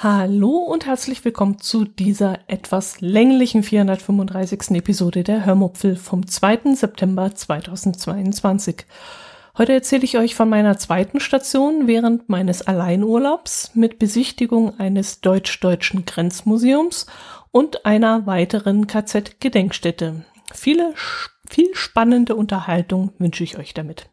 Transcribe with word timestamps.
Hallo 0.00 0.58
und 0.58 0.86
herzlich 0.86 1.24
willkommen 1.24 1.58
zu 1.58 1.84
dieser 1.84 2.38
etwas 2.46 3.00
länglichen 3.00 3.64
435. 3.64 4.70
Episode 4.76 5.24
der 5.24 5.44
Hörmupfel 5.44 5.96
vom 5.96 6.24
2. 6.24 6.76
September 6.76 7.34
2022. 7.34 8.86
Heute 9.56 9.72
erzähle 9.72 10.04
ich 10.04 10.16
euch 10.16 10.36
von 10.36 10.48
meiner 10.48 10.78
zweiten 10.78 11.18
Station 11.18 11.88
während 11.88 12.28
meines 12.28 12.62
Alleinurlaubs 12.62 13.72
mit 13.74 13.98
Besichtigung 13.98 14.78
eines 14.78 15.20
deutsch-deutschen 15.20 16.04
Grenzmuseums 16.04 17.06
und 17.50 17.84
einer 17.84 18.24
weiteren 18.24 18.86
KZ-Gedenkstätte. 18.86 20.24
Viele, 20.54 20.94
viel 21.50 21.74
spannende 21.74 22.36
Unterhaltung 22.36 23.10
wünsche 23.18 23.42
ich 23.42 23.58
euch 23.58 23.74
damit. 23.74 24.08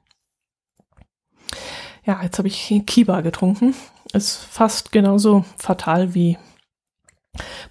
Ja, 2.07 2.23
jetzt 2.23 2.39
habe 2.39 2.47
ich 2.47 2.81
Kiba 2.87 3.21
getrunken 3.21 3.75
ist 4.15 4.37
fast 4.37 4.91
genauso 4.91 5.45
fatal 5.57 6.13
wie 6.13 6.37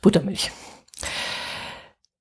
Buttermilch. 0.02 0.50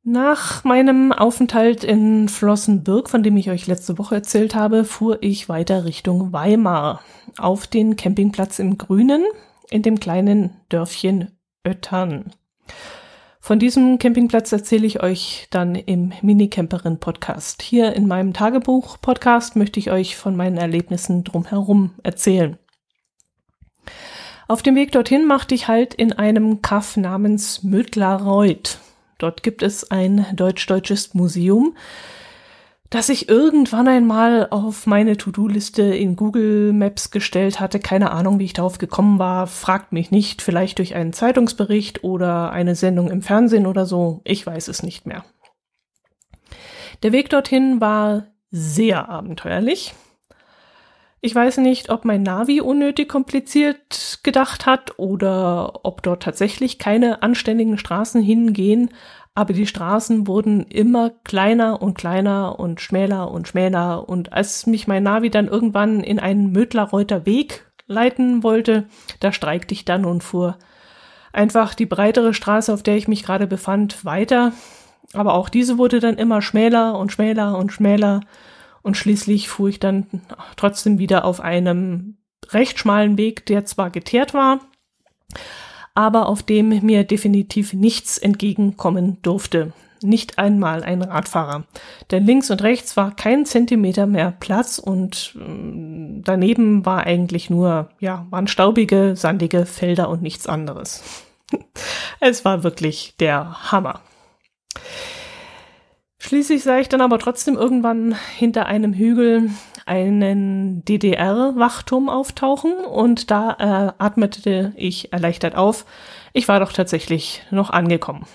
Nach 0.05 0.65
meinem 0.65 1.13
Aufenthalt 1.13 1.85
in 1.85 2.27
Flossenbürg, 2.27 3.09
von 3.09 3.23
dem 3.23 3.37
ich 3.37 3.49
euch 3.49 3.67
letzte 3.67 3.97
Woche 3.97 4.15
erzählt 4.15 4.53
habe, 4.53 4.83
fuhr 4.83 5.19
ich 5.21 5.47
weiter 5.47 5.85
Richtung 5.85 6.33
Weimar 6.33 7.01
auf 7.37 7.67
den 7.67 7.95
Campingplatz 7.95 8.59
im 8.59 8.77
Grünen 8.77 9.23
in 9.69 9.81
dem 9.81 9.99
kleinen 9.99 10.57
Dörfchen 10.67 11.31
Öttern. 11.63 12.33
Von 13.39 13.59
diesem 13.59 13.97
Campingplatz 13.97 14.51
erzähle 14.51 14.87
ich 14.87 15.03
euch 15.03 15.47
dann 15.49 15.75
im 15.75 16.13
Minicamperin 16.21 16.99
Podcast. 16.99 17.61
Hier 17.61 17.93
in 17.93 18.07
meinem 18.07 18.33
Tagebuch 18.33 18.97
Podcast 19.01 19.55
möchte 19.55 19.79
ich 19.79 19.91
euch 19.91 20.15
von 20.15 20.35
meinen 20.35 20.57
Erlebnissen 20.57 21.23
drumherum 21.23 21.91
erzählen. 22.03 22.57
Auf 24.53 24.61
dem 24.61 24.75
Weg 24.75 24.91
dorthin 24.91 25.25
machte 25.25 25.55
ich 25.55 25.67
halt 25.67 25.95
in 25.95 26.13
einem 26.13 26.61
Kaff 26.61 26.95
namens 26.95 27.63
Mödlareuth. 27.63 28.77
Dort 29.17 29.41
gibt 29.41 29.63
es 29.63 29.89
ein 29.89 30.27
deutsch-deutsches 30.35 31.15
Museum, 31.15 31.75
das 32.91 33.09
ich 33.09 33.29
irgendwann 33.29 33.87
einmal 33.87 34.47
auf 34.51 34.85
meine 34.85 35.17
To-Do-Liste 35.17 35.81
in 35.81 36.15
Google 36.15 36.71
Maps 36.71 37.09
gestellt 37.09 37.59
hatte. 37.59 37.79
Keine 37.79 38.11
Ahnung, 38.11 38.37
wie 38.37 38.45
ich 38.45 38.53
darauf 38.53 38.77
gekommen 38.77 39.17
war. 39.17 39.47
Fragt 39.47 39.91
mich 39.91 40.11
nicht. 40.11 40.43
Vielleicht 40.43 40.77
durch 40.77 40.93
einen 40.93 41.13
Zeitungsbericht 41.13 42.03
oder 42.03 42.51
eine 42.51 42.75
Sendung 42.75 43.09
im 43.09 43.23
Fernsehen 43.23 43.65
oder 43.65 43.87
so. 43.87 44.21
Ich 44.23 44.45
weiß 44.45 44.67
es 44.67 44.83
nicht 44.83 45.07
mehr. 45.07 45.25
Der 47.01 47.11
Weg 47.11 47.31
dorthin 47.31 47.81
war 47.81 48.27
sehr 48.51 49.09
abenteuerlich. 49.09 49.95
Ich 51.25 51.33
weiß 51.33 51.59
nicht, 51.59 51.89
ob 51.89 52.03
mein 52.03 52.21
Navi 52.21 52.59
unnötig 52.59 53.07
kompliziert 53.07 54.19
gedacht 54.23 54.65
hat 54.65 54.99
oder 54.99 55.85
ob 55.85 56.03
dort 56.03 56.21
tatsächlich 56.21 56.79
keine 56.79 57.23
anständigen 57.23 57.77
Straßen 57.77 58.21
hingehen, 58.21 58.89
aber 59.33 59.53
die 59.53 59.65
Straßen 59.65 60.27
wurden 60.27 60.63
immer 60.63 61.11
kleiner 61.23 61.81
und 61.81 61.97
kleiner 61.97 62.59
und 62.59 62.81
schmäler 62.81 63.31
und 63.31 63.47
schmäler 63.47 64.09
und 64.09 64.33
als 64.33 64.67
mich 64.67 64.85
mein 64.85 65.03
Navi 65.03 65.29
dann 65.29 65.47
irgendwann 65.47 66.01
in 66.01 66.19
einen 66.19 66.51
Mödlarreuter 66.51 67.25
Weg 67.25 67.71
leiten 67.87 68.43
wollte, 68.43 68.89
da 69.21 69.31
streikte 69.31 69.73
ich 69.73 69.85
dann 69.85 70.03
und 70.03 70.25
fuhr 70.25 70.57
einfach 71.31 71.73
die 71.73 71.85
breitere 71.85 72.33
Straße, 72.33 72.73
auf 72.73 72.83
der 72.83 72.97
ich 72.97 73.07
mich 73.07 73.23
gerade 73.23 73.47
befand, 73.47 74.03
weiter. 74.03 74.51
Aber 75.13 75.35
auch 75.35 75.47
diese 75.47 75.77
wurde 75.77 76.01
dann 76.01 76.17
immer 76.17 76.41
schmäler 76.41 76.99
und 76.99 77.13
schmäler 77.13 77.57
und 77.57 77.71
schmäler 77.71 78.19
und 78.83 78.97
schließlich 78.97 79.49
fuhr 79.49 79.69
ich 79.69 79.79
dann 79.79 80.05
trotzdem 80.55 80.99
wieder 80.99 81.25
auf 81.25 81.39
einem 81.41 82.17
recht 82.49 82.77
schmalen 82.77 83.17
Weg, 83.17 83.45
der 83.45 83.65
zwar 83.65 83.89
geteert 83.89 84.33
war, 84.33 84.59
aber 85.95 86.27
auf 86.27 86.43
dem 86.43 86.69
mir 86.85 87.03
definitiv 87.03 87.73
nichts 87.73 88.17
entgegenkommen 88.17 89.17
durfte. 89.21 89.73
Nicht 90.01 90.37
einmal 90.37 90.83
ein 90.83 91.01
Radfahrer. 91.01 91.63
Denn 92.11 92.25
links 92.25 92.51
und 92.51 92.61
rechts 92.61 92.97
war 92.97 93.15
kein 93.15 93.45
Zentimeter 93.45 94.05
mehr 94.05 94.33
Platz 94.37 94.77
und 94.77 95.33
äh, 95.39 96.21
daneben 96.23 96.85
war 96.85 97.05
eigentlich 97.05 97.49
nur, 97.49 97.89
ja, 97.99 98.27
waren 98.29 98.47
staubige, 98.47 99.15
sandige 99.15 99.65
Felder 99.65 100.09
und 100.09 100.21
nichts 100.21 100.45
anderes. 100.45 101.03
es 102.19 102.43
war 102.43 102.63
wirklich 102.63 103.15
der 103.17 103.71
Hammer. 103.71 104.01
Schließlich 106.25 106.63
sah 106.63 106.79
ich 106.79 106.87
dann 106.87 107.01
aber 107.01 107.19
trotzdem 107.19 107.55
irgendwann 107.55 108.15
hinter 108.37 108.65
einem 108.65 108.93
Hügel 108.93 109.51
einen 109.85 110.85
DDR-Wachturm 110.85 112.07
auftauchen 112.07 112.71
und 112.85 113.29
da 113.29 113.51
äh, 113.59 114.01
atmete 114.01 114.71
ich 114.77 115.11
erleichtert 115.11 115.55
auf. 115.55 115.85
Ich 116.31 116.47
war 116.47 116.61
doch 116.61 116.71
tatsächlich 116.71 117.43
noch 117.51 117.71
angekommen. 117.71 118.25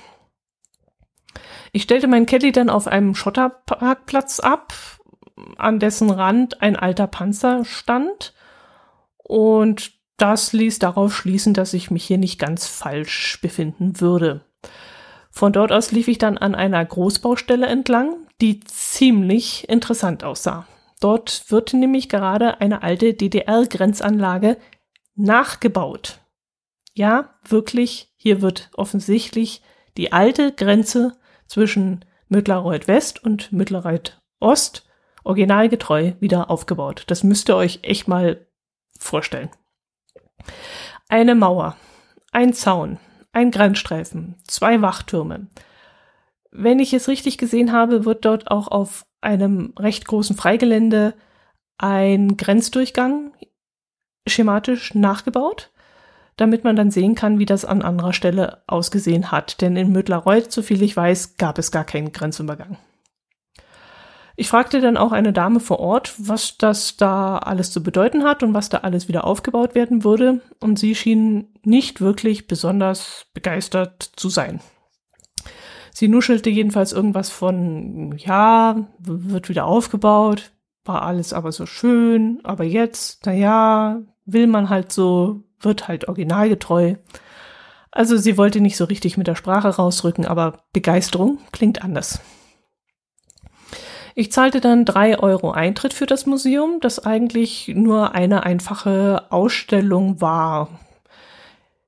Ich 1.72 1.84
stellte 1.84 2.08
mein 2.08 2.26
Caddy 2.26 2.52
dann 2.52 2.68
auf 2.68 2.88
einem 2.88 3.14
Schotterparkplatz 3.14 4.40
ab, 4.40 4.74
an 5.56 5.78
dessen 5.78 6.10
Rand 6.10 6.60
ein 6.60 6.76
alter 6.76 7.06
Panzer 7.06 7.64
stand 7.64 8.34
und 9.16 9.92
das 10.18 10.52
ließ 10.52 10.78
darauf 10.78 11.16
schließen, 11.16 11.54
dass 11.54 11.72
ich 11.72 11.90
mich 11.90 12.04
hier 12.04 12.18
nicht 12.18 12.38
ganz 12.38 12.66
falsch 12.66 13.38
befinden 13.40 13.98
würde. 13.98 14.44
Von 15.38 15.52
dort 15.52 15.70
aus 15.70 15.92
lief 15.92 16.08
ich 16.08 16.18
dann 16.18 16.36
an 16.36 16.56
einer 16.56 16.84
Großbaustelle 16.84 17.64
entlang, 17.64 18.26
die 18.40 18.58
ziemlich 18.58 19.68
interessant 19.68 20.24
aussah. 20.24 20.66
Dort 20.98 21.52
wird 21.52 21.74
nämlich 21.74 22.08
gerade 22.08 22.60
eine 22.60 22.82
alte 22.82 23.14
DDR-Grenzanlage 23.14 24.56
nachgebaut. 25.14 26.18
Ja, 26.92 27.38
wirklich, 27.46 28.12
hier 28.16 28.42
wird 28.42 28.70
offensichtlich 28.74 29.62
die 29.96 30.10
alte 30.10 30.50
Grenze 30.50 31.16
zwischen 31.46 32.04
Mittlerreuth 32.26 32.88
West 32.88 33.22
und 33.22 33.52
Mittlerreuth 33.52 34.20
Ost 34.40 34.88
originalgetreu 35.22 36.14
wieder 36.18 36.50
aufgebaut. 36.50 37.04
Das 37.06 37.22
müsst 37.22 37.48
ihr 37.48 37.54
euch 37.54 37.78
echt 37.82 38.08
mal 38.08 38.44
vorstellen. 38.98 39.50
Eine 41.08 41.36
Mauer, 41.36 41.76
ein 42.32 42.54
Zaun, 42.54 42.98
ein 43.32 43.50
Grenzstreifen, 43.50 44.36
zwei 44.46 44.82
Wachtürme. 44.82 45.46
Wenn 46.50 46.78
ich 46.78 46.92
es 46.94 47.08
richtig 47.08 47.38
gesehen 47.38 47.72
habe, 47.72 48.04
wird 48.04 48.24
dort 48.24 48.50
auch 48.50 48.68
auf 48.68 49.06
einem 49.20 49.74
recht 49.78 50.06
großen 50.06 50.36
Freigelände 50.36 51.14
ein 51.78 52.36
Grenzdurchgang 52.36 53.32
schematisch 54.26 54.94
nachgebaut, 54.94 55.70
damit 56.36 56.64
man 56.64 56.76
dann 56.76 56.90
sehen 56.90 57.14
kann, 57.14 57.38
wie 57.38 57.46
das 57.46 57.64
an 57.64 57.82
anderer 57.82 58.12
Stelle 58.12 58.62
ausgesehen 58.66 59.30
hat. 59.30 59.60
Denn 59.60 59.76
in 59.76 59.92
Mödlareuth, 59.92 60.52
soviel 60.52 60.82
ich 60.82 60.96
weiß, 60.96 61.36
gab 61.36 61.58
es 61.58 61.70
gar 61.70 61.84
keinen 61.84 62.12
Grenzübergang. 62.12 62.78
Ich 64.40 64.48
fragte 64.48 64.80
dann 64.80 64.96
auch 64.96 65.10
eine 65.10 65.32
Dame 65.32 65.58
vor 65.58 65.80
Ort, 65.80 66.14
was 66.16 66.58
das 66.58 66.96
da 66.96 67.38
alles 67.38 67.72
zu 67.72 67.82
bedeuten 67.82 68.22
hat 68.22 68.44
und 68.44 68.54
was 68.54 68.68
da 68.68 68.78
alles 68.78 69.08
wieder 69.08 69.24
aufgebaut 69.24 69.74
werden 69.74 70.04
würde, 70.04 70.42
und 70.60 70.78
sie 70.78 70.94
schien 70.94 71.48
nicht 71.64 72.00
wirklich 72.00 72.46
besonders 72.46 73.26
begeistert 73.34 74.00
zu 74.14 74.28
sein. 74.28 74.60
Sie 75.92 76.06
nuschelte 76.06 76.50
jedenfalls 76.50 76.92
irgendwas 76.92 77.30
von, 77.30 78.14
ja, 78.16 78.86
wird 79.00 79.48
wieder 79.48 79.64
aufgebaut, 79.64 80.52
war 80.84 81.02
alles 81.02 81.32
aber 81.32 81.50
so 81.50 81.66
schön, 81.66 82.38
aber 82.44 82.62
jetzt, 82.62 83.26
na 83.26 83.32
ja, 83.32 84.02
will 84.24 84.46
man 84.46 84.68
halt 84.68 84.92
so, 84.92 85.42
wird 85.58 85.88
halt 85.88 86.06
originalgetreu. 86.06 86.94
Also 87.90 88.16
sie 88.16 88.38
wollte 88.38 88.60
nicht 88.60 88.76
so 88.76 88.84
richtig 88.84 89.18
mit 89.18 89.26
der 89.26 89.34
Sprache 89.34 89.68
rausrücken, 89.68 90.26
aber 90.26 90.62
Begeisterung 90.72 91.38
klingt 91.50 91.82
anders. 91.82 92.20
Ich 94.20 94.32
zahlte 94.32 94.60
dann 94.60 94.84
drei 94.84 95.16
Euro 95.20 95.52
Eintritt 95.52 95.94
für 95.94 96.06
das 96.06 96.26
Museum, 96.26 96.80
das 96.80 96.98
eigentlich 97.06 97.70
nur 97.72 98.16
eine 98.16 98.42
einfache 98.42 99.22
Ausstellung 99.30 100.20
war. 100.20 100.80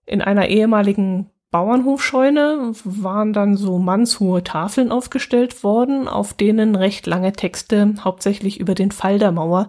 In 0.06 0.23
einer 0.23 0.47
ehemaligen 0.47 1.29
Bauernhofscheune 1.50 2.71
waren 2.85 3.32
dann 3.32 3.56
so 3.56 3.79
mannshohe 3.79 4.44
Tafeln 4.44 4.93
aufgestellt 4.93 5.65
worden, 5.65 6.06
auf 6.06 6.32
denen 6.32 6.77
recht 6.77 7.09
lange 7.09 7.32
Texte 7.32 7.94
hauptsächlich 8.05 8.61
über 8.61 8.76
den 8.76 8.93
Fall 8.93 9.19
der 9.19 9.33
Mauer 9.33 9.69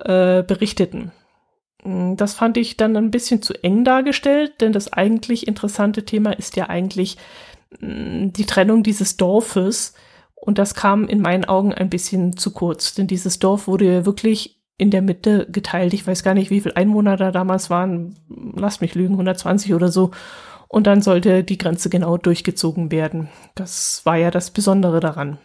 äh, 0.00 0.42
berichteten. 0.42 1.12
Das 1.84 2.34
fand 2.34 2.56
ich 2.56 2.76
dann 2.76 2.96
ein 2.96 3.12
bisschen 3.12 3.42
zu 3.42 3.54
eng 3.62 3.84
dargestellt, 3.84 4.60
denn 4.60 4.72
das 4.72 4.92
eigentlich 4.92 5.46
interessante 5.46 6.04
Thema 6.04 6.32
ist 6.32 6.56
ja 6.56 6.68
eigentlich 6.68 7.16
die 7.80 8.44
Trennung 8.44 8.82
dieses 8.82 9.16
Dorfes 9.16 9.94
Und 10.44 10.58
das 10.58 10.74
kam 10.74 11.06
in 11.06 11.22
meinen 11.22 11.46
Augen 11.46 11.72
ein 11.72 11.88
bisschen 11.88 12.36
zu 12.36 12.52
kurz, 12.52 12.92
denn 12.92 13.06
dieses 13.06 13.38
Dorf 13.38 13.66
wurde 13.66 14.04
wirklich 14.04 14.60
in 14.76 14.90
der 14.90 15.00
Mitte 15.00 15.46
geteilt. 15.50 15.94
Ich 15.94 16.06
weiß 16.06 16.22
gar 16.22 16.34
nicht, 16.34 16.50
wie 16.50 16.60
viele 16.60 16.76
Einwohner 16.76 17.16
da 17.16 17.30
damals 17.30 17.70
waren. 17.70 18.16
Lasst 18.54 18.82
mich 18.82 18.94
lügen, 18.94 19.14
120 19.14 19.72
oder 19.72 19.88
so. 19.88 20.10
Und 20.68 20.86
dann 20.86 21.00
sollte 21.00 21.44
die 21.44 21.56
Grenze 21.56 21.88
genau 21.88 22.18
durchgezogen 22.18 22.92
werden. 22.92 23.28
Das 23.54 24.02
war 24.04 24.16
ja 24.16 24.30
das 24.30 24.50
Besondere 24.50 25.00
daran. 25.00 25.38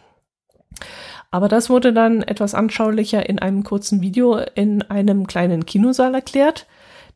Aber 1.30 1.48
das 1.48 1.70
wurde 1.70 1.94
dann 1.94 2.22
etwas 2.22 2.54
anschaulicher 2.54 3.26
in 3.26 3.38
einem 3.38 3.64
kurzen 3.64 4.02
Video 4.02 4.36
in 4.54 4.82
einem 4.82 5.26
kleinen 5.26 5.64
Kinosaal 5.64 6.14
erklärt. 6.14 6.66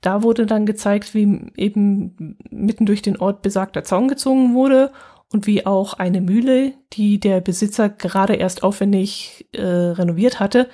Da 0.00 0.22
wurde 0.22 0.46
dann 0.46 0.64
gezeigt, 0.64 1.12
wie 1.12 1.52
eben 1.56 2.38
mitten 2.48 2.86
durch 2.86 3.02
den 3.02 3.18
Ort 3.18 3.42
besagter 3.42 3.84
Zaun 3.84 4.08
gezogen 4.08 4.54
wurde 4.54 4.90
und 5.32 5.46
wie 5.46 5.66
auch 5.66 5.94
eine 5.94 6.20
Mühle, 6.20 6.72
die 6.92 7.18
der 7.18 7.40
Besitzer 7.40 7.88
gerade 7.88 8.34
erst 8.34 8.62
aufwendig 8.62 9.46
äh, 9.52 9.62
renoviert 9.62 10.40
hatte, 10.40 10.68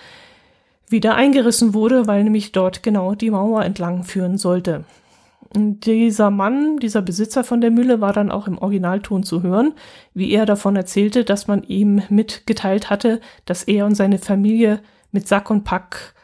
wieder 0.88 1.14
eingerissen 1.14 1.72
wurde, 1.72 2.06
weil 2.06 2.24
nämlich 2.24 2.52
dort 2.52 2.82
genau 2.82 3.14
die 3.14 3.30
Mauer 3.30 3.64
entlang 3.64 4.02
führen 4.04 4.38
sollte. 4.38 4.84
Und 5.52 5.86
dieser 5.86 6.30
Mann, 6.30 6.76
dieser 6.78 7.02
Besitzer 7.02 7.42
von 7.42 7.60
der 7.60 7.70
Mühle 7.70 8.00
war 8.00 8.12
dann 8.12 8.30
auch 8.30 8.46
im 8.46 8.58
Originalton 8.58 9.24
zu 9.24 9.42
hören, 9.42 9.72
wie 10.14 10.30
er 10.30 10.46
davon 10.46 10.76
erzählte, 10.76 11.24
dass 11.24 11.48
man 11.48 11.64
ihm 11.64 12.02
mitgeteilt 12.08 12.88
hatte, 12.88 13.20
dass 13.46 13.64
er 13.64 13.86
und 13.86 13.96
seine 13.96 14.18
Familie 14.18 14.80
mit 15.10 15.26
Sack 15.26 15.50
und 15.50 15.64
Pack 15.64 16.14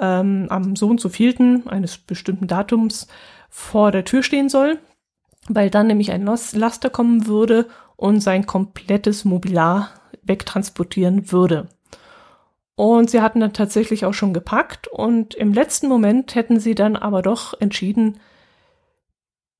ähm, 0.00 0.46
am 0.48 0.76
Sohn 0.76 0.98
zu 0.98 1.08
vielten 1.08 1.66
eines 1.66 1.98
bestimmten 1.98 2.46
Datums 2.46 3.08
vor 3.48 3.90
der 3.90 4.04
Tür 4.04 4.22
stehen 4.22 4.48
soll, 4.48 4.78
weil 5.48 5.70
dann 5.70 5.86
nämlich 5.86 6.12
ein 6.12 6.24
Laster 6.24 6.90
kommen 6.90 7.26
würde 7.26 7.66
und 7.96 8.20
sein 8.20 8.46
komplettes 8.46 9.24
Mobiliar 9.24 9.90
wegtransportieren 10.22 11.32
würde. 11.32 11.68
Und 12.76 13.10
sie 13.10 13.20
hatten 13.20 13.40
dann 13.40 13.52
tatsächlich 13.52 14.04
auch 14.04 14.14
schon 14.14 14.32
gepackt 14.32 14.86
und 14.86 15.34
im 15.34 15.52
letzten 15.52 15.88
Moment 15.88 16.36
hätten 16.36 16.60
sie 16.60 16.76
dann 16.76 16.94
aber 16.94 17.22
doch 17.22 17.60
entschieden, 17.60 18.20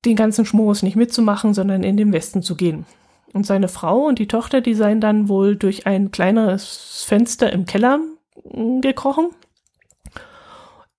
den 0.05 0.15
ganzen 0.15 0.45
Schmorus 0.45 0.83
nicht 0.83 0.95
mitzumachen, 0.95 1.53
sondern 1.53 1.83
in 1.83 1.97
den 1.97 2.13
Westen 2.13 2.41
zu 2.41 2.55
gehen. 2.55 2.85
Und 3.33 3.45
seine 3.45 3.67
Frau 3.67 4.05
und 4.05 4.19
die 4.19 4.27
Tochter, 4.27 4.61
die 4.61 4.73
seien 4.73 5.01
dann 5.01 5.27
wohl 5.27 5.55
durch 5.55 5.85
ein 5.85 6.11
kleineres 6.11 7.03
Fenster 7.05 7.51
im 7.51 7.65
Keller 7.65 7.99
gekrochen. 8.81 9.29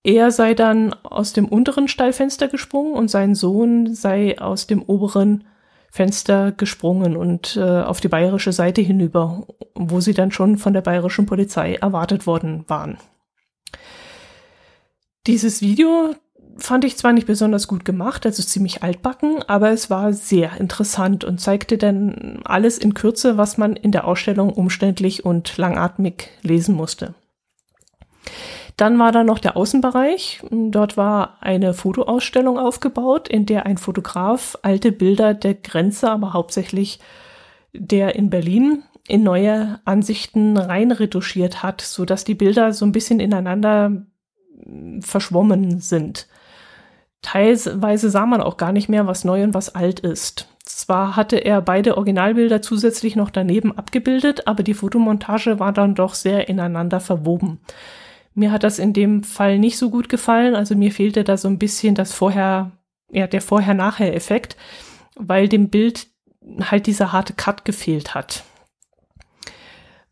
Er 0.03 0.31
sei 0.31 0.55
dann 0.55 0.93
aus 1.03 1.33
dem 1.33 1.47
unteren 1.47 1.87
Stallfenster 1.87 2.47
gesprungen 2.47 2.93
und 2.93 3.09
sein 3.09 3.35
Sohn 3.35 3.93
sei 3.93 4.39
aus 4.39 4.65
dem 4.65 4.81
oberen 4.81 5.43
Fenster 5.91 6.51
gesprungen 6.53 7.17
und 7.17 7.57
äh, 7.57 7.81
auf 7.81 7.99
die 7.99 8.07
bayerische 8.07 8.53
Seite 8.53 8.81
hinüber, 8.81 9.45
wo 9.75 9.99
sie 9.99 10.13
dann 10.13 10.31
schon 10.31 10.57
von 10.57 10.73
der 10.73 10.81
bayerischen 10.81 11.25
Polizei 11.25 11.75
erwartet 11.75 12.25
worden 12.25 12.63
waren. 12.67 12.97
Dieses 15.27 15.61
Video 15.61 16.15
fand 16.57 16.83
ich 16.85 16.97
zwar 16.97 17.13
nicht 17.13 17.27
besonders 17.27 17.67
gut 17.67 17.85
gemacht, 17.85 18.25
also 18.25 18.41
ziemlich 18.41 18.83
altbacken, 18.83 19.43
aber 19.47 19.71
es 19.71 19.89
war 19.89 20.13
sehr 20.13 20.59
interessant 20.59 21.23
und 21.23 21.39
zeigte 21.39 21.77
dann 21.77 22.41
alles 22.45 22.77
in 22.77 22.93
Kürze, 22.93 23.37
was 23.37 23.57
man 23.57 23.75
in 23.75 23.91
der 23.91 24.07
Ausstellung 24.07 24.51
umständlich 24.51 25.25
und 25.25 25.57
langatmig 25.57 26.29
lesen 26.41 26.75
musste. 26.75 27.13
Dann 28.77 28.97
war 28.99 29.11
da 29.11 29.23
noch 29.23 29.39
der 29.39 29.57
Außenbereich. 29.57 30.41
Dort 30.49 30.97
war 30.97 31.37
eine 31.41 31.73
Fotoausstellung 31.73 32.57
aufgebaut, 32.57 33.27
in 33.27 33.45
der 33.45 33.65
ein 33.65 33.77
Fotograf 33.77 34.57
alte 34.61 34.91
Bilder 34.91 35.33
der 35.33 35.55
Grenze, 35.55 36.09
aber 36.09 36.33
hauptsächlich 36.33 36.99
der 37.73 38.15
in 38.15 38.29
Berlin, 38.29 38.83
in 39.07 39.23
neue 39.23 39.79
Ansichten 39.85 40.57
reinretuschiert 40.57 41.63
hat, 41.63 41.81
so 41.81 42.05
dass 42.05 42.23
die 42.23 42.35
Bilder 42.35 42.73
so 42.73 42.85
ein 42.85 42.91
bisschen 42.91 43.19
ineinander 43.19 44.03
hm, 44.63 45.01
verschwommen 45.01 45.79
sind. 45.79 46.27
Teilweise 47.21 48.09
sah 48.09 48.25
man 48.25 48.41
auch 48.41 48.57
gar 48.57 48.71
nicht 48.71 48.89
mehr, 48.89 49.05
was 49.05 49.23
neu 49.23 49.43
und 49.43 49.53
was 49.53 49.75
alt 49.75 49.99
ist. 49.99 50.47
Zwar 50.63 51.15
hatte 51.15 51.37
er 51.37 51.61
beide 51.61 51.97
Originalbilder 51.97 52.61
zusätzlich 52.61 53.15
noch 53.15 53.29
daneben 53.29 53.77
abgebildet, 53.77 54.47
aber 54.47 54.63
die 54.63 54.73
Fotomontage 54.73 55.59
war 55.59 55.73
dann 55.73 55.95
doch 55.95 56.13
sehr 56.13 56.49
ineinander 56.49 56.99
verwoben. 56.99 57.59
Mir 58.33 58.51
hat 58.51 58.63
das 58.63 58.79
in 58.79 58.93
dem 58.93 59.23
Fall 59.23 59.59
nicht 59.59 59.77
so 59.77 59.89
gut 59.89 60.09
gefallen. 60.09 60.55
Also 60.55 60.75
mir 60.75 60.91
fehlte 60.91 61.23
da 61.23 61.37
so 61.37 61.47
ein 61.47 61.59
bisschen 61.59 61.95
das 61.95 62.13
Vorher, 62.13 62.71
ja, 63.11 63.27
der 63.27 63.41
Vorher-Nachher-Effekt, 63.41 64.55
weil 65.15 65.49
dem 65.49 65.69
Bild 65.69 66.07
halt 66.61 66.87
dieser 66.87 67.11
harte 67.11 67.33
Cut 67.33 67.65
gefehlt 67.65 68.15
hat. 68.15 68.43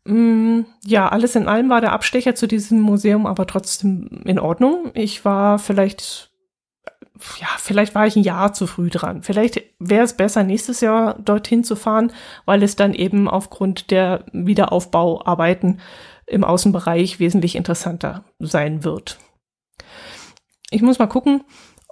Mm, 0.04 0.62
ja, 0.84 1.08
alles 1.08 1.36
in 1.36 1.48
allem 1.48 1.68
war 1.68 1.80
der 1.80 1.92
Abstecher 1.92 2.34
zu 2.34 2.46
diesem 2.46 2.80
Museum 2.80 3.26
aber 3.26 3.46
trotzdem 3.46 4.22
in 4.24 4.38
Ordnung. 4.38 4.90
Ich 4.94 5.24
war 5.24 5.58
vielleicht, 5.58 6.30
ja, 7.38 7.48
vielleicht 7.58 7.94
war 7.94 8.06
ich 8.06 8.16
ein 8.16 8.22
Jahr 8.22 8.52
zu 8.52 8.66
früh 8.66 8.90
dran. 8.90 9.22
Vielleicht 9.22 9.62
wäre 9.78 10.04
es 10.04 10.16
besser, 10.16 10.42
nächstes 10.42 10.80
Jahr 10.80 11.18
dorthin 11.18 11.64
zu 11.64 11.76
fahren, 11.76 12.12
weil 12.46 12.62
es 12.62 12.76
dann 12.76 12.94
eben 12.94 13.28
aufgrund 13.28 13.90
der 13.90 14.24
Wiederaufbauarbeiten 14.32 15.80
im 16.30 16.44
Außenbereich 16.44 17.20
wesentlich 17.20 17.56
interessanter 17.56 18.24
sein 18.38 18.84
wird. 18.84 19.18
Ich 20.70 20.82
muss 20.82 20.98
mal 20.98 21.06
gucken, 21.06 21.42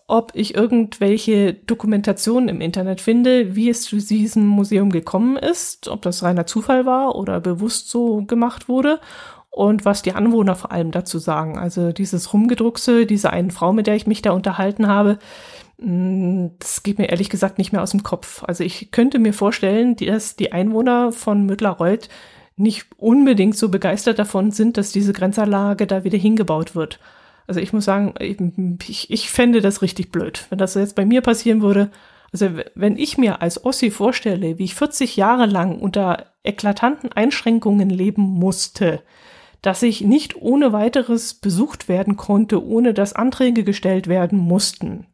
ob 0.07 0.33
ich 0.35 0.55
irgendwelche 0.55 1.53
Dokumentationen 1.53 2.49
im 2.49 2.61
Internet 2.63 3.01
finde, 3.01 3.55
wie 3.55 3.69
es 3.69 3.83
zu 3.83 3.97
diesem 3.97 4.47
Museum 4.47 4.91
gekommen 4.91 5.37
ist, 5.37 5.89
ob 5.89 6.01
das 6.03 6.23
reiner 6.23 6.47
Zufall 6.47 6.87
war 6.87 7.15
oder 7.15 7.41
bewusst 7.41 7.91
so 7.91 8.25
gemacht 8.25 8.69
wurde 8.69 9.01
und 9.51 9.85
was 9.85 10.03
die 10.03 10.13
Anwohner 10.13 10.55
vor 10.55 10.73
allem 10.73 10.93
dazu 10.93 11.19
sagen. 11.19 11.59
Also 11.59 11.93
dieses 11.93 12.33
Rumgedruckse, 12.33 13.05
diese 13.05 13.31
einen 13.31 13.51
Frau, 13.51 13.73
mit 13.73 13.87
der 13.87 13.97
ich 13.97 14.07
mich 14.07 14.23
da 14.23 14.31
unterhalten 14.31 14.87
habe, 14.87 15.19
mm, 15.79 16.47
das 16.59 16.83
geht 16.83 16.99
mir 16.99 17.11
ehrlich 17.11 17.29
gesagt 17.29 17.59
nicht 17.59 17.73
mehr 17.73 17.83
aus 17.83 17.91
dem 17.91 18.03
Kopf. 18.03 18.45
Also 18.45 18.65
ich 18.65 18.91
könnte 18.93 19.19
mir 19.19 19.35
vorstellen, 19.35 19.95
dass 19.97 20.37
die 20.37 20.53
Einwohner 20.53 21.13
von 21.13 21.45
Müttlerreuth 21.45 22.09
nicht 22.59 22.87
unbedingt 22.97 23.57
so 23.57 23.69
begeistert 23.69 24.19
davon 24.19 24.51
sind, 24.51 24.77
dass 24.77 24.93
diese 24.93 25.13
Grenzanlage 25.13 25.87
da 25.87 26.05
wieder 26.05 26.19
hingebaut 26.19 26.75
wird. 26.75 26.99
Also 27.47 27.61
ich 27.61 27.73
muss 27.73 27.85
sagen, 27.85 28.15
ich, 28.21 29.11
ich 29.11 29.31
fände 29.31 29.61
das 29.61 29.81
richtig 29.83 30.13
blöd, 30.13 30.47
wenn 30.51 30.59
das 30.59 30.75
jetzt 30.75 30.95
bei 30.95 31.07
mir 31.07 31.23
passieren 31.23 31.63
würde. 31.63 31.91
Also 32.33 32.51
wenn 32.75 32.99
ich 32.99 33.17
mir 33.17 33.41
als 33.41 33.65
Ossi 33.65 33.91
vorstelle, 33.91 34.59
wie 34.59 34.65
ich 34.65 34.75
40 34.75 35.17
Jahre 35.17 35.47
lang 35.47 35.79
unter 35.79 36.27
eklatanten 36.43 37.11
Einschränkungen 37.13 37.89
leben 37.89 38.23
musste, 38.23 39.03
dass 39.63 39.83
ich 39.83 40.03
nicht 40.03 40.37
ohne 40.37 40.73
weiteres 40.73 41.35
besucht 41.35 41.89
werden 41.89 42.17
konnte, 42.17 42.65
ohne 42.65 42.95
dass 42.95 43.15
Anträge 43.15 43.65
gestellt 43.65 44.07
werden 44.07 44.39
mussten, 44.39 45.07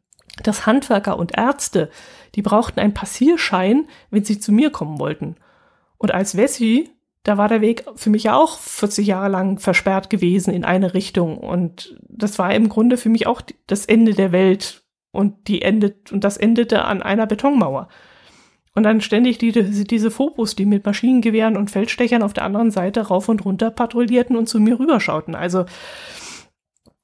dass 0.42 0.66
Handwerker 0.66 1.18
und 1.18 1.36
Ärzte, 1.36 1.88
die 2.34 2.42
brauchten 2.42 2.80
einen 2.80 2.94
Passierschein, 2.94 3.86
wenn 4.10 4.24
sie 4.24 4.40
zu 4.40 4.52
mir 4.52 4.70
kommen 4.70 4.98
wollten. 4.98 5.36
Und 5.98 6.12
als 6.12 6.36
Wessi 6.36 6.90
da 7.24 7.38
war 7.38 7.48
der 7.48 7.62
Weg 7.62 7.84
für 7.96 8.10
mich 8.10 8.24
ja 8.24 8.36
auch 8.36 8.58
40 8.58 9.06
Jahre 9.06 9.28
lang 9.28 9.58
versperrt 9.58 10.10
gewesen 10.10 10.52
in 10.52 10.64
eine 10.64 10.92
Richtung. 10.92 11.38
Und 11.38 11.98
das 12.06 12.38
war 12.38 12.54
im 12.54 12.68
Grunde 12.68 12.98
für 12.98 13.08
mich 13.08 13.26
auch 13.26 13.40
das 13.66 13.86
Ende 13.86 14.12
der 14.12 14.30
Welt. 14.30 14.84
Und 15.10 15.48
die 15.48 15.62
endet, 15.62 16.12
und 16.12 16.22
das 16.22 16.36
endete 16.36 16.84
an 16.84 17.00
einer 17.00 17.26
Betonmauer. 17.26 17.88
Und 18.74 18.82
dann 18.82 19.00
ständig 19.00 19.38
die, 19.38 19.52
diese 19.52 20.10
Phobos, 20.10 20.54
die 20.54 20.66
mit 20.66 20.84
Maschinengewehren 20.84 21.56
und 21.56 21.70
Feldstechern 21.70 22.22
auf 22.22 22.34
der 22.34 22.44
anderen 22.44 22.70
Seite 22.70 23.02
rauf 23.02 23.28
und 23.28 23.44
runter 23.44 23.70
patrouillierten 23.70 24.36
und 24.36 24.48
zu 24.48 24.60
mir 24.60 24.78
rüberschauten. 24.78 25.34
Also, 25.34 25.64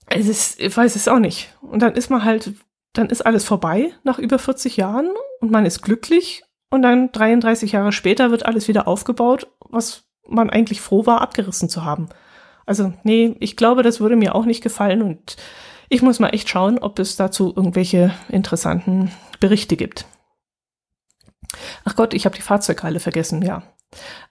es 0.07 0.29
ist, 0.29 0.61
ich 0.61 0.77
weiß 0.77 0.97
es 0.97 1.09
auch 1.09 1.21
nicht. 1.21 1.57
Und 1.63 1.81
dann 1.81 1.95
ist 1.95 2.11
man 2.11 2.25
halt, 2.25 2.53
dann 2.93 3.09
ist 3.09 3.25
alles 3.25 3.45
vorbei 3.45 3.93
nach 4.03 4.19
über 4.19 4.39
40 4.39 4.77
Jahren 4.77 5.09
und 5.41 5.51
man 5.51 5.65
ist 5.65 5.81
glücklich 5.83 6.43
und 6.71 6.83
dann 6.83 7.11
33 7.13 7.73
Jahre 7.73 7.93
später 7.93 8.31
wird 8.31 8.45
alles 8.45 8.69
wieder 8.69 8.89
aufgebaut, 8.89 9.47
was 9.61 10.10
man 10.29 10.51
eigentlich 10.51 10.81
froh 10.81 11.07
war, 11.07 11.21
abgerissen 11.21 11.69
zu 11.69 11.85
haben. 11.85 12.09
Also, 12.67 12.93
nee, 13.03 13.37
ich 13.41 13.57
glaube, 13.57 13.83
das 13.83 14.01
würde 14.01 14.17
mir 14.17 14.35
auch 14.35 14.45
nicht 14.45 14.63
gefallen 14.63 15.03
und 15.03 15.37
ich 15.89 16.03
muss 16.03 16.21
mal 16.21 16.29
echt 16.29 16.49
schauen, 16.49 16.79
ob 16.79 16.99
es 17.01 17.17
dazu 17.17 17.53
irgendwelche 17.55 18.15
interessanten 18.29 19.11
Berichte 19.41 19.77
gibt. 19.77 20.07
Ach 21.85 21.97
Gott, 21.97 22.15
ich 22.15 22.27
habe 22.27 22.37
die 22.37 22.43
Fahrzeughalle 22.43 23.01
vergessen, 23.01 23.43
ja. 23.43 23.65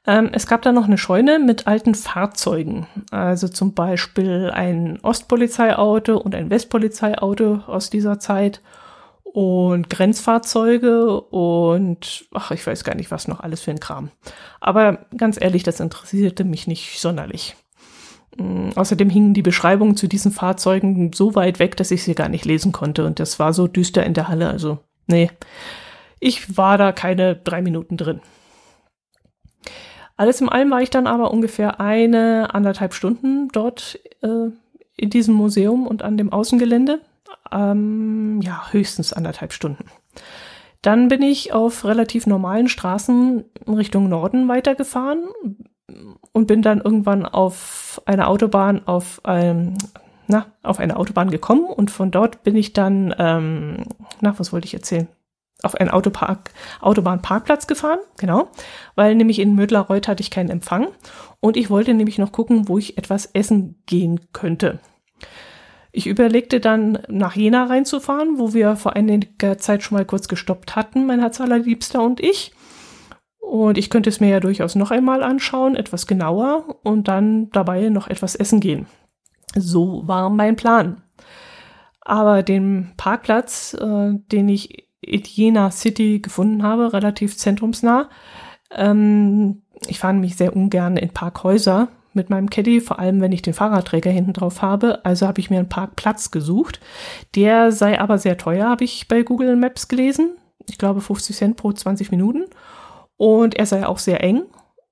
Ähm, 0.07 0.29
es 0.31 0.47
gab 0.47 0.61
da 0.61 0.71
noch 0.71 0.85
eine 0.85 0.97
Scheune 0.97 1.37
mit 1.39 1.67
alten 1.67 1.95
Fahrzeugen. 1.95 2.87
Also 3.11 3.49
zum 3.49 3.73
Beispiel 3.73 4.51
ein 4.53 4.99
Ostpolizeiauto 5.01 6.17
und 6.17 6.33
ein 6.33 6.49
Westpolizeiauto 6.49 7.63
aus 7.67 7.89
dieser 7.89 8.19
Zeit 8.19 8.61
und 9.33 9.89
Grenzfahrzeuge 9.89 11.21
und 11.21 12.25
ach, 12.33 12.51
ich 12.51 12.65
weiß 12.65 12.83
gar 12.83 12.95
nicht, 12.95 13.11
was 13.11 13.27
noch 13.27 13.39
alles 13.39 13.61
für 13.61 13.71
ein 13.71 13.79
Kram. 13.79 14.11
Aber 14.59 15.05
ganz 15.15 15.39
ehrlich, 15.39 15.63
das 15.63 15.79
interessierte 15.79 16.43
mich 16.43 16.67
nicht 16.67 16.99
sonderlich. 16.99 17.55
Mm, 18.37 18.69
außerdem 18.75 19.09
hingen 19.09 19.33
die 19.33 19.41
Beschreibungen 19.41 19.95
zu 19.95 20.07
diesen 20.07 20.31
Fahrzeugen 20.31 21.13
so 21.13 21.35
weit 21.35 21.59
weg, 21.59 21.77
dass 21.77 21.91
ich 21.91 22.03
sie 22.03 22.15
gar 22.15 22.29
nicht 22.29 22.45
lesen 22.45 22.71
konnte 22.71 23.05
und 23.05 23.19
das 23.19 23.39
war 23.39 23.53
so 23.53 23.67
düster 23.67 24.05
in 24.05 24.13
der 24.13 24.27
Halle. 24.27 24.49
Also, 24.49 24.79
nee, 25.07 25.29
ich 26.19 26.57
war 26.57 26.77
da 26.77 26.91
keine 26.91 27.35
drei 27.35 27.61
Minuten 27.61 27.97
drin. 27.97 28.21
Alles 30.17 30.41
in 30.41 30.49
allem 30.49 30.71
war 30.71 30.81
ich 30.81 30.89
dann 30.89 31.07
aber 31.07 31.31
ungefähr 31.31 31.79
eine, 31.79 32.53
anderthalb 32.53 32.93
Stunden 32.93 33.47
dort 33.53 33.99
äh, 34.21 34.49
in 34.97 35.09
diesem 35.09 35.33
Museum 35.33 35.87
und 35.87 36.01
an 36.01 36.17
dem 36.17 36.33
Außengelände. 36.33 36.99
Ähm, 37.51 38.41
ja, 38.41 38.67
höchstens 38.71 39.13
anderthalb 39.13 39.53
Stunden. 39.53 39.85
Dann 40.81 41.09
bin 41.09 41.21
ich 41.21 41.53
auf 41.53 41.83
relativ 41.83 42.25
normalen 42.25 42.69
Straßen 42.69 43.43
Richtung 43.67 44.07
Norden 44.07 44.47
weitergefahren 44.47 45.27
und 46.31 46.47
bin 46.47 46.61
dann 46.61 46.79
irgendwann 46.79 47.25
auf 47.25 48.01
einer 48.05 48.29
Autobahn 48.29 48.87
auf 48.87 49.21
ähm, 49.25 49.75
na, 50.29 50.45
auf 50.61 50.79
eine 50.79 50.95
Autobahn 50.95 51.31
gekommen 51.31 51.65
und 51.65 51.89
von 51.89 52.11
dort 52.11 52.43
bin 52.43 52.55
ich 52.55 52.71
dann, 52.73 53.13
ähm, 53.17 53.85
na, 54.21 54.37
was 54.37 54.53
wollte 54.53 54.67
ich 54.67 54.75
erzählen? 54.75 55.07
Auf 55.63 55.75
einen 55.75 55.89
Autopark, 55.89 56.51
Autobahnparkplatz 56.79 57.65
gefahren, 57.65 57.99
genau, 58.17 58.47
weil 58.95 59.15
nämlich 59.15 59.39
in 59.39 59.55
Mödlarreuth 59.55 60.07
hatte 60.07 60.21
ich 60.21 60.29
keinen 60.29 60.51
Empfang 60.51 60.87
und 61.39 61.57
ich 61.57 61.71
wollte 61.71 61.95
nämlich 61.95 62.19
noch 62.19 62.31
gucken, 62.31 62.69
wo 62.69 62.77
ich 62.77 62.97
etwas 62.97 63.25
essen 63.33 63.81
gehen 63.87 64.31
könnte. 64.31 64.79
Ich 65.91 66.07
überlegte 66.07 66.59
dann, 66.59 66.99
nach 67.07 67.35
Jena 67.35 67.65
reinzufahren, 67.65 68.37
wo 68.37 68.53
wir 68.53 68.75
vor 68.75 68.95
einiger 68.95 69.57
Zeit 69.57 69.81
schon 69.81 69.97
mal 69.97 70.05
kurz 70.05 70.27
gestoppt 70.27 70.75
hatten, 70.75 71.05
mein 71.05 71.19
Herz 71.19 71.41
allerliebster 71.41 72.03
und 72.03 72.19
ich. 72.19 72.53
Und 73.39 73.79
ich 73.79 73.89
könnte 73.89 74.09
es 74.09 74.19
mir 74.19 74.29
ja 74.29 74.39
durchaus 74.39 74.75
noch 74.75 74.91
einmal 74.91 75.23
anschauen, 75.23 75.75
etwas 75.75 76.05
genauer 76.05 76.79
und 76.83 77.07
dann 77.07 77.49
dabei 77.49 77.89
noch 77.89 78.07
etwas 78.07 78.35
essen 78.35 78.59
gehen. 78.59 78.85
So 79.55 80.07
war 80.07 80.29
mein 80.29 80.55
Plan. 80.55 81.01
Aber 82.01 82.43
den 82.43 82.91
Parkplatz, 82.95 83.73
äh, 83.73 84.13
den 84.31 84.49
ich 84.49 84.87
in 85.01 85.23
Jena 85.23 85.71
City 85.71 86.19
gefunden 86.19 86.61
habe, 86.61 86.93
relativ 86.93 87.37
zentrumsnah, 87.37 88.09
ähm, 88.71 89.63
ich 89.87 89.97
fahre 89.97 90.13
nämlich 90.13 90.35
sehr 90.35 90.55
ungern 90.55 90.97
in 90.97 91.09
Parkhäuser 91.09 91.87
mit 92.13 92.29
meinem 92.29 92.49
Caddy, 92.49 92.81
vor 92.81 92.99
allem 92.99 93.21
wenn 93.21 93.31
ich 93.31 93.41
den 93.41 93.53
Fahrradträger 93.53 94.11
hinten 94.11 94.33
drauf 94.33 94.61
habe. 94.61 95.03
Also 95.05 95.27
habe 95.27 95.39
ich 95.39 95.49
mir 95.49 95.59
einen 95.59 95.69
Parkplatz 95.69 96.31
gesucht. 96.31 96.79
Der 97.35 97.71
sei 97.71 97.99
aber 97.99 98.17
sehr 98.17 98.37
teuer, 98.37 98.69
habe 98.69 98.83
ich 98.83 99.07
bei 99.07 99.23
Google 99.23 99.55
Maps 99.55 99.87
gelesen. 99.87 100.31
Ich 100.67 100.77
glaube 100.77 101.01
50 101.01 101.35
Cent 101.35 101.57
pro 101.57 101.71
20 101.71 102.11
Minuten. 102.11 102.45
Und 103.17 103.55
er 103.55 103.65
sei 103.65 103.85
auch 103.85 103.99
sehr 103.99 104.23
eng 104.23 104.43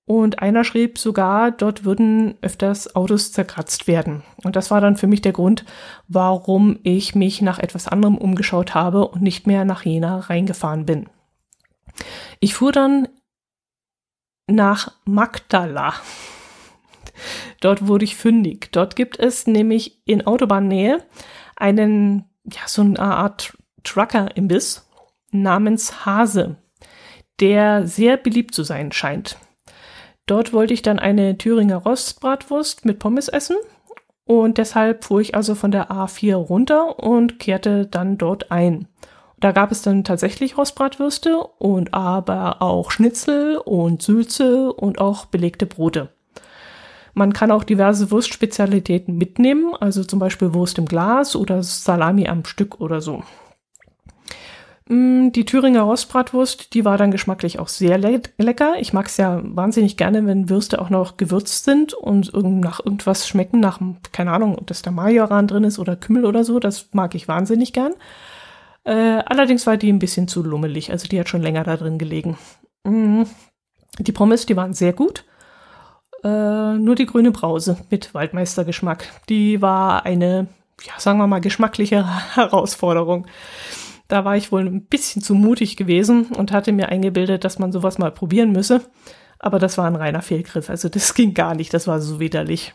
und 0.08 0.40
einer 0.40 0.64
schrieb 0.64 0.98
sogar, 0.98 1.52
dort 1.52 1.84
würden 1.84 2.36
öfters 2.42 2.96
Autos 2.96 3.34
zerkratzt 3.34 3.88
werden. 3.88 4.24
Und 4.42 4.56
das 4.56 4.72
war 4.72 4.80
dann 4.80 4.96
für 4.96 5.06
mich 5.06 5.22
der 5.22 5.34
Grund, 5.34 5.66
warum 6.08 6.80
ich 6.84 7.14
mich 7.14 7.42
nach 7.42 7.60
etwas 7.60 7.90
anderem 7.90 8.18
umgeschaut 8.18 8.74
habe 8.74 9.06
und 9.06 9.22
nicht 9.22 9.48
mehr 9.48 9.66
nach 9.66 9.84
Jena 9.84 10.20
reingefahren 10.20 10.86
bin. 10.86 11.10
Ich 12.40 12.54
fuhr 12.54 12.72
dann 12.72 13.10
nach 14.50 14.94
Magdala. 15.04 15.94
Dort 17.60 17.88
wurde 17.88 18.06
ich 18.06 18.16
fündig. 18.16 18.70
Dort 18.72 18.96
gibt 18.96 19.20
es 19.20 19.48
nämlich 19.48 20.02
in 20.06 20.26
Autobahnnähe 20.26 21.04
einen, 21.56 22.26
ja, 22.46 22.62
so 22.68 22.82
eine 22.82 23.00
Art 23.00 23.58
Trucker-Imbiss 23.84 24.88
namens 25.32 26.06
Hase, 26.06 26.58
der 27.40 27.88
sehr 27.88 28.18
beliebt 28.18 28.54
zu 28.54 28.64
sein 28.64 28.92
scheint. 28.92 29.38
Dort 30.26 30.52
wollte 30.52 30.74
ich 30.74 30.82
dann 30.82 31.00
eine 31.00 31.38
Thüringer 31.38 31.78
Rostbratwurst 31.78 32.86
mit 32.86 33.00
Pommes 33.00 33.30
essen 33.30 33.56
und 34.26 34.58
deshalb 34.58 35.06
fuhr 35.06 35.22
ich 35.22 35.36
also 35.36 35.56
von 35.56 35.72
der 35.72 35.90
A4 35.90 36.36
runter 36.36 37.00
und 37.00 37.40
kehrte 37.40 37.86
dann 37.86 38.18
dort 38.18 38.52
ein. 38.52 38.88
Da 39.40 39.52
gab 39.52 39.72
es 39.72 39.84
dann 39.84 40.04
tatsächlich 40.04 40.58
Rostbratwürste 40.58 41.38
und 41.38 41.94
aber 41.94 42.62
auch 42.62 42.92
Schnitzel 42.92 43.58
und 43.58 44.02
Sülze 44.02 44.74
und 44.74 45.00
auch 45.00 45.26
belegte 45.26 45.66
Brote. 45.66 46.10
Man 47.18 47.34
kann 47.34 47.50
auch 47.50 47.64
diverse 47.64 48.12
Wurstspezialitäten 48.12 49.18
mitnehmen, 49.18 49.74
also 49.80 50.04
zum 50.04 50.20
Beispiel 50.20 50.54
Wurst 50.54 50.78
im 50.78 50.86
Glas 50.86 51.36
oder 51.36 51.64
Salami 51.64 52.28
am 52.28 52.46
Stück 52.46 52.80
oder 52.80 53.02
so. 53.02 53.24
Mm, 54.88 55.32
die 55.32 55.44
Thüringer 55.44 55.82
Rostbratwurst, 55.82 56.76
die 56.76 56.86
war 56.86 57.00
dann 57.00 57.10
geschmacklich 57.10 57.58
auch 57.58 57.70
sehr 57.70 57.98
le 57.98 58.22
lecker. 58.38 58.76
Ich 58.78 58.94
mag 58.94 59.08
es 59.08 59.18
ja 59.18 59.42
wahnsinnig 59.44 59.98
gerne, 59.98 60.28
wenn 60.28 60.48
Würste 60.48 60.80
auch 60.80 60.92
noch 60.92 61.18
gewürzt 61.18 61.66
sind 61.66 61.96
und 61.96 62.36
nach 62.36 62.86
irgendwas 62.86 63.28
schmecken, 63.28 63.60
nach, 63.60 63.82
keine 64.12 64.32
Ahnung, 64.32 64.56
ob 64.56 64.68
das 64.68 64.84
da 64.84 64.92
Majoran 64.92 65.48
drin 65.48 65.64
ist 65.64 65.80
oder 65.80 65.96
Kümmel 65.96 66.24
oder 66.24 66.44
so. 66.44 66.60
Das 66.60 66.90
mag 66.92 67.16
ich 67.16 67.28
wahnsinnig 67.28 67.74
gern. 67.74 67.94
Äh, 68.84 69.24
allerdings 69.26 69.66
war 69.66 69.78
die 69.78 69.92
ein 69.92 69.98
bisschen 69.98 70.28
zu 70.28 70.44
lummelig, 70.44 70.92
also 70.92 71.08
die 71.08 71.20
hat 71.20 71.30
schon 71.30 71.42
länger 71.42 71.64
da 71.64 71.78
drin 71.78 71.98
gelegen. 71.98 72.38
Mm. 72.84 73.24
Die 73.98 74.12
Pommes, 74.12 74.46
die 74.46 74.56
waren 74.56 74.76
sehr 74.76 74.94
gut. 74.94 75.26
Äh, 76.24 76.74
nur 76.78 76.96
die 76.96 77.06
grüne 77.06 77.32
Brause 77.32 77.78
mit 77.90 78.14
Waldmeistergeschmack. 78.14 79.08
Die 79.30 79.62
war 79.62 80.06
eine, 80.06 80.48
ja, 80.84 80.94
sagen 80.98 81.20
wir 81.20 81.28
mal, 81.28 81.42
geschmackliche 81.42 82.06
Herausforderung. 82.36 83.28
Da 84.08 84.24
war 84.26 84.38
ich 84.38 84.52
wohl 84.52 84.66
ein 84.66 84.86
bisschen 84.86 85.22
zu 85.22 85.36
mutig 85.36 85.76
gewesen 85.76 86.28
und 86.28 86.52
hatte 86.52 86.72
mir 86.72 86.90
eingebildet, 86.90 87.44
dass 87.44 87.60
man 87.60 87.72
sowas 87.72 87.98
mal 87.98 88.12
probieren 88.12 88.52
müsse. 88.52 88.82
Aber 89.40 89.60
das 89.60 89.78
war 89.78 89.86
ein 89.86 89.96
reiner 89.96 90.22
Fehlgriff. 90.22 90.70
Also 90.70 90.90
das 90.90 91.14
ging 91.14 91.34
gar 91.34 91.56
nicht. 91.56 91.74
Das 91.74 91.88
war 91.88 92.00
so 92.02 92.20
widerlich. 92.20 92.74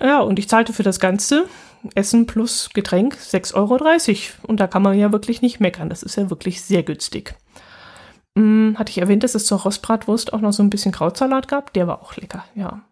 Ja, 0.00 0.20
und 0.20 0.38
ich 0.38 0.48
zahlte 0.48 0.72
für 0.72 0.82
das 0.82 1.00
Ganze 1.00 1.46
Essen 1.94 2.26
plus 2.26 2.70
Getränk 2.74 3.14
6,30 3.14 3.54
Euro. 3.54 3.78
Und 4.46 4.60
da 4.60 4.66
kann 4.66 4.82
man 4.82 4.98
ja 4.98 5.12
wirklich 5.12 5.42
nicht 5.42 5.60
meckern. 5.60 5.88
Das 5.88 6.02
ist 6.02 6.16
ja 6.16 6.28
wirklich 6.30 6.62
sehr 6.62 6.82
günstig. 6.82 7.34
Hm, 8.38 8.76
hatte 8.78 8.90
ich 8.90 8.98
erwähnt, 8.98 9.24
dass 9.24 9.34
es 9.34 9.46
zur 9.46 9.58
Rostbratwurst 9.58 10.32
auch 10.32 10.40
noch 10.40 10.52
so 10.52 10.62
ein 10.62 10.70
bisschen 10.70 10.92
Krautsalat 10.92 11.48
gab? 11.48 11.72
Der 11.72 11.88
war 11.88 12.00
auch 12.02 12.16
lecker, 12.16 12.44
ja. 12.54 12.82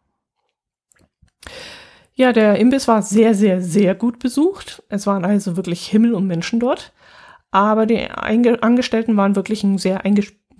Ja, 2.14 2.32
der 2.32 2.56
Imbiss 2.58 2.88
war 2.88 3.00
sehr, 3.00 3.32
sehr, 3.32 3.62
sehr 3.62 3.94
gut 3.94 4.18
besucht. 4.18 4.82
Es 4.88 5.06
waren 5.06 5.24
also 5.24 5.56
wirklich 5.56 5.86
Himmel 5.86 6.14
und 6.14 6.26
Menschen 6.26 6.58
dort. 6.58 6.92
Aber 7.52 7.86
die 7.86 8.10
Einge 8.10 8.60
Angestellten 8.60 9.16
waren 9.16 9.36
wirklich 9.36 9.62
ein 9.62 9.78
sehr, 9.78 10.02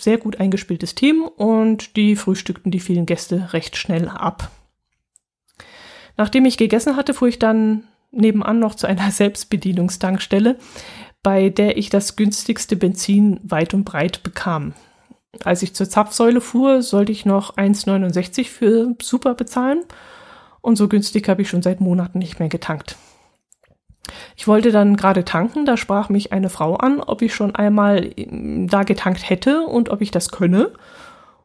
sehr 0.01 0.19
gut 0.19 0.39
eingespieltes 0.39 0.95
Team 0.95 1.25
und 1.25 1.97
die 1.97 2.15
frühstückten 2.15 2.71
die 2.71 2.79
vielen 2.79 3.07
Gäste 3.07 3.53
recht 3.55 3.77
schnell 3.77 4.09
ab. 4.09 4.53
Nachdem 6.17 6.45
ich 6.45 6.59
gegessen 6.59 6.95
hatte, 6.95 7.13
fuhr 7.13 7.27
ich 7.27 7.41
dann 7.41 7.83
nebenan 8.13 8.61
noch 8.61 8.77
zu 8.77 8.87
einer 8.87 9.11
Selbstbedienungstankstelle, 9.11 10.59
bei 11.27 11.49
der 11.49 11.77
ich 11.77 11.91
das 11.91 12.15
günstigste 12.15 12.77
Benzin 12.77 13.41
weit 13.43 13.75
und 13.75 13.83
breit 13.83 14.23
bekam. 14.23 14.75
Als 15.43 15.61
ich 15.61 15.75
zur 15.75 15.91
Zapfsäule 15.91 16.41
fuhr, 16.41 16.83
sollte 16.83 17.11
ich 17.11 17.27
noch 17.27 17.57
1,69 17.57 18.49
für 18.49 18.95
Super 19.03 19.35
bezahlen 19.35 19.81
und 20.61 20.77
so 20.77 20.87
günstig 20.87 21.29
habe 21.29 21.43
ich 21.43 21.49
schon 21.49 21.63
seit 21.63 21.81
Monaten 21.81 22.21
nicht 22.21 22.39
mehr 22.39 22.49
getankt. 22.49 22.95
Ich 24.37 24.47
wollte 24.47 24.71
dann 24.71 24.97
gerade 24.97 25.25
tanken, 25.25 25.67
da 25.67 25.77
sprach 25.77 26.11
mich 26.11 26.33
eine 26.33 26.49
Frau 26.49 26.77
an, 26.77 27.01
ob 27.01 27.23
ich 27.23 27.35
schon 27.35 27.57
einmal 27.57 28.09
ähm, 28.17 28.69
da 28.69 28.85
getankt 28.85 29.29
hätte 29.29 29.63
und 29.63 29.89
ob 29.89 30.03
ich 30.03 30.13
das 30.13 30.29
könne. 30.29 30.75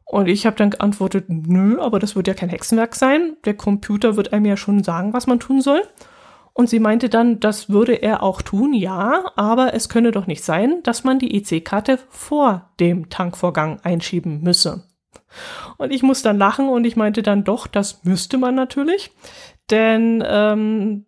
Und 0.06 0.28
ich 0.28 0.46
habe 0.46 0.58
dann 0.58 0.70
geantwortet, 0.70 1.26
nö, 1.28 1.82
aber 1.82 1.98
das 1.98 2.16
wird 2.16 2.28
ja 2.28 2.36
kein 2.36 2.50
Hexenwerk 2.50 2.96
sein. 2.96 3.36
Der 3.46 3.56
Computer 3.56 4.16
wird 4.16 4.32
einem 4.32 4.46
ja 4.46 4.58
schon 4.58 4.84
sagen, 4.84 5.12
was 5.14 5.26
man 5.26 5.40
tun 5.40 5.60
soll. 5.60 5.82
Und 6.54 6.70
sie 6.70 6.80
meinte 6.80 7.10
dann, 7.10 7.40
das 7.40 7.70
würde 7.70 7.94
er 7.94 8.24
auch 8.24 8.42
tun, 8.42 8.74
ja, 8.74 9.32
aber 9.36 9.74
es 9.74 9.90
könne 9.90 10.12
doch 10.12 10.28
nicht 10.28 10.44
sein, 10.44 10.84
dass 10.84 11.04
man 11.04 11.18
die 11.18 11.36
EC-Karte 11.36 12.00
vor 12.10 12.72
dem 12.80 13.10
Tankvorgang 13.10 13.80
einschieben 13.84 14.42
müsse. 14.42 14.84
Und 15.78 15.92
ich 15.92 16.04
muss 16.04 16.22
dann 16.22 16.38
lachen 16.38 16.68
und 16.68 16.84
ich 16.84 16.98
meinte 16.98 17.24
dann 17.24 17.46
doch, 17.46 17.68
das 17.68 18.04
müsste 18.04 18.38
man 18.38 18.56
natürlich, 18.56 19.12
denn 19.70 20.22
ähm, 20.28 21.06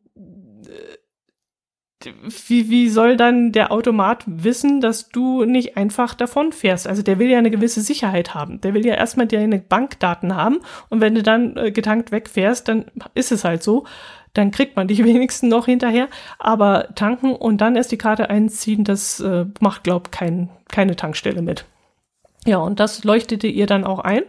wie, 2.48 2.70
wie 2.70 2.90
soll 2.90 3.18
dann 3.18 3.52
der 3.52 3.72
Automat 3.72 4.24
wissen, 4.26 4.82
dass 4.82 5.10
du 5.10 5.46
nicht 5.46 5.78
einfach 5.78 6.14
davon 6.14 6.52
fährst? 6.52 6.88
Also 6.88 7.02
der 7.02 7.20
will 7.20 7.30
ja 7.30 7.38
eine 7.38 7.52
gewisse 7.52 7.82
Sicherheit 7.82 8.34
haben. 8.34 8.60
Der 8.62 8.74
will 8.74 8.86
ja 8.86 8.96
erstmal 8.96 9.28
deine 9.28 9.60
Bankdaten 9.60 10.36
haben 10.36 10.60
und 10.90 11.02
wenn 11.02 11.16
du 11.16 11.24
dann 11.24 11.56
äh, 11.58 11.72
getankt 11.72 12.12
wegfährst, 12.12 12.68
dann 12.68 12.86
ist 13.14 13.32
es 13.32 13.44
halt 13.44 13.64
so. 13.64 13.86
Dann 14.34 14.52
kriegt 14.52 14.75
man 14.75 14.88
dich 14.88 15.04
wenigstens 15.04 15.50
noch 15.50 15.66
hinterher. 15.66 16.08
Aber 16.40 16.90
tanken 16.96 17.36
und 17.36 17.60
dann 17.60 17.75
erst 17.75 17.92
die 17.92 17.98
Karte 17.98 18.30
einziehen, 18.30 18.84
das 18.84 19.20
äh, 19.20 19.46
macht, 19.60 19.84
glaub, 19.84 20.12
kein, 20.12 20.50
keine 20.70 20.96
Tankstelle 20.96 21.42
mit. 21.42 21.66
Ja, 22.46 22.58
und 22.58 22.80
das 22.80 23.04
leuchtete 23.04 23.48
ihr 23.48 23.68
dann 23.68 23.84
auch 23.86 24.00
ein. 24.00 24.24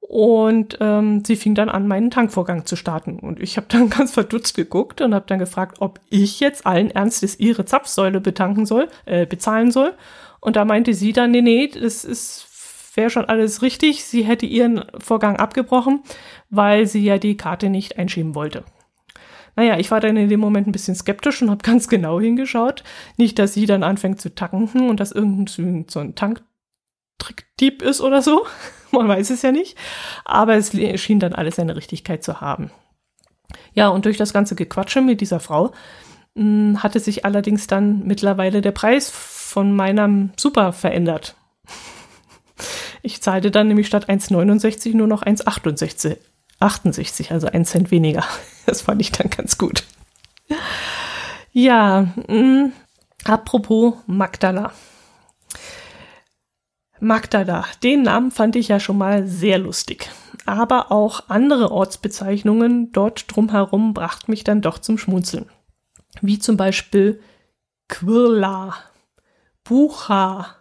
Und 0.00 0.76
ähm, 0.80 1.24
sie 1.24 1.34
fing 1.34 1.54
dann 1.54 1.70
an, 1.70 1.88
meinen 1.88 2.10
Tankvorgang 2.10 2.66
zu 2.66 2.76
starten. 2.76 3.18
Und 3.18 3.40
ich 3.40 3.56
habe 3.56 3.66
dann 3.70 3.90
ganz 3.90 4.12
verdutzt 4.12 4.54
geguckt 4.54 5.00
und 5.00 5.14
habe 5.14 5.26
dann 5.26 5.38
gefragt, 5.38 5.78
ob 5.80 6.00
ich 6.10 6.40
jetzt 6.40 6.66
allen 6.66 6.90
Ernstes 6.90 7.40
ihre 7.40 7.64
Zapfsäule 7.64 8.20
betanken 8.20 8.66
soll, 8.66 8.88
äh, 9.06 9.26
bezahlen 9.26 9.70
soll. 9.70 9.94
Und 10.40 10.56
da 10.56 10.64
meinte 10.64 10.92
sie 10.92 11.12
dann, 11.14 11.30
nee, 11.30 11.40
nee, 11.40 11.68
das 11.68 12.04
ist 12.04 12.48
wäre 12.96 13.10
schon 13.10 13.24
alles 13.24 13.62
richtig. 13.62 14.04
Sie 14.04 14.22
hätte 14.22 14.46
ihren 14.46 14.84
Vorgang 14.98 15.36
abgebrochen, 15.36 16.02
weil 16.50 16.86
sie 16.86 17.04
ja 17.04 17.18
die 17.18 17.36
Karte 17.36 17.68
nicht 17.68 17.98
einschieben 17.98 18.34
wollte. 18.34 18.64
Naja, 19.56 19.78
ich 19.78 19.90
war 19.90 20.00
dann 20.00 20.16
in 20.16 20.28
dem 20.28 20.40
Moment 20.40 20.66
ein 20.66 20.72
bisschen 20.72 20.94
skeptisch 20.94 21.42
und 21.42 21.50
habe 21.50 21.62
ganz 21.62 21.88
genau 21.88 22.20
hingeschaut. 22.20 22.82
Nicht, 23.16 23.38
dass 23.38 23.54
sie 23.54 23.66
dann 23.66 23.82
anfängt 23.82 24.20
zu 24.20 24.34
tanken 24.34 24.88
und 24.88 25.00
dass 25.00 25.12
irgendein 25.12 25.86
so 25.88 26.00
ein 26.00 26.14
Tank 26.14 26.42
Trickdieb 27.18 27.82
ist 27.82 28.00
oder 28.00 28.22
so. 28.22 28.46
Man 28.90 29.08
weiß 29.08 29.30
es 29.30 29.42
ja 29.42 29.52
nicht. 29.52 29.76
Aber 30.24 30.54
es 30.54 30.72
schien 31.00 31.20
dann 31.20 31.34
alles 31.34 31.56
seine 31.56 31.76
Richtigkeit 31.76 32.22
zu 32.22 32.40
haben. 32.40 32.70
Ja, 33.72 33.88
und 33.88 34.04
durch 34.04 34.16
das 34.16 34.32
ganze 34.32 34.54
Gequatsche 34.54 35.00
mit 35.00 35.20
dieser 35.20 35.40
Frau 35.40 35.72
mh, 36.34 36.42
hm, 36.42 36.82
hatte 36.82 37.00
sich 37.00 37.24
allerdings 37.24 37.66
dann 37.66 38.04
mittlerweile 38.06 38.60
der 38.60 38.72
Preis 38.72 39.10
von 39.10 39.74
meinem 39.74 40.32
Super 40.36 40.72
verändert. 40.72 41.36
Ich 43.06 43.20
zahlte 43.20 43.50
dann 43.50 43.68
nämlich 43.68 43.86
statt 43.86 44.08
1,69 44.08 44.96
nur 44.96 45.06
noch 45.06 45.24
1,68, 45.24 46.16
68, 46.58 47.32
also 47.32 47.48
ein 47.48 47.66
Cent 47.66 47.90
weniger. 47.90 48.24
Das 48.66 48.82
fand 48.82 49.00
ich 49.00 49.12
dann 49.12 49.30
ganz 49.30 49.58
gut. 49.58 49.84
Ja, 51.52 52.08
mh, 52.16 52.24
hm, 52.28 52.72
apropos 53.24 53.94
Magdala. 54.06 54.72
Magdala, 57.00 57.66
den 57.82 58.02
Namen 58.02 58.30
fand 58.30 58.56
ich 58.56 58.68
ja 58.68 58.80
schon 58.80 58.96
mal 58.96 59.26
sehr 59.26 59.58
lustig. 59.58 60.10
Aber 60.46 60.90
auch 60.90 61.28
andere 61.28 61.70
Ortsbezeichnungen 61.70 62.92
dort 62.92 63.34
drumherum 63.34 63.94
brachten 63.94 64.30
mich 64.30 64.44
dann 64.44 64.62
doch 64.62 64.78
zum 64.78 64.98
Schmunzeln. 64.98 65.50
Wie 66.20 66.38
zum 66.38 66.56
Beispiel 66.56 67.20
Quirla, 67.88 68.74
Bucha, 69.64 70.56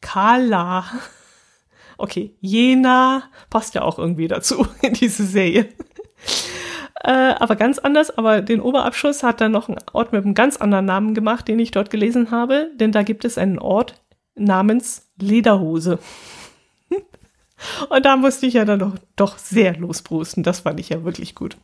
Kala. 0.00 0.84
Okay, 1.96 2.36
Jena 2.40 3.24
passt 3.50 3.74
ja 3.74 3.82
auch 3.82 3.98
irgendwie 3.98 4.28
dazu 4.28 4.66
in 4.82 4.94
diese 4.94 5.24
Serie. 5.24 5.68
Äh, 7.02 7.34
aber 7.38 7.56
ganz 7.56 7.78
anders, 7.78 8.16
aber 8.16 8.40
den 8.40 8.60
Oberabschuss 8.60 9.22
hat 9.22 9.40
dann 9.40 9.52
noch 9.52 9.68
ein 9.68 9.76
Ort 9.92 10.12
mit 10.12 10.24
einem 10.24 10.34
ganz 10.34 10.56
anderen 10.56 10.86
Namen 10.86 11.14
gemacht, 11.14 11.48
den 11.48 11.58
ich 11.58 11.70
dort 11.70 11.90
gelesen 11.90 12.30
habe, 12.30 12.70
denn 12.76 12.92
da 12.92 13.02
gibt 13.02 13.24
es 13.24 13.36
einen 13.36 13.58
Ort 13.58 14.00
namens 14.36 15.10
Lederhose. 15.18 15.98
Und 17.88 18.04
da 18.04 18.16
musste 18.16 18.46
ich 18.46 18.54
ja 18.54 18.64
dann 18.64 18.78
doch, 18.78 18.94
doch 19.16 19.38
sehr 19.38 19.76
losbrusten. 19.76 20.42
Das 20.42 20.60
fand 20.60 20.80
ich 20.80 20.90
ja 20.90 21.04
wirklich 21.04 21.34
gut. 21.34 21.56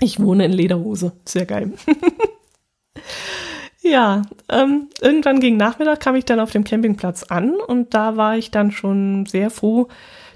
Ich 0.00 0.20
wohne 0.20 0.44
in 0.44 0.52
Lederhose. 0.52 1.12
Sehr 1.24 1.46
geil. 1.46 1.72
ja, 3.82 4.22
ähm, 4.50 4.88
irgendwann 5.00 5.40
gegen 5.40 5.56
Nachmittag 5.56 6.00
kam 6.00 6.16
ich 6.16 6.24
dann 6.24 6.40
auf 6.40 6.50
dem 6.50 6.64
Campingplatz 6.64 7.22
an 7.24 7.54
und 7.54 7.94
da 7.94 8.16
war 8.16 8.36
ich 8.36 8.50
dann 8.50 8.72
schon 8.72 9.26
sehr 9.26 9.50
froh, 9.50 9.88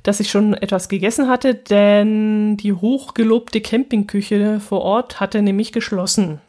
dass 0.03 0.21
ich 0.21 0.31
schon 0.31 0.55
etwas 0.55 0.89
gegessen 0.89 1.29
hatte, 1.29 1.55
denn 1.55 2.57
die 2.57 2.73
hochgelobte 2.73 3.61
Campingküche 3.61 4.61
vor 4.61 4.83
Ort 4.83 5.21
hatte 5.21 5.43
nämlich 5.43 5.73
geschlossen. 5.73 6.41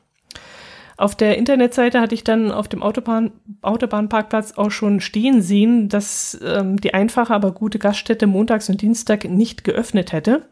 Auf 1.01 1.15
der 1.15 1.39
Internetseite 1.39 1.99
hatte 1.99 2.13
ich 2.13 2.23
dann 2.23 2.51
auf 2.51 2.67
dem 2.67 2.83
Autobahn, 2.83 3.31
Autobahnparkplatz 3.63 4.53
auch 4.55 4.69
schon 4.69 4.99
stehen 4.99 5.41
sehen, 5.41 5.89
dass 5.89 6.39
ähm, 6.45 6.79
die 6.79 6.93
einfache, 6.93 7.33
aber 7.33 7.53
gute 7.53 7.79
Gaststätte 7.79 8.27
montags 8.27 8.69
und 8.69 8.83
Dienstag 8.83 9.25
nicht 9.25 9.63
geöffnet 9.63 10.11
hätte. 10.11 10.47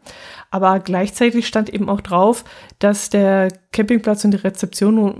Aber 0.50 0.80
gleichzeitig 0.80 1.46
stand 1.46 1.72
eben 1.72 1.88
auch 1.88 2.00
drauf, 2.00 2.42
dass 2.80 3.10
der 3.10 3.52
Campingplatz 3.70 4.24
und 4.24 4.32
die 4.32 4.38
Rezeption 4.38 4.94
nur 4.96 5.14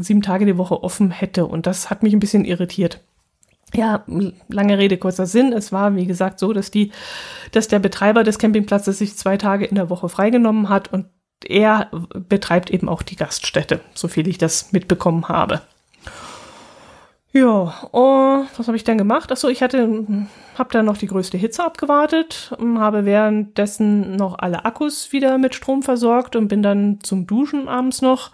sieben 0.00 0.22
Tage 0.22 0.46
die 0.46 0.58
Woche 0.58 0.82
offen 0.82 1.12
hätte. 1.12 1.46
Und 1.46 1.68
das 1.68 1.88
hat 1.88 2.02
mich 2.02 2.12
ein 2.12 2.18
bisschen 2.18 2.44
irritiert. 2.44 3.04
Ja, 3.74 4.04
lange 4.48 4.78
Rede, 4.78 4.98
kurzer 4.98 5.26
Sinn. 5.26 5.52
Es 5.52 5.72
war, 5.72 5.96
wie 5.96 6.06
gesagt, 6.06 6.38
so, 6.38 6.52
dass 6.52 6.70
die, 6.70 6.92
dass 7.52 7.68
der 7.68 7.78
Betreiber 7.78 8.22
des 8.22 8.38
Campingplatzes 8.38 8.98
sich 8.98 9.16
zwei 9.16 9.36
Tage 9.38 9.64
in 9.64 9.76
der 9.76 9.88
Woche 9.88 10.08
freigenommen 10.08 10.68
hat 10.68 10.92
und 10.92 11.06
er 11.44 11.90
betreibt 12.28 12.70
eben 12.70 12.88
auch 12.88 13.02
die 13.02 13.16
Gaststätte, 13.16 13.80
so 13.94 14.08
viel 14.08 14.28
ich 14.28 14.38
das 14.38 14.72
mitbekommen 14.72 15.28
habe. 15.28 15.62
Ja, 17.34 17.72
oh, 17.92 18.44
was 18.56 18.66
habe 18.66 18.76
ich 18.76 18.84
dann 18.84 18.98
gemacht? 18.98 19.32
Achso, 19.32 19.48
ich 19.48 19.62
hatte, 19.62 20.04
habe 20.58 20.70
dann 20.70 20.84
noch 20.84 20.98
die 20.98 21.06
größte 21.06 21.38
Hitze 21.38 21.64
abgewartet, 21.64 22.54
habe 22.60 23.06
währenddessen 23.06 24.16
noch 24.16 24.38
alle 24.38 24.66
Akkus 24.66 25.12
wieder 25.12 25.38
mit 25.38 25.54
Strom 25.54 25.82
versorgt 25.82 26.36
und 26.36 26.48
bin 26.48 26.62
dann 26.62 26.98
zum 27.02 27.26
Duschen 27.26 27.68
abends 27.68 28.02
noch. 28.02 28.32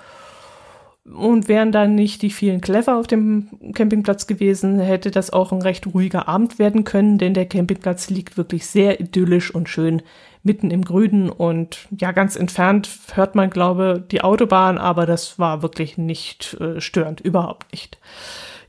Und 1.14 1.48
wären 1.48 1.72
dann 1.72 1.94
nicht 1.94 2.22
die 2.22 2.30
vielen 2.30 2.60
Clever 2.60 2.96
auf 2.96 3.06
dem 3.06 3.48
Campingplatz 3.74 4.26
gewesen, 4.26 4.78
hätte 4.78 5.10
das 5.10 5.30
auch 5.30 5.52
ein 5.52 5.62
recht 5.62 5.86
ruhiger 5.86 6.28
Abend 6.28 6.58
werden 6.58 6.84
können, 6.84 7.18
denn 7.18 7.34
der 7.34 7.46
Campingplatz 7.46 8.10
liegt 8.10 8.36
wirklich 8.36 8.66
sehr 8.66 9.00
idyllisch 9.00 9.54
und 9.54 9.68
schön 9.68 10.02
mitten 10.42 10.70
im 10.70 10.84
Grünen 10.84 11.30
und 11.30 11.86
ja, 11.90 12.12
ganz 12.12 12.36
entfernt 12.36 12.88
hört 13.14 13.34
man, 13.34 13.50
glaube 13.50 14.04
die 14.10 14.22
Autobahn, 14.22 14.78
aber 14.78 15.06
das 15.06 15.38
war 15.38 15.62
wirklich 15.62 15.98
nicht 15.98 16.56
äh, 16.60 16.80
störend, 16.80 17.20
überhaupt 17.20 17.72
nicht. 17.72 17.98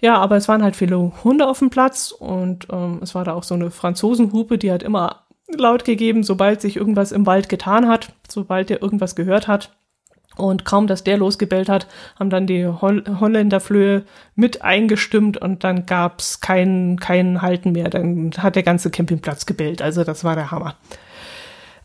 Ja, 0.01 0.17
aber 0.17 0.37
es 0.37 0.47
waren 0.47 0.63
halt 0.63 0.75
viele 0.75 1.11
Hunde 1.23 1.47
auf 1.47 1.59
dem 1.59 1.69
Platz 1.69 2.11
und 2.11 2.67
ähm, 2.71 2.99
es 3.01 3.15
war 3.15 3.25
da 3.25 3.33
auch 3.33 3.43
so 3.43 3.55
eine 3.55 3.69
Franzosenhupe, 3.69 4.57
die 4.57 4.71
hat 4.71 4.83
immer 4.83 5.23
laut 5.47 5.83
gegeben, 5.83 6.23
sobald 6.23 6.61
sich 6.61 6.77
irgendwas 6.77 7.11
im 7.11 7.25
Wald 7.25 7.49
getan 7.49 7.87
hat, 7.87 8.13
sobald 8.27 8.71
er 8.71 8.81
irgendwas 8.81 9.15
gehört 9.15 9.47
hat. 9.47 9.71
Und 10.39 10.65
kaum, 10.65 10.87
dass 10.87 11.03
der 11.03 11.17
losgebellt 11.17 11.69
hat, 11.69 11.87
haben 12.17 12.29
dann 12.29 12.47
die 12.47 12.65
Holl 12.65 13.03
Holländerflöhe 13.19 14.03
mit 14.35 14.61
eingestimmt 14.61 15.37
und 15.37 15.63
dann 15.63 15.85
gab's 15.85 16.39
kein, 16.39 16.97
kein 16.99 17.41
Halten 17.41 17.73
mehr. 17.73 17.89
Dann 17.89 18.31
hat 18.37 18.55
der 18.55 18.63
ganze 18.63 18.89
Campingplatz 18.89 19.45
gebellt. 19.45 19.81
Also 19.81 20.03
das 20.03 20.23
war 20.23 20.35
der 20.35 20.51
Hammer. 20.51 20.75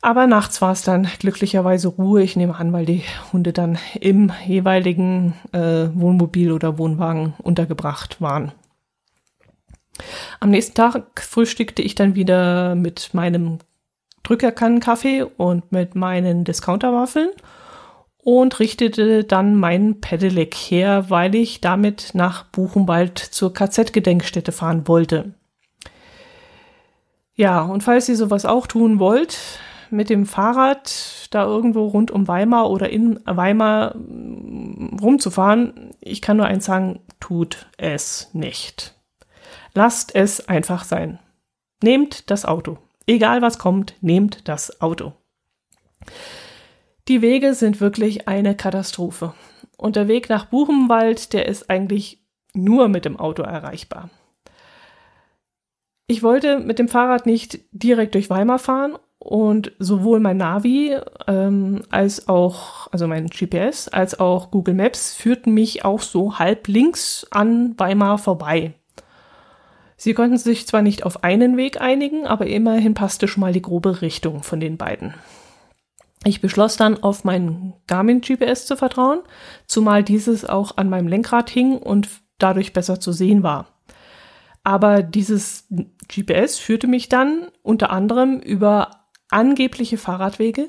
Aber 0.00 0.26
nachts 0.26 0.60
war 0.60 0.72
es 0.72 0.82
dann 0.82 1.08
glücklicherweise 1.18 1.88
Ruhe. 1.88 2.22
Ich 2.22 2.36
nehme 2.36 2.56
an, 2.56 2.72
weil 2.74 2.84
die 2.84 3.02
Hunde 3.32 3.54
dann 3.54 3.78
im 3.98 4.30
jeweiligen 4.46 5.32
äh, 5.52 5.88
Wohnmobil 5.94 6.52
oder 6.52 6.76
Wohnwagen 6.76 7.32
untergebracht 7.38 8.20
waren. 8.20 8.52
Am 10.40 10.50
nächsten 10.50 10.74
Tag 10.74 11.22
frühstückte 11.22 11.80
ich 11.80 11.94
dann 11.94 12.14
wieder 12.14 12.74
mit 12.74 13.14
meinem 13.14 13.58
Drückerkannenkaffee 14.24 15.22
und 15.22 15.72
mit 15.72 15.94
meinen 15.94 16.44
Discounterwaffeln 16.44 17.30
und 18.24 18.58
richtete 18.58 19.22
dann 19.22 19.54
mein 19.54 20.00
Pedelec 20.00 20.54
her, 20.54 21.10
weil 21.10 21.34
ich 21.34 21.60
damit 21.60 22.10
nach 22.14 22.44
Buchenwald 22.44 23.18
zur 23.18 23.52
KZ-Gedenkstätte 23.52 24.50
fahren 24.50 24.88
wollte. 24.88 25.34
Ja, 27.34 27.62
und 27.62 27.82
falls 27.82 28.08
ihr 28.08 28.16
sowas 28.16 28.46
auch 28.46 28.66
tun 28.66 28.98
wollt, 28.98 29.60
mit 29.90 30.08
dem 30.08 30.24
Fahrrad 30.24 31.28
da 31.30 31.44
irgendwo 31.44 31.86
rund 31.86 32.10
um 32.10 32.26
Weimar 32.26 32.70
oder 32.70 32.88
in 32.88 33.20
Weimar 33.26 33.94
mm, 33.96 34.98
rumzufahren, 35.02 35.90
ich 36.00 36.22
kann 36.22 36.38
nur 36.38 36.46
eins 36.46 36.64
sagen, 36.64 37.00
tut 37.20 37.66
es 37.76 38.30
nicht. 38.32 38.94
Lasst 39.74 40.14
es 40.14 40.48
einfach 40.48 40.84
sein. 40.84 41.18
Nehmt 41.82 42.30
das 42.30 42.46
Auto. 42.46 42.78
Egal 43.06 43.42
was 43.42 43.58
kommt, 43.58 43.96
nehmt 44.00 44.48
das 44.48 44.80
Auto. 44.80 45.12
Die 47.08 47.20
Wege 47.20 47.52
sind 47.54 47.80
wirklich 47.80 48.28
eine 48.28 48.56
Katastrophe. 48.56 49.34
Und 49.76 49.96
der 49.96 50.08
Weg 50.08 50.28
nach 50.28 50.46
Buchenwald, 50.46 51.32
der 51.32 51.46
ist 51.46 51.68
eigentlich 51.68 52.24
nur 52.54 52.88
mit 52.88 53.04
dem 53.04 53.18
Auto 53.18 53.42
erreichbar. 53.42 54.08
Ich 56.06 56.22
wollte 56.22 56.58
mit 56.58 56.78
dem 56.78 56.88
Fahrrad 56.88 57.26
nicht 57.26 57.60
direkt 57.72 58.14
durch 58.14 58.30
Weimar 58.30 58.58
fahren 58.58 58.96
und 59.18 59.72
sowohl 59.78 60.20
mein 60.20 60.36
Navi 60.36 60.96
ähm, 61.26 61.82
als 61.90 62.28
auch, 62.28 62.92
also 62.92 63.06
mein 63.06 63.26
GPS, 63.26 63.88
als 63.88 64.20
auch 64.20 64.50
Google 64.50 64.74
Maps 64.74 65.14
führten 65.14 65.52
mich 65.52 65.84
auch 65.84 66.00
so 66.00 66.38
halb 66.38 66.68
links 66.68 67.26
an 67.30 67.74
Weimar 67.78 68.18
vorbei. 68.18 68.74
Sie 69.96 70.12
konnten 70.12 70.36
sich 70.36 70.66
zwar 70.66 70.82
nicht 70.82 71.04
auf 71.04 71.24
einen 71.24 71.56
Weg 71.56 71.80
einigen, 71.80 72.26
aber 72.26 72.46
immerhin 72.46 72.94
passte 72.94 73.26
schon 73.26 73.40
mal 73.40 73.52
die 73.52 73.62
grobe 73.62 74.02
Richtung 74.02 74.42
von 74.42 74.60
den 74.60 74.76
beiden. 74.76 75.14
Ich 76.24 76.40
beschloss 76.40 76.76
dann, 76.76 77.02
auf 77.02 77.24
mein 77.24 77.74
Garmin 77.86 78.20
GPS 78.20 78.66
zu 78.66 78.76
vertrauen, 78.76 79.20
zumal 79.66 80.02
dieses 80.02 80.44
auch 80.44 80.76
an 80.76 80.88
meinem 80.88 81.06
Lenkrad 81.06 81.50
hing 81.50 81.76
und 81.76 82.08
dadurch 82.38 82.72
besser 82.72 82.98
zu 82.98 83.12
sehen 83.12 83.42
war. 83.42 83.66
Aber 84.62 85.02
dieses 85.02 85.68
GPS 86.08 86.58
führte 86.58 86.86
mich 86.86 87.10
dann 87.10 87.48
unter 87.62 87.90
anderem 87.90 88.40
über 88.40 88.90
angebliche 89.30 89.98
Fahrradwege, 89.98 90.68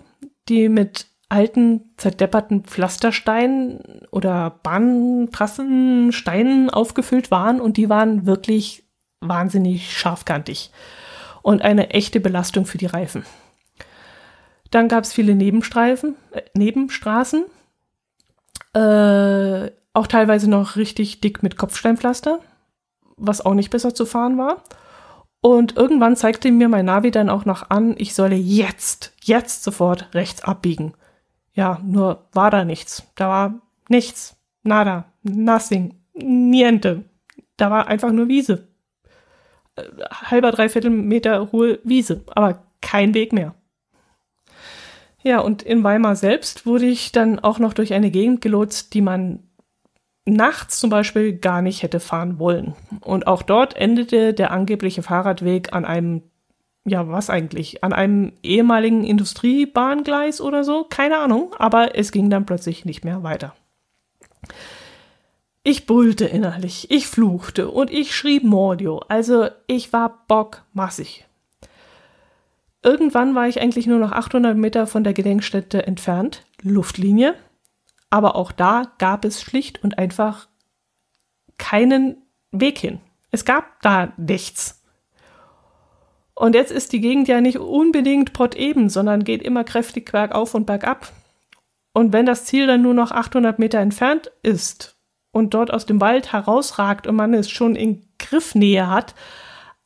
die 0.50 0.68
mit 0.68 1.08
alten, 1.30 1.94
zerdepperten 1.98 2.64
Pflastersteinen 2.66 3.80
oder 4.12 4.60
Bahntrassen, 4.62 6.12
Steinen 6.12 6.70
aufgefüllt 6.70 7.32
waren 7.32 7.62
und 7.62 7.78
die 7.78 7.90
waren 7.90 8.26
wirklich 8.26 8.84
wahnsinnig 9.22 9.98
scharfkantig 9.98 10.72
und 11.42 11.62
eine 11.62 11.90
echte 11.92 12.20
Belastung 12.20 12.66
für 12.66 12.78
die 12.78 12.86
Reifen. 12.86 13.26
Dann 14.72 14.88
gab 14.88 15.04
es 15.04 15.14
viele 15.14 15.36
Nebenstreifen, 15.36 16.16
äh, 16.32 16.42
Nebenstraßen, 16.54 17.46
äh, 18.74 19.72
auch 19.94 20.08
teilweise 20.08 20.50
noch 20.50 20.76
richtig 20.76 21.22
dick 21.22 21.44
mit 21.44 21.58
Kopfsteinpflaster, 21.58 22.40
was 23.18 23.46
auch 23.46 23.54
nicht 23.54 23.70
besser 23.70 23.94
zu 23.96 24.06
fahren 24.06 24.38
war. 24.38 24.64
Und 25.42 25.78
irgendwann 25.78 26.16
zeigte 26.16 26.52
mir 26.52 26.68
mein 26.70 26.86
Navi 26.86 27.12
dann 27.12 27.30
auch 27.30 27.46
noch 27.46 27.70
an, 27.70 27.96
ich 27.98 28.16
solle 28.16 28.36
jetzt, 28.36 29.14
jetzt 29.24 29.64
sofort 29.64 30.14
rechts 30.14 30.44
abbiegen. 30.44 30.94
Ja, 31.54 31.80
nur 31.84 32.26
war 32.34 32.52
da 32.52 32.66
nichts. 32.66 33.04
Da 33.16 33.30
war 33.30 33.54
nichts. 33.88 34.36
Nada. 34.64 35.06
Nothing. 35.24 35.96
Niente. 36.14 37.06
Da 37.58 37.72
war 37.72 37.88
einfach 37.88 38.12
nur 38.12 38.28
Wiese. 38.28 38.68
äh, 39.76 39.84
halber, 40.12 40.52
dreiviertel 40.52 40.90
Meter 40.90 41.52
hohe 41.52 41.80
Wiese, 41.84 42.24
aber 42.28 42.64
kein 42.82 43.14
Weg 43.14 43.34
mehr. 43.34 43.56
Ja, 45.26 45.40
und 45.40 45.64
in 45.64 45.84
Weimar 45.84 46.16
selbst 46.16 46.68
wurde 46.68 46.86
ich 46.86 47.12
dann 47.12 47.40
auch 47.40 47.58
noch 47.58 47.74
durch 47.74 47.94
eine 47.94 48.12
Gegend 48.12 48.42
gelotst, 48.42 48.94
die 48.94 49.02
man 49.02 49.40
nachts 50.26 50.80
zum 50.80 50.92
Beispiel 50.92 51.34
gar 51.34 51.64
nicht 51.64 51.82
hätte 51.82 52.00
fahren 52.00 52.38
wollen. 52.38 52.76
Und 53.02 53.26
auch 53.26 53.42
dort 53.42 53.76
endete 53.76 54.36
der 54.36 54.52
angebliche 54.52 55.02
Fahrradweg 55.02 55.74
an 55.74 55.84
einem, 55.84 56.22
ja, 56.86 57.08
was 57.10 57.32
eigentlich? 57.32 57.84
An 57.84 57.92
einem 57.92 58.34
ehemaligen 58.44 59.04
Industriebahngleis 59.04 60.42
oder 60.42 60.64
so? 60.64 60.84
Keine 60.84 61.18
Ahnung, 61.18 61.56
aber 61.58 61.98
es 61.98 62.12
ging 62.12 62.30
dann 62.30 62.46
plötzlich 62.46 62.86
nicht 62.86 63.04
mehr 63.04 63.24
weiter. 63.24 63.56
Ich 65.64 65.88
brüllte 65.88 66.26
innerlich, 66.26 66.92
ich 66.92 67.08
fluchte 67.08 67.72
und 67.72 67.90
ich 67.90 68.16
schrieb 68.16 68.44
Mordio, 68.44 69.02
also 69.08 69.48
ich 69.66 69.92
war 69.92 70.24
bockmassig. 70.28 71.26
Irgendwann 72.86 73.34
war 73.34 73.48
ich 73.48 73.60
eigentlich 73.60 73.88
nur 73.88 73.98
noch 73.98 74.12
800 74.12 74.56
Meter 74.56 74.86
von 74.86 75.04
der 75.04 75.14
Gedenkstätte 75.14 75.88
entfernt, 75.88 76.46
Luftlinie, 76.62 77.34
aber 78.12 78.36
auch 78.36 78.52
da 78.52 78.84
gab 79.00 79.26
es 79.26 79.42
schlicht 79.42 79.84
und 79.84 79.98
einfach 79.98 80.48
keinen 81.58 82.18
Weg 82.52 82.78
hin. 82.78 83.00
Es 83.32 83.44
gab 83.44 83.82
da 83.82 84.14
nichts. 84.18 84.84
Und 86.36 86.54
jetzt 86.54 86.72
ist 86.72 86.94
die 86.94 87.02
Gegend 87.02 87.28
ja 87.28 87.42
nicht 87.42 87.58
unbedingt 87.58 88.34
potteben, 88.34 88.90
sondern 88.90 89.24
geht 89.24 89.42
immer 89.42 89.64
kräftig 89.64 90.12
bergauf 90.12 90.54
und 90.54 90.68
bergab. 90.68 91.12
Und 91.92 92.14
wenn 92.14 92.28
das 92.28 92.46
Ziel 92.46 92.68
dann 92.68 92.84
nur 92.84 92.94
noch 92.94 93.10
800 93.10 93.58
Meter 93.58 93.80
entfernt 93.80 94.32
ist, 94.44 94.96
und 95.36 95.54
dort 95.54 95.70
aus 95.74 95.86
dem 95.86 96.00
Wald 96.00 96.32
herausragt 96.32 97.08
und 97.08 97.18
man 97.18 97.34
es 97.34 97.50
schon 97.50 97.76
in 97.76 98.08
Griffnähe 98.20 98.90
hat, 98.90 99.16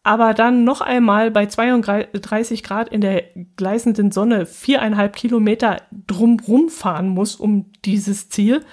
aber 0.10 0.34
dann 0.34 0.64
noch 0.64 0.82
einmal 0.82 1.30
bei 1.30 1.46
32 1.46 2.64
Grad 2.64 2.90
in 2.90 3.00
der 3.00 3.26
gleißenden 3.58 4.12
Sonne 4.12 4.48
viereinhalb 4.48 5.16
Kilometer 5.16 5.84
drumrum 6.08 6.70
fahren 6.70 7.10
muss 7.10 7.36
um 7.36 7.72
dieses 7.86 8.28
Ziel 8.28 8.66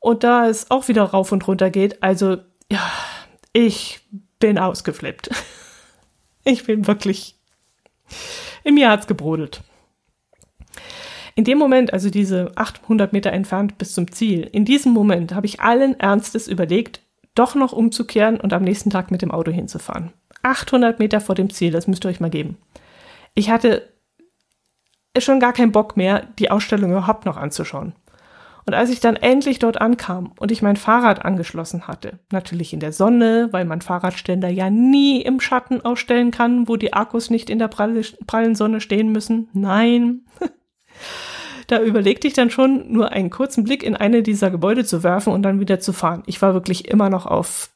und 0.00 0.24
da 0.24 0.48
es 0.48 0.70
auch 0.70 0.88
wieder 0.88 1.02
rauf 1.02 1.30
und 1.30 1.46
runter 1.46 1.68
geht, 1.68 2.02
also 2.02 2.38
ja, 2.70 2.90
ich 3.52 4.00
bin 4.38 4.58
ausgeflippt. 4.58 5.28
Ich 6.44 6.64
bin 6.64 6.88
wirklich, 6.88 7.36
in 8.64 8.74
mir 8.74 8.90
hat's 8.90 9.06
gebrodelt. 9.06 9.60
In 11.36 11.44
dem 11.44 11.56
Moment, 11.56 11.92
also 11.92 12.10
diese 12.10 12.50
800 12.56 13.12
Meter 13.12 13.30
entfernt 13.32 13.78
bis 13.78 13.94
zum 13.94 14.10
Ziel, 14.10 14.48
in 14.50 14.64
diesem 14.64 14.92
Moment 14.92 15.34
habe 15.34 15.46
ich 15.46 15.60
allen 15.60 16.00
Ernstes 16.00 16.48
überlegt, 16.48 17.00
doch 17.36 17.54
noch 17.54 17.72
umzukehren 17.72 18.40
und 18.40 18.52
am 18.52 18.64
nächsten 18.64 18.90
Tag 18.90 19.12
mit 19.12 19.22
dem 19.22 19.30
Auto 19.30 19.52
hinzufahren. 19.52 20.12
800 20.42 20.98
Meter 20.98 21.20
vor 21.20 21.34
dem 21.34 21.50
Ziel, 21.50 21.70
das 21.70 21.86
müsst 21.86 22.04
ihr 22.04 22.08
euch 22.08 22.20
mal 22.20 22.30
geben. 22.30 22.56
Ich 23.34 23.50
hatte 23.50 23.88
schon 25.18 25.40
gar 25.40 25.52
keinen 25.52 25.72
Bock 25.72 25.96
mehr, 25.96 26.26
die 26.38 26.50
Ausstellung 26.50 26.90
überhaupt 26.90 27.26
noch 27.26 27.36
anzuschauen. 27.36 27.94
Und 28.64 28.74
als 28.74 28.90
ich 28.90 29.00
dann 29.00 29.16
endlich 29.16 29.58
dort 29.58 29.80
ankam 29.80 30.32
und 30.38 30.52
ich 30.52 30.62
mein 30.62 30.76
Fahrrad 30.76 31.24
angeschlossen 31.24 31.88
hatte, 31.88 32.20
natürlich 32.30 32.72
in 32.72 32.80
der 32.80 32.92
Sonne, 32.92 33.48
weil 33.50 33.64
man 33.64 33.80
Fahrradständer 33.80 34.48
ja 34.48 34.70
nie 34.70 35.20
im 35.20 35.40
Schatten 35.40 35.84
ausstellen 35.84 36.30
kann, 36.30 36.68
wo 36.68 36.76
die 36.76 36.92
Akkus 36.92 37.28
nicht 37.28 37.50
in 37.50 37.58
der 37.58 37.68
prallen 37.68 38.54
Sonne 38.54 38.80
stehen 38.80 39.10
müssen. 39.10 39.48
Nein, 39.52 40.26
da 41.66 41.82
überlegte 41.82 42.28
ich 42.28 42.34
dann 42.34 42.50
schon, 42.50 42.92
nur 42.92 43.10
einen 43.10 43.30
kurzen 43.30 43.64
Blick 43.64 43.82
in 43.82 43.96
eine 43.96 44.22
dieser 44.22 44.50
Gebäude 44.50 44.84
zu 44.84 45.02
werfen 45.02 45.32
und 45.32 45.42
dann 45.42 45.58
wieder 45.58 45.80
zu 45.80 45.92
fahren. 45.92 46.22
Ich 46.26 46.40
war 46.40 46.54
wirklich 46.54 46.88
immer 46.88 47.10
noch 47.10 47.26
auf 47.26 47.70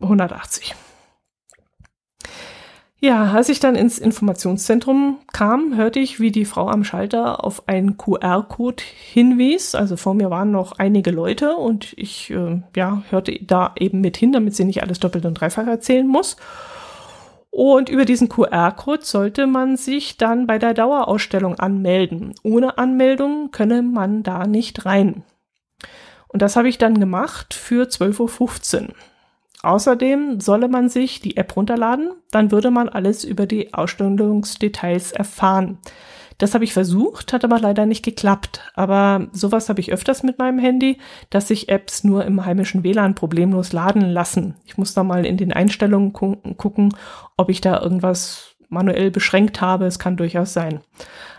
180. 0.00 0.74
Ja, 2.98 3.32
als 3.32 3.50
ich 3.50 3.60
dann 3.60 3.76
ins 3.76 3.98
Informationszentrum 3.98 5.18
kam, 5.32 5.76
hörte 5.76 5.98
ich, 6.00 6.18
wie 6.18 6.30
die 6.30 6.46
Frau 6.46 6.68
am 6.68 6.82
Schalter 6.82 7.44
auf 7.44 7.68
einen 7.68 7.98
QR-Code 7.98 8.82
hinwies. 8.82 9.74
Also 9.74 9.98
vor 9.98 10.14
mir 10.14 10.30
waren 10.30 10.50
noch 10.50 10.72
einige 10.78 11.10
Leute 11.10 11.56
und 11.56 11.92
ich 11.98 12.30
äh, 12.30 12.62
ja, 12.74 13.02
hörte 13.10 13.38
da 13.42 13.74
eben 13.78 14.00
mit 14.00 14.16
hin, 14.16 14.32
damit 14.32 14.56
sie 14.56 14.64
nicht 14.64 14.82
alles 14.82 14.98
doppelt 14.98 15.26
und 15.26 15.34
dreifach 15.34 15.66
erzählen 15.66 16.06
muss. 16.06 16.36
Und 17.50 17.90
über 17.90 18.06
diesen 18.06 18.30
QR-Code 18.30 19.04
sollte 19.04 19.46
man 19.46 19.76
sich 19.76 20.16
dann 20.16 20.46
bei 20.46 20.58
der 20.58 20.72
Dauerausstellung 20.72 21.58
anmelden. 21.58 22.34
Ohne 22.42 22.78
Anmeldung 22.78 23.50
könne 23.50 23.82
man 23.82 24.22
da 24.22 24.46
nicht 24.46 24.86
rein. 24.86 25.22
Und 26.28 26.40
das 26.40 26.56
habe 26.56 26.68
ich 26.68 26.78
dann 26.78 26.98
gemacht 26.98 27.52
für 27.52 27.84
12.15 27.84 28.88
Uhr. 28.88 28.94
Außerdem 29.66 30.38
solle 30.38 30.68
man 30.68 30.88
sich 30.88 31.20
die 31.20 31.36
App 31.36 31.56
runterladen, 31.56 32.12
dann 32.30 32.52
würde 32.52 32.70
man 32.70 32.88
alles 32.88 33.24
über 33.24 33.46
die 33.46 33.74
Ausstellungsdetails 33.74 35.10
erfahren. 35.10 35.78
Das 36.38 36.54
habe 36.54 36.62
ich 36.62 36.72
versucht, 36.72 37.32
hat 37.32 37.44
aber 37.44 37.58
leider 37.58 37.84
nicht 37.84 38.04
geklappt. 38.04 38.60
Aber 38.74 39.26
sowas 39.32 39.68
habe 39.68 39.80
ich 39.80 39.92
öfters 39.92 40.22
mit 40.22 40.38
meinem 40.38 40.60
Handy, 40.60 40.98
dass 41.30 41.48
sich 41.48 41.68
Apps 41.68 42.04
nur 42.04 42.24
im 42.24 42.46
heimischen 42.46 42.84
WLAN 42.84 43.16
problemlos 43.16 43.72
laden 43.72 44.02
lassen. 44.02 44.54
Ich 44.66 44.78
muss 44.78 44.94
da 44.94 45.02
mal 45.02 45.26
in 45.26 45.36
den 45.36 45.52
Einstellungen 45.52 46.12
gu 46.12 46.36
gucken, 46.56 46.94
ob 47.36 47.50
ich 47.50 47.60
da 47.60 47.82
irgendwas 47.82 48.54
manuell 48.68 49.10
beschränkt 49.10 49.60
habe. 49.60 49.86
Es 49.86 49.98
kann 49.98 50.16
durchaus 50.16 50.52
sein. 50.52 50.80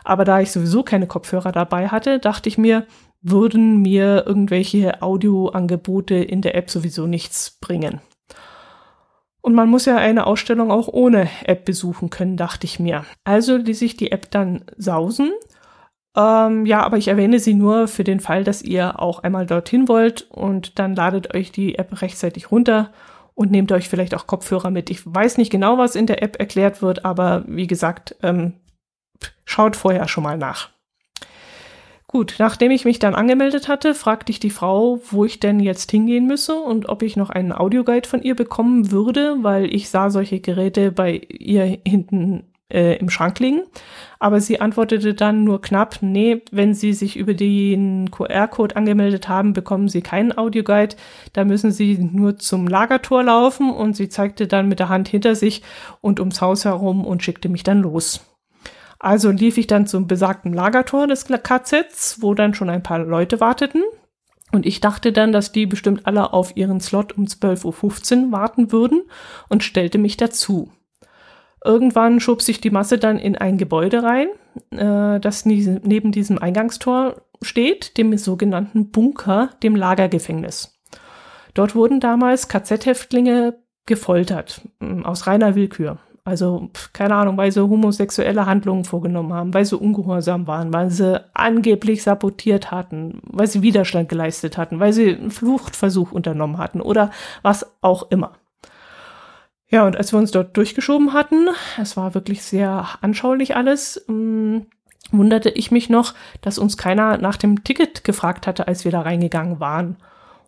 Aber 0.03 0.25
da 0.25 0.41
ich 0.41 0.51
sowieso 0.51 0.83
keine 0.83 1.07
Kopfhörer 1.07 1.53
dabei 1.53 1.87
hatte, 1.87 2.19
dachte 2.19 2.49
ich 2.49 2.57
mir, 2.57 2.87
würden 3.21 3.81
mir 3.81 4.25
irgendwelche 4.27 5.01
Audioangebote 5.01 6.15
in 6.15 6.41
der 6.41 6.55
App 6.55 6.69
sowieso 6.69 7.07
nichts 7.07 7.57
bringen. 7.61 8.01
Und 9.47 9.55
man 9.55 9.69
muss 9.69 9.85
ja 9.85 9.95
eine 9.95 10.27
Ausstellung 10.27 10.71
auch 10.71 10.89
ohne 10.89 11.29
App 11.45 11.63
besuchen 11.63 12.09
können, 12.09 12.35
dachte 12.35 12.65
ich 12.65 12.81
mir. 12.81 13.05
Also 13.23 13.55
ließ 13.55 13.81
ich 13.81 13.95
die 13.95 14.11
App 14.11 14.29
dann 14.29 14.65
sausen. 14.75 15.31
Ähm, 16.17 16.65
ja, 16.65 16.81
aber 16.81 16.97
ich 16.97 17.07
erwähne 17.07 17.39
sie 17.39 17.53
nur 17.53 17.87
für 17.87 18.03
den 18.03 18.19
Fall, 18.19 18.43
dass 18.43 18.61
ihr 18.61 18.99
auch 18.99 19.23
einmal 19.23 19.45
dorthin 19.45 19.87
wollt 19.87 20.29
und 20.31 20.79
dann 20.79 20.97
ladet 20.97 21.33
euch 21.33 21.53
die 21.53 21.77
App 21.77 22.01
rechtzeitig 22.01 22.51
runter 22.51 22.91
und 23.35 23.49
nehmt 23.49 23.71
euch 23.71 23.87
vielleicht 23.87 24.15
auch 24.15 24.27
Kopfhörer 24.27 24.69
mit. 24.69 24.89
Ich 24.89 25.05
weiß 25.05 25.37
nicht 25.37 25.49
genau, 25.49 25.77
was 25.77 25.95
in 25.95 26.07
der 26.07 26.21
App 26.21 26.37
erklärt 26.37 26.81
wird, 26.81 27.05
aber 27.05 27.45
wie 27.47 27.67
gesagt, 27.67 28.17
ähm, 28.23 28.51
schaut 29.45 29.77
vorher 29.77 30.09
schon 30.09 30.25
mal 30.25 30.37
nach. 30.37 30.71
Gut, 32.09 32.35
nachdem 32.39 32.71
ich 32.71 32.85
mich 32.85 32.99
dann 32.99 33.15
angemeldet 33.15 33.67
hatte, 33.67 33.93
fragte 33.93 34.31
ich 34.31 34.39
die 34.39 34.49
Frau, 34.49 35.01
wo 35.11 35.25
ich 35.25 35.41
denn 35.41 35.59
jetzt 35.59 35.91
hingehen 35.91 36.25
müsse 36.25 36.55
und 36.55 36.87
ob 36.87 37.03
ich 37.03 37.17
noch 37.17 37.29
einen 37.29 37.51
Audioguide 37.51 38.07
von 38.07 38.21
ihr 38.21 38.33
bekommen 38.33 38.91
würde, 38.91 39.37
weil 39.41 39.65
ich 39.73 39.89
sah 39.89 40.09
solche 40.09 40.39
Geräte 40.39 40.93
bei 40.93 41.21
ihr 41.27 41.79
hinten 41.85 42.45
äh, 42.71 42.97
im 42.97 43.09
Schrank 43.09 43.39
liegen. 43.39 43.63
Aber 44.19 44.39
sie 44.39 44.61
antwortete 44.61 45.15
dann 45.15 45.43
nur 45.43 45.61
knapp, 45.61 45.97
nee, 46.01 46.43
wenn 46.49 46.73
Sie 46.73 46.93
sich 46.93 47.17
über 47.17 47.33
den 47.33 48.09
QR-Code 48.09 48.77
angemeldet 48.77 49.27
haben, 49.27 49.51
bekommen 49.51 49.89
Sie 49.89 50.01
keinen 50.01 50.37
Audioguide. 50.37 50.95
Da 51.33 51.43
müssen 51.43 51.71
Sie 51.71 51.97
nur 51.97 52.37
zum 52.37 52.67
Lagertor 52.67 53.23
laufen 53.23 53.69
und 53.69 53.97
sie 53.97 54.07
zeigte 54.07 54.47
dann 54.47 54.69
mit 54.69 54.79
der 54.79 54.89
Hand 54.89 55.09
hinter 55.09 55.35
sich 55.35 55.61
und 55.99 56.21
ums 56.21 56.39
Haus 56.39 56.63
herum 56.63 57.05
und 57.05 57.21
schickte 57.21 57.49
mich 57.49 57.63
dann 57.63 57.81
los. 57.81 58.36
Also 58.99 59.29
lief 59.29 59.57
ich 59.57 59.67
dann 59.67 59.87
zum 59.87 60.07
besagten 60.07 60.53
Lagertor 60.53 61.07
des 61.07 61.25
KZs, 61.25 62.21
wo 62.21 62.33
dann 62.33 62.53
schon 62.53 62.69
ein 62.69 62.83
paar 62.83 62.99
Leute 62.99 63.39
warteten. 63.39 63.83
Und 64.51 64.65
ich 64.65 64.79
dachte 64.79 65.11
dann, 65.11 65.31
dass 65.31 65.51
die 65.51 65.65
bestimmt 65.65 66.05
alle 66.07 66.33
auf 66.33 66.55
ihren 66.55 66.79
Slot 66.79 67.17
um 67.17 67.25
12.15 67.25 68.25
Uhr 68.25 68.31
warten 68.31 68.71
würden 68.71 69.03
und 69.49 69.63
stellte 69.63 69.97
mich 69.97 70.17
dazu. 70.17 70.71
Irgendwann 71.63 72.19
schob 72.19 72.41
sich 72.41 72.61
die 72.61 72.69
Masse 72.69 72.97
dann 72.97 73.19
in 73.19 73.35
ein 73.35 73.57
Gebäude 73.57 74.03
rein, 74.03 74.29
äh, 74.71 75.19
das 75.19 75.45
neben 75.45 76.11
diesem 76.11 76.37
Eingangstor 76.37 77.21
steht, 77.41 77.97
dem 77.97 78.17
sogenannten 78.17 78.89
Bunker, 78.91 79.49
dem 79.63 79.75
Lagergefängnis. 79.75 80.79
Dort 81.53 81.75
wurden 81.75 81.99
damals 81.99 82.47
KZ-Häftlinge 82.47 83.59
gefoltert, 83.85 84.61
aus 85.03 85.27
reiner 85.27 85.55
Willkür. 85.55 85.97
Also, 86.27 86.69
keine 86.91 87.15
Ahnung, 87.15 87.37
weil 87.37 87.53
sie 87.53 87.61
homosexuelle 87.61 88.45
Handlungen 88.45 88.83
vorgenommen 88.83 89.31
haben, 89.31 89.53
weil 89.53 89.63
sie 89.63 89.77
ungehorsam 89.77 90.45
waren, 90.45 90.73
weil 90.73 90.91
sie 90.91 91.23
angeblich 91.33 92.03
sabotiert 92.03 92.69
hatten, 92.69 93.21
weil 93.23 93.47
sie 93.47 93.61
Widerstand 93.61 94.09
geleistet 94.09 94.57
hatten, 94.57 94.81
weil 94.81 94.91
sie 94.91 95.15
einen 95.15 95.31
Fluchtversuch 95.31 96.11
unternommen 96.11 96.57
hatten 96.57 96.81
oder 96.81 97.11
was 97.43 97.65
auch 97.79 98.11
immer. 98.11 98.33
Ja, 99.69 99.85
und 99.85 99.95
als 99.95 100.11
wir 100.11 100.19
uns 100.19 100.31
dort 100.31 100.57
durchgeschoben 100.57 101.13
hatten, 101.13 101.47
es 101.81 101.95
war 101.95 102.13
wirklich 102.13 102.41
sehr 102.43 102.85
anschaulich 102.99 103.55
alles, 103.55 104.03
mh, 104.07 104.63
wunderte 105.11 105.49
ich 105.49 105.71
mich 105.71 105.89
noch, 105.89 106.13
dass 106.41 106.57
uns 106.57 106.75
keiner 106.75 107.17
nach 107.19 107.37
dem 107.37 107.63
Ticket 107.63 108.03
gefragt 108.03 108.47
hatte, 108.47 108.67
als 108.67 108.83
wir 108.83 108.91
da 108.91 108.99
reingegangen 108.99 109.61
waren. 109.61 109.95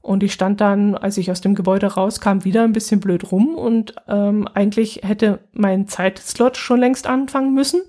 Und 0.02 0.24
ich 0.24 0.34
stand 0.34 0.62
dann, 0.62 0.96
als 0.96 1.18
ich 1.18 1.30
aus 1.30 1.42
dem 1.42 1.56
Gebäude 1.56 1.88
rauskam, 1.88 2.44
wieder 2.44 2.64
ein 2.64 2.74
bisschen 2.74 3.00
blöd 3.00 3.32
rum 3.32 3.56
und 3.56 3.96
ähm, 4.08 4.48
eigentlich 4.54 5.02
hätte 5.04 5.40
mein 5.52 5.88
Zeitslot 5.88 6.58
schon 6.58 6.80
längst 6.80 7.06
anfangen 7.06 7.54
müssen, 7.54 7.82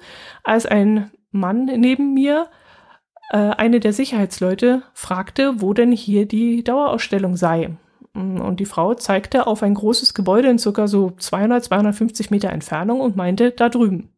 als 0.43 0.67
ein 0.67 1.11
Mann 1.31 1.67
neben 1.67 2.15
mir, 2.15 2.49
äh, 3.31 3.37
eine 3.37 3.79
der 3.79 3.93
Sicherheitsleute, 3.93 4.83
fragte, 4.93 5.61
wo 5.61 5.73
denn 5.73 5.93
hier 5.93 6.27
die 6.27 6.65
Dauerausstellung 6.65 7.37
sei. 7.37 7.77
Und 8.13 8.59
die 8.59 8.67
Frau 8.67 8.95
zeigte 8.95 9.47
auf 9.47 9.63
ein 9.63 9.75
großes 9.75 10.15
Gebäude 10.15 10.49
in 10.49 10.59
circa 10.59 10.89
so 10.89 11.13
200, 11.13 11.63
250 11.63 12.31
Meter 12.33 12.51
Entfernung 12.51 13.01
und 13.01 13.15
meinte, 13.15 13.53
da 13.53 13.69
drüben. 13.69 14.13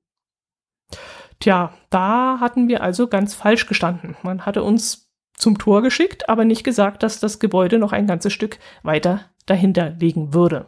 Tja, 1.41 1.75
da 1.91 2.39
hatten 2.41 2.69
wir 2.69 2.83
also 2.83 3.07
ganz 3.07 3.35
falsch 3.35 3.67
gestanden. 3.67 4.17
Man 4.23 4.47
hatte 4.47 4.63
uns 4.63 5.02
zum 5.37 5.59
Tor 5.59 5.83
geschickt, 5.83 6.29
aber 6.29 6.45
nicht 6.45 6.65
gesagt, 6.65 7.03
dass 7.03 7.21
das 7.21 7.39
Gebäude 7.39 7.79
noch 7.79 7.93
ein 7.93 8.07
ganzes 8.07 8.33
Stück 8.33 8.59
weiter 8.83 9.21
dahinter 9.47 9.91
liegen 9.91 10.35
würde. 10.35 10.67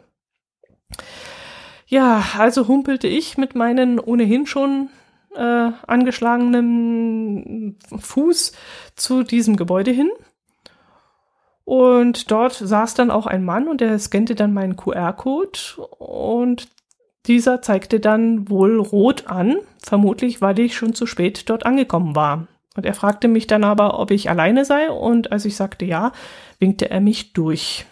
Ja, 1.87 2.23
also 2.37 2.67
humpelte 2.67 3.07
ich 3.07 3.37
mit 3.37 3.55
meinen 3.55 3.99
ohnehin 3.99 4.47
schon 4.47 4.89
äh, 5.35 5.71
angeschlagenen 5.87 7.77
Fuß 7.97 8.53
zu 8.95 9.23
diesem 9.23 9.55
Gebäude 9.55 9.91
hin. 9.91 10.09
Und 11.63 12.31
dort 12.31 12.53
saß 12.53 12.93
dann 12.93 13.11
auch 13.11 13.25
ein 13.25 13.43
Mann 13.43 13.67
und 13.67 13.81
der 13.81 13.97
scannte 13.97 14.35
dann 14.35 14.53
meinen 14.53 14.75
QR-Code 14.75 15.59
und 15.97 16.67
dieser 17.25 17.61
zeigte 17.63 17.99
dann 17.99 18.49
wohl 18.49 18.79
rot 18.79 19.25
an, 19.27 19.57
vermutlich 19.83 20.41
weil 20.41 20.59
ich 20.59 20.75
schon 20.77 20.93
zu 20.93 21.07
spät 21.07 21.49
dort 21.49 21.65
angekommen 21.65 22.15
war. 22.15 22.47
Und 22.75 22.85
er 22.85 22.93
fragte 22.93 23.27
mich 23.27 23.47
dann 23.47 23.63
aber, 23.63 23.99
ob 23.99 24.11
ich 24.11 24.29
alleine 24.29 24.65
sei 24.65 24.89
und 24.91 25.31
als 25.31 25.45
ich 25.45 25.55
sagte 25.55 25.85
ja, 25.85 26.11
winkte 26.59 26.89
er 26.89 26.99
mich 26.99 27.33
durch. 27.33 27.85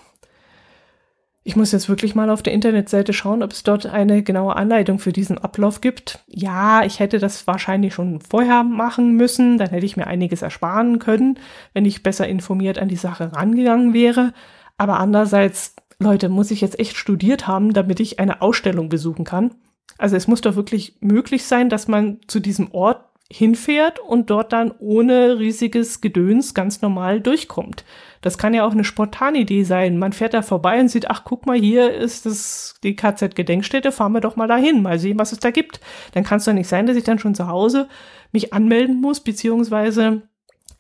Ich 1.46 1.58
muss 1.58 1.74
jetzt 1.74 1.90
wirklich 1.90 2.16
mal 2.16 2.30
auf 2.30 2.42
der 2.42 2.54
Internetseite 2.54 3.12
schauen, 3.12 3.44
ob 3.44 3.52
es 3.52 3.64
dort 3.64 3.86
eine 3.86 4.24
genaue 4.24 4.56
Anleitung 4.56 4.98
für 5.00 5.12
diesen 5.12 5.38
Ablauf 5.38 5.82
gibt. 5.82 6.24
Ja, 6.28 6.86
ich 6.86 7.02
hätte 7.02 7.20
das 7.20 7.46
wahrscheinlich 7.48 7.94
schon 7.94 8.22
vorher 8.22 8.64
machen 8.64 9.18
müssen, 9.18 9.58
dann 9.58 9.70
hätte 9.70 9.86
ich 9.86 9.98
mir 9.98 10.08
einiges 10.08 10.42
ersparen 10.42 11.00
können, 11.00 11.38
wenn 11.74 11.84
ich 11.84 12.02
besser 12.02 12.28
informiert 12.30 12.80
an 12.80 12.88
die 12.88 12.96
Sache 12.96 13.34
rangegangen 13.34 13.94
wäre. 13.94 14.34
Aber 14.78 15.00
andererseits, 15.00 15.76
Leute, 16.00 16.30
muss 16.30 16.50
ich 16.50 16.62
jetzt 16.62 16.80
echt 16.80 16.96
studiert 16.96 17.46
haben, 17.46 17.74
damit 17.74 18.00
ich 18.00 18.20
eine 18.20 18.42
Ausstellung 18.42 18.88
besuchen 18.88 19.26
kann. 19.26 19.52
Also 19.98 20.16
es 20.16 20.30
muss 20.30 20.42
doch 20.42 20.56
wirklich 20.56 20.96
möglich 21.02 21.44
sein, 21.44 21.68
dass 21.70 21.90
man 21.90 22.20
zu 22.28 22.40
diesem 22.40 22.72
Ort 22.72 23.04
hinfährt 23.32 24.00
und 24.00 24.30
dort 24.30 24.54
dann 24.54 24.72
ohne 24.80 25.40
riesiges 25.40 26.02
Gedöns 26.02 26.54
ganz 26.54 26.82
normal 26.82 27.20
durchkommt. 27.20 27.84
Das 28.22 28.38
kann 28.38 28.54
ja 28.54 28.66
auch 28.66 28.72
eine 28.72 28.84
Spontanidee 28.84 29.64
sein. 29.64 29.98
Man 29.98 30.14
fährt 30.14 30.34
da 30.34 30.42
vorbei 30.42 30.80
und 30.80 30.90
sieht, 30.90 31.10
ach, 31.10 31.24
guck 31.26 31.46
mal, 31.46 31.58
hier 31.58 31.94
ist 31.94 32.26
das, 32.26 32.76
die 32.84 32.96
KZ-Gedenkstätte, 32.96 33.92
fahren 33.92 34.14
wir 34.14 34.22
doch 34.22 34.36
mal 34.36 34.48
dahin, 34.48 34.82
mal 34.82 35.00
sehen, 35.00 35.20
was 35.20 35.32
es 35.32 35.40
da 35.40 35.52
gibt. 35.52 35.80
Dann 36.14 36.24
kann 36.24 36.38
es 36.38 36.46
doch 36.46 36.54
nicht 36.54 36.70
sein, 36.70 36.86
dass 36.86 36.96
ich 36.96 37.04
dann 37.04 37.20
schon 37.20 37.36
zu 37.36 37.48
Hause 37.48 37.90
mich 38.32 38.54
anmelden 38.54 39.02
muss, 39.02 39.20
beziehungsweise 39.20 40.22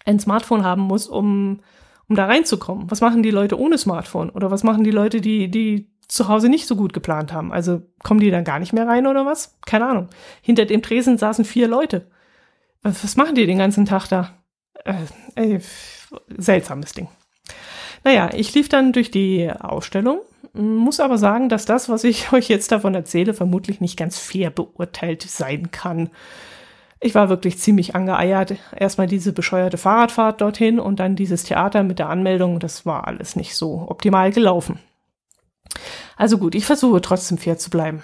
ein 0.05 0.19
Smartphone 0.19 0.63
haben 0.63 0.83
muss, 0.83 1.07
um, 1.07 1.59
um 2.07 2.15
da 2.15 2.25
reinzukommen. 2.25 2.89
Was 2.91 3.01
machen 3.01 3.23
die 3.23 3.31
Leute 3.31 3.59
ohne 3.59 3.77
Smartphone? 3.77 4.29
Oder 4.29 4.51
was 4.51 4.63
machen 4.63 4.83
die 4.83 4.91
Leute, 4.91 5.21
die, 5.21 5.49
die 5.49 5.89
zu 6.07 6.27
Hause 6.27 6.49
nicht 6.49 6.67
so 6.67 6.75
gut 6.75 6.93
geplant 6.93 7.33
haben? 7.33 7.51
Also 7.51 7.81
kommen 8.03 8.19
die 8.19 8.31
dann 8.31 8.43
gar 8.43 8.59
nicht 8.59 8.73
mehr 8.73 8.87
rein 8.87 9.07
oder 9.07 9.25
was? 9.25 9.57
Keine 9.65 9.87
Ahnung. 9.87 10.09
Hinter 10.41 10.65
dem 10.65 10.81
Tresen 10.81 11.17
saßen 11.17 11.45
vier 11.45 11.67
Leute. 11.67 12.07
Was 12.83 13.15
machen 13.15 13.35
die 13.35 13.45
den 13.45 13.57
ganzen 13.57 13.85
Tag 13.85 14.07
da? 14.07 14.31
Äh, 14.85 15.55
äh, 15.55 15.59
seltsames 16.37 16.93
Ding. 16.93 17.07
Naja, 18.03 18.29
ich 18.33 18.53
lief 18.53 18.67
dann 18.67 18.91
durch 18.91 19.11
die 19.11 19.49
Ausstellung, 19.49 20.19
muss 20.53 20.99
aber 20.99 21.17
sagen, 21.17 21.47
dass 21.47 21.65
das, 21.65 21.87
was 21.89 22.03
ich 22.03 22.31
euch 22.33 22.49
jetzt 22.49 22.71
davon 22.71 22.93
erzähle, 22.93 23.33
vermutlich 23.33 23.81
nicht 23.81 23.97
ganz 23.97 24.19
fair 24.19 24.49
beurteilt 24.49 25.23
sein 25.23 25.71
kann. 25.71 26.09
Ich 26.99 27.15
war 27.15 27.27
wirklich 27.27 27.57
ziemlich 27.57 27.95
angeeiert. 27.95 28.55
Erstmal 28.75 29.07
diese 29.07 29.33
bescheuerte 29.33 29.77
Fahrradfahrt 29.77 30.39
dorthin 30.39 30.79
und 30.79 31.01
dann 31.01 31.17
dieses 31.17 31.43
Theater 31.43 31.83
mit 31.83 31.99
der 31.99 32.09
Anmeldung. 32.09 32.59
Das 32.59 32.85
war 32.85 33.07
alles 33.07 33.35
nicht 33.35 33.55
so 33.55 33.85
optimal 33.89 34.31
gelaufen. 34.31 34.79
Also 36.15 36.37
gut, 36.37 36.55
ich 36.55 36.65
versuche 36.65 37.01
trotzdem 37.01 37.37
fair 37.37 37.57
zu 37.57 37.69
bleiben. 37.69 38.03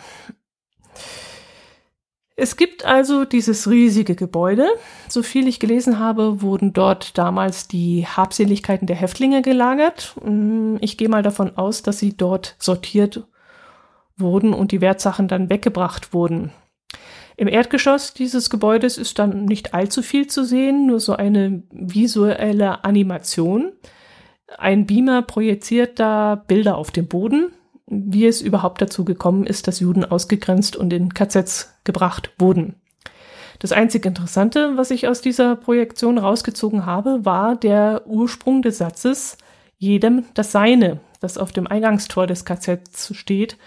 Es 2.39 2.55
gibt 2.55 2.85
also 2.85 3.25
dieses 3.25 3.69
riesige 3.69 4.15
Gebäude. 4.15 4.65
So 5.09 5.23
viel 5.23 5.47
ich 5.47 5.59
gelesen 5.59 5.99
habe, 5.99 6.41
wurden 6.41 6.71
dort 6.71 7.17
damals 7.17 7.67
die 7.67 8.07
Habseligkeiten 8.07 8.87
der 8.87 8.95
Häftlinge 8.95 9.41
gelagert. 9.41 10.15
Mm, 10.23 10.77
ich 10.79 10.97
gehe 10.97 11.09
mal 11.09 11.21
davon 11.21 11.57
aus, 11.57 11.83
dass 11.83 11.99
sie 11.99 12.15
dort 12.15 12.55
sortiert 12.57 13.27
wurden 14.15 14.53
und 14.53 14.71
die 14.71 14.79
Wertsachen 14.79 15.27
dann 15.27 15.49
weggebracht 15.49 16.13
wurden. 16.13 16.51
Im 17.35 17.49
Erdgeschoss 17.49 18.13
dieses 18.13 18.49
Gebäudes 18.49 18.97
ist 18.97 19.19
dann 19.19 19.45
nicht 19.45 19.73
allzu 19.73 20.01
viel 20.01 20.27
zu 20.27 20.45
sehen, 20.45 20.87
nur 20.87 21.01
so 21.01 21.15
eine 21.15 21.63
visuelle 21.71 22.85
Animation. 22.85 23.73
Ein 24.57 24.85
Beamer 24.85 25.23
projiziert 25.23 25.99
da 25.99 26.35
Bilder 26.35 26.77
auf 26.77 26.91
dem 26.91 27.07
Boden 27.07 27.51
wie 27.89 28.25
es 28.25 28.41
überhaupt 28.41 28.81
dazu 28.81 29.03
gekommen 29.03 29.45
ist, 29.45 29.67
dass 29.67 29.79
Juden 29.79 30.05
ausgegrenzt 30.05 30.75
und 30.75 30.93
in 30.93 31.13
KZs 31.13 31.73
gebracht 31.83 32.31
wurden. 32.37 32.75
Das 33.59 33.73
einzig 33.73 34.05
Interessante, 34.05 34.77
was 34.77 34.91
ich 34.91 35.07
aus 35.07 35.21
dieser 35.21 35.55
Projektion 35.55 36.17
rausgezogen 36.17 36.85
habe, 36.85 37.25
war 37.25 37.55
der 37.55 38.03
Ursprung 38.05 38.61
des 38.61 38.77
Satzes 38.77 39.37
jedem 39.77 40.25
das 40.33 40.51
Seine, 40.51 40.99
das 41.19 41.37
auf 41.37 41.51
dem 41.51 41.67
Eingangstor 41.67 42.27
des 42.27 42.45
KZs 42.45 43.15
steht 43.15 43.57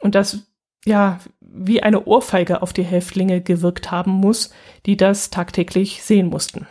und 0.00 0.14
das 0.14 0.40
ja 0.84 1.20
wie 1.40 1.82
eine 1.82 2.04
Ohrfeige 2.04 2.62
auf 2.62 2.72
die 2.72 2.82
Häftlinge 2.82 3.40
gewirkt 3.40 3.90
haben 3.90 4.10
muss, 4.10 4.52
die 4.84 4.96
das 4.96 5.30
tagtäglich 5.30 6.02
sehen 6.02 6.28
mussten. 6.28 6.66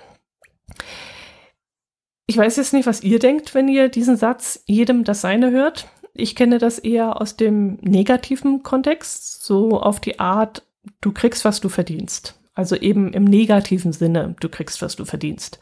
Ich 2.28 2.38
weiß 2.38 2.58
jetzt 2.58 2.74
nicht, 2.74 2.86
was 2.86 3.02
ihr 3.04 3.20
denkt, 3.20 3.56
wenn 3.56 3.68
ihr 3.68 3.90
diesen 3.90 4.18
Satz 4.18 4.64
jedem 4.66 5.04
das 5.04 5.22
Seine 5.22 5.52
hört. 5.52 5.88
Ich 6.14 6.36
kenne 6.36 6.58
das 6.58 6.80
eher 6.80 7.22
aus 7.22 7.38
dem 7.38 7.78
negativen 7.82 8.64
Kontext, 8.64 9.44
so 9.44 9.80
auf 9.80 10.00
die 10.00 10.20
Art, 10.20 10.64
du 11.00 11.12
kriegst, 11.12 11.46
was 11.46 11.62
du 11.62 11.70
verdienst. 11.70 12.40
Also 12.54 12.76
eben 12.76 13.14
im 13.14 13.24
negativen 13.24 13.94
Sinne, 13.94 14.36
du 14.40 14.50
kriegst, 14.50 14.82
was 14.82 14.96
du 14.96 15.06
verdienst. 15.06 15.60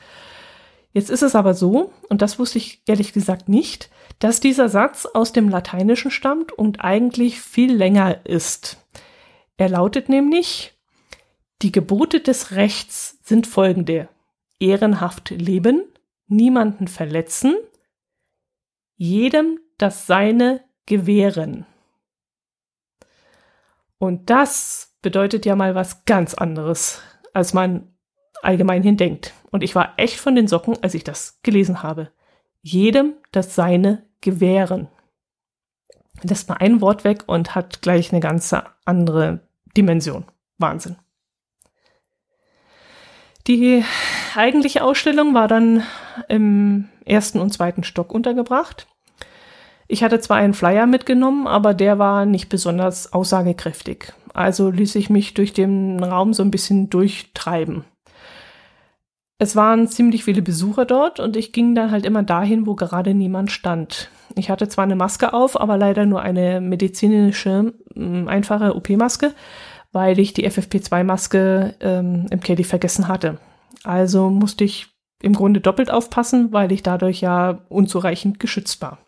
Jetzt 0.92 1.12
ist 1.12 1.22
es 1.22 1.36
aber 1.36 1.54
so, 1.54 1.94
und 2.10 2.22
das 2.24 2.40
wusste 2.40 2.58
ich 2.58 2.82
ehrlich 2.88 3.14
gesagt 3.14 3.48
nicht, 3.48 3.92
dass 4.18 4.40
dieser 4.40 4.70
Satz 4.70 5.06
aus 5.06 5.32
dem 5.32 5.48
Lateinischen 5.50 6.10
stammt 6.10 6.52
und 6.52 6.84
eigentlich 6.84 7.40
viel 7.40 7.76
länger 7.76 8.26
ist. 8.26 8.84
Er 9.58 9.70
lautet 9.70 10.10
nämlich, 10.10 10.74
die 11.62 11.72
Gebote 11.72 12.22
des 12.22 12.52
Rechts 12.52 13.20
sind 13.24 13.46
folgende. 13.46 14.10
Ehrenhaft 14.60 15.30
leben, 15.30 15.84
niemanden 16.28 16.88
verletzen, 16.88 17.56
jedem 18.96 19.60
das 19.80 20.06
Seine 20.06 20.64
gewähren. 20.86 21.66
Und 23.98 24.30
das 24.30 24.96
bedeutet 25.02 25.46
ja 25.46 25.56
mal 25.56 25.76
was 25.76 26.06
ganz 26.06 26.34
anderes, 26.34 27.02
als 27.34 27.54
man 27.54 27.94
allgemein 28.42 28.84
hindenkt. 28.84 29.34
Und 29.52 29.64
ich 29.64 29.76
war 29.76 29.94
echt 29.98 30.20
von 30.20 30.36
den 30.36 30.48
Socken, 30.48 30.78
als 30.82 30.94
ich 30.94 31.04
das 31.04 31.42
gelesen 31.42 31.84
habe. 31.84 32.12
Jedem 32.62 33.16
das 33.32 33.56
Seine 33.56 34.06
gewähren. 34.22 34.88
Lässt 36.22 36.50
mal 36.50 36.56
ein 36.56 36.82
Wort 36.82 37.04
weg 37.04 37.24
und 37.28 37.56
hat 37.56 37.82
gleich 37.82 38.12
eine 38.12 38.20
ganz 38.20 38.54
andere 38.86 39.40
Dimension. 39.76 40.26
Wahnsinn. 40.58 40.98
Die 43.48 43.84
eigentliche 44.36 44.84
Ausstellung 44.84 45.34
war 45.34 45.48
dann 45.48 45.84
im 46.28 46.90
ersten 47.06 47.40
und 47.40 47.52
zweiten 47.52 47.84
Stock 47.84 48.14
untergebracht. 48.14 48.88
Ich 49.92 50.04
hatte 50.04 50.20
zwar 50.20 50.38
einen 50.38 50.54
Flyer 50.54 50.86
mitgenommen, 50.86 51.48
aber 51.48 51.74
der 51.74 51.98
war 51.98 52.28
nicht 52.28 52.48
besonders 52.48 53.12
aussagekräftig. 53.12 54.14
Also 54.36 54.70
ließ 54.70 54.94
ich 54.94 55.10
mich 55.10 55.34
durch 55.34 55.52
den 55.52 56.02
Raum 56.04 56.36
so 56.36 56.44
ein 56.44 56.52
bisschen 56.52 56.92
durchtreiben. 56.92 57.86
Es 59.40 59.56
waren 59.56 59.88
ziemlich 59.88 60.26
viele 60.26 60.44
Besucher 60.44 60.86
dort 60.86 61.20
und 61.20 61.36
ich 61.36 61.54
ging 61.54 61.74
dann 61.74 61.90
halt 61.90 62.06
immer 62.06 62.22
dahin, 62.22 62.68
wo 62.68 62.76
gerade 62.76 63.16
niemand 63.16 63.52
stand. 63.52 64.12
Ich 64.36 64.52
hatte 64.52 64.68
zwar 64.68 64.84
eine 64.84 64.96
Maske 64.96 65.34
auf, 65.34 65.60
aber 65.60 65.76
leider 65.76 66.06
nur 66.06 66.22
eine 66.22 66.62
medizinische, 66.62 67.74
mm, 67.96 68.28
einfache 68.28 68.76
OP-Maske, 68.76 69.34
weil 69.92 70.20
ich 70.20 70.34
die 70.36 70.48
FFP2-Maske 70.48 71.74
ähm, 71.80 72.28
im 72.30 72.42
Caddy 72.42 72.64
vergessen 72.64 73.08
hatte. 73.08 73.40
Also 73.84 74.30
musste 74.30 74.66
ich 74.66 74.90
im 75.24 75.34
Grunde 75.34 75.62
doppelt 75.62 75.90
aufpassen, 75.90 76.54
weil 76.54 76.72
ich 76.72 76.84
dadurch 76.84 77.22
ja 77.22 77.66
unzureichend 77.70 78.40
geschützt 78.40 78.84
war. 78.84 79.00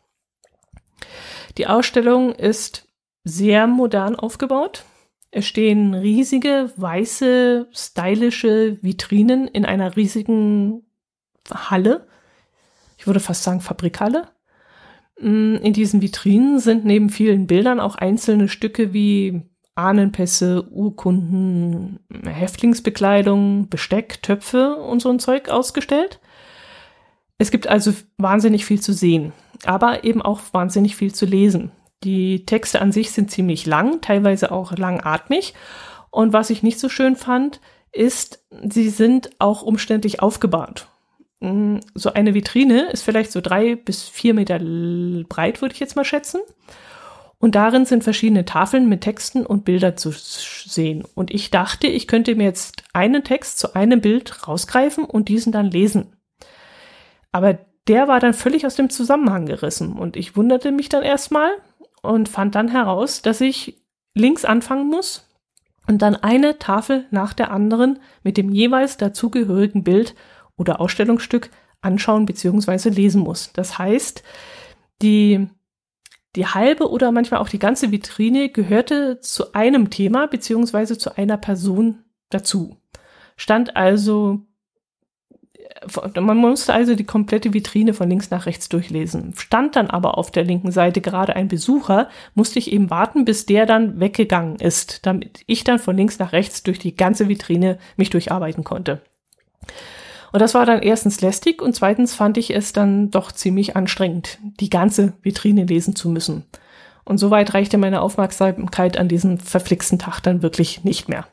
Die 1.58 1.68
Ausstellung 1.68 2.34
ist 2.34 2.88
sehr 3.24 3.68
modern 3.68 4.16
aufgebaut. 4.16 4.86
Es 5.32 5.46
stehen 5.46 5.94
riesige, 5.94 6.72
weiße, 6.76 7.70
stylische 7.72 8.78
Vitrinen 8.82 9.48
in 9.48 9.66
einer 9.66 9.96
riesigen 9.96 10.84
Halle. 11.50 12.08
Ich 12.98 13.08
würde 13.08 13.20
fast 13.20 13.44
sagen 13.44 13.62
Fabrikhalle. 13.62 14.28
Mm, 15.20 15.56
in 15.56 15.74
diesen 15.74 16.02
Vitrinen 16.02 16.60
sind 16.60 16.84
neben 16.84 17.10
vielen 17.10 17.48
Bildern 17.48 17.80
auch 17.80 17.96
einzelne 17.96 18.50
Stücke 18.50 18.94
wie 18.94 19.42
Ahnenpässe, 19.76 20.70
Urkunden, 20.70 22.00
Häftlingsbekleidung, 22.26 23.70
Besteck, 23.70 24.22
Töpfe 24.22 24.76
und 24.76 25.02
so 25.02 25.10
ein 25.10 25.20
Zeug 25.20 25.50
ausgestellt. 25.50 26.20
Es 27.38 27.52
gibt 27.52 27.68
also 27.68 27.94
wahnsinnig 28.18 28.66
viel 28.66 28.82
zu 28.82 28.94
sehen. 28.94 29.32
Aber 29.66 30.04
eben 30.04 30.22
auch 30.22 30.42
wahnsinnig 30.52 30.96
viel 30.96 31.14
zu 31.14 31.26
lesen. 31.26 31.72
Die 32.04 32.46
Texte 32.46 32.82
an 32.82 32.92
sich 32.92 33.12
sind 33.12 33.30
ziemlich 33.30 33.66
lang, 33.66 34.02
teilweise 34.02 34.52
auch 34.52 34.72
langatmig. 34.76 35.54
Und 36.10 36.34
was 36.34 36.50
ich 36.50 36.64
nicht 36.64 36.80
so 36.80 36.90
schön 36.90 37.16
fand, 37.16 37.62
ist, 37.92 38.44
sie 38.70 38.90
sind 38.90 39.30
auch 39.40 39.62
umständlich 39.62 40.22
aufgebaut. 40.22 40.88
Mm, 41.42 41.78
so 41.94 42.14
eine 42.14 42.34
Vitrine 42.34 42.90
ist 42.92 43.04
vielleicht 43.04 43.32
so 43.32 43.42
drei 43.42 43.76
bis 43.76 44.04
vier 44.04 44.34
Meter 44.34 44.60
breit, 44.60 45.62
würde 45.62 45.74
ich 45.74 45.80
jetzt 45.80 45.96
mal 45.96 46.06
schätzen. 46.06 46.42
Und 47.38 47.56
darin 47.56 47.86
sind 47.86 48.04
verschiedene 48.04 48.46
Tafeln 48.46 48.88
mit 48.88 49.02
Texten 49.02 49.46
und 49.46 49.66
Bildern 49.66 49.98
zu 49.98 50.12
sehen. 50.12 51.04
Und 51.16 51.32
ich 51.32 51.50
dachte, 51.50 51.88
ich 51.88 52.08
könnte 52.08 52.36
mir 52.36 52.44
jetzt 52.44 52.84
einen 52.94 53.24
Text 53.24 53.58
zu 53.58 53.74
einem 53.74 54.00
Bild 54.00 54.48
rausgreifen 54.48 55.06
und 55.06 55.28
diesen 55.28 55.52
dann 55.52 55.72
lesen. 55.72 56.16
Aber 57.32 57.58
der 57.92 58.08
war 58.08 58.22
dann 58.22 58.34
völlig 58.34 58.66
aus 58.66 58.76
dem 58.76 58.90
Zusammenhang 58.90 59.46
gerissen. 59.46 59.92
Und 59.92 60.16
ich 60.16 60.38
wunderte 60.38 60.72
mich 60.72 60.88
dann 60.88 61.04
erstmal 61.04 61.52
und 62.02 62.30
fand 62.30 62.56
dann 62.56 62.70
heraus, 62.70 63.22
dass 63.22 63.42
ich 63.42 63.84
links 64.16 64.46
anfangen 64.46 64.88
muss 64.88 65.28
und 65.88 66.02
dann 66.02 66.16
eine 66.16 66.58
Tafel 66.58 67.06
nach 67.12 67.34
der 67.34 67.52
anderen 67.52 68.00
mit 68.24 68.38
dem 68.38 68.50
jeweils 68.50 68.96
dazugehörigen 68.96 69.84
Bild 69.84 70.16
oder 70.56 70.80
Ausstellungsstück 70.80 71.50
anschauen 71.82 72.26
bzw. 72.26 72.88
lesen 72.88 73.24
muss. 73.24 73.52
Das 73.52 73.78
heißt, 73.78 74.24
die 75.02 75.50
die 76.38 76.48
halbe 76.48 76.90
oder 76.90 77.12
manchmal 77.12 77.42
auch 77.42 77.50
die 77.50 77.60
ganze 77.60 77.92
Vitrine 77.92 78.48
gehörte 78.48 79.20
zu 79.20 79.52
einem 79.52 79.90
Thema 79.90 80.28
beziehungsweise 80.28 80.98
zu 80.98 81.18
einer 81.18 81.36
Person 81.36 82.06
dazu. 82.30 82.78
Stand 83.36 83.76
also, 83.76 84.40
man 86.20 86.38
musste 86.38 86.74
also 86.74 86.96
die 86.96 87.04
komplette 87.04 87.54
Vitrine 87.54 87.94
von 87.94 88.10
links 88.10 88.30
nach 88.30 88.46
rechts 88.46 88.70
durchlesen. 88.70 89.34
Stand 89.38 89.76
dann 89.76 89.90
aber 89.90 90.18
auf 90.18 90.32
der 90.32 90.44
linken 90.44 90.72
Seite 90.72 91.02
gerade 91.02 91.36
ein 91.36 91.48
Besucher, 91.48 92.10
musste 92.36 92.60
ich 92.60 92.72
eben 92.72 92.90
warten, 92.90 93.26
bis 93.26 93.46
der 93.46 93.66
dann 93.66 94.00
weggegangen 94.00 94.58
ist, 94.58 95.06
damit 95.06 95.44
ich 95.48 95.64
dann 95.64 95.80
von 95.80 95.96
links 95.96 96.20
nach 96.20 96.34
rechts 96.34 96.64
durch 96.64 96.80
die 96.80 96.96
ganze 96.96 97.28
Vitrine 97.30 97.78
mich 97.98 98.10
durcharbeiten 98.10 98.64
konnte. 98.64 99.02
Und 100.32 100.42
das 100.42 100.54
war 100.54 100.66
dann 100.66 100.82
erstens 100.82 101.22
lästig 101.22 101.62
und 101.62 101.76
zweitens 101.76 102.16
fand 102.16 102.38
ich 102.38 102.56
es 102.56 102.74
dann 102.74 103.12
doch 103.12 103.32
ziemlich 103.32 103.76
anstrengend, 103.76 104.40
die 104.60 104.70
ganze 104.70 105.14
Vitrine 105.22 105.66
lesen 105.66 105.96
zu 105.96 106.10
müssen. 106.10 106.46
Und 107.04 107.18
soweit 107.18 107.54
reichte 107.54 107.78
meine 107.78 108.02
Aufmerksamkeit 108.02 108.98
an 108.98 109.08
diesem 109.08 109.40
verflixten 109.40 110.00
Tag 110.00 110.22
dann 110.22 110.42
wirklich 110.42 110.84
nicht 110.84 111.10
mehr. 111.10 111.28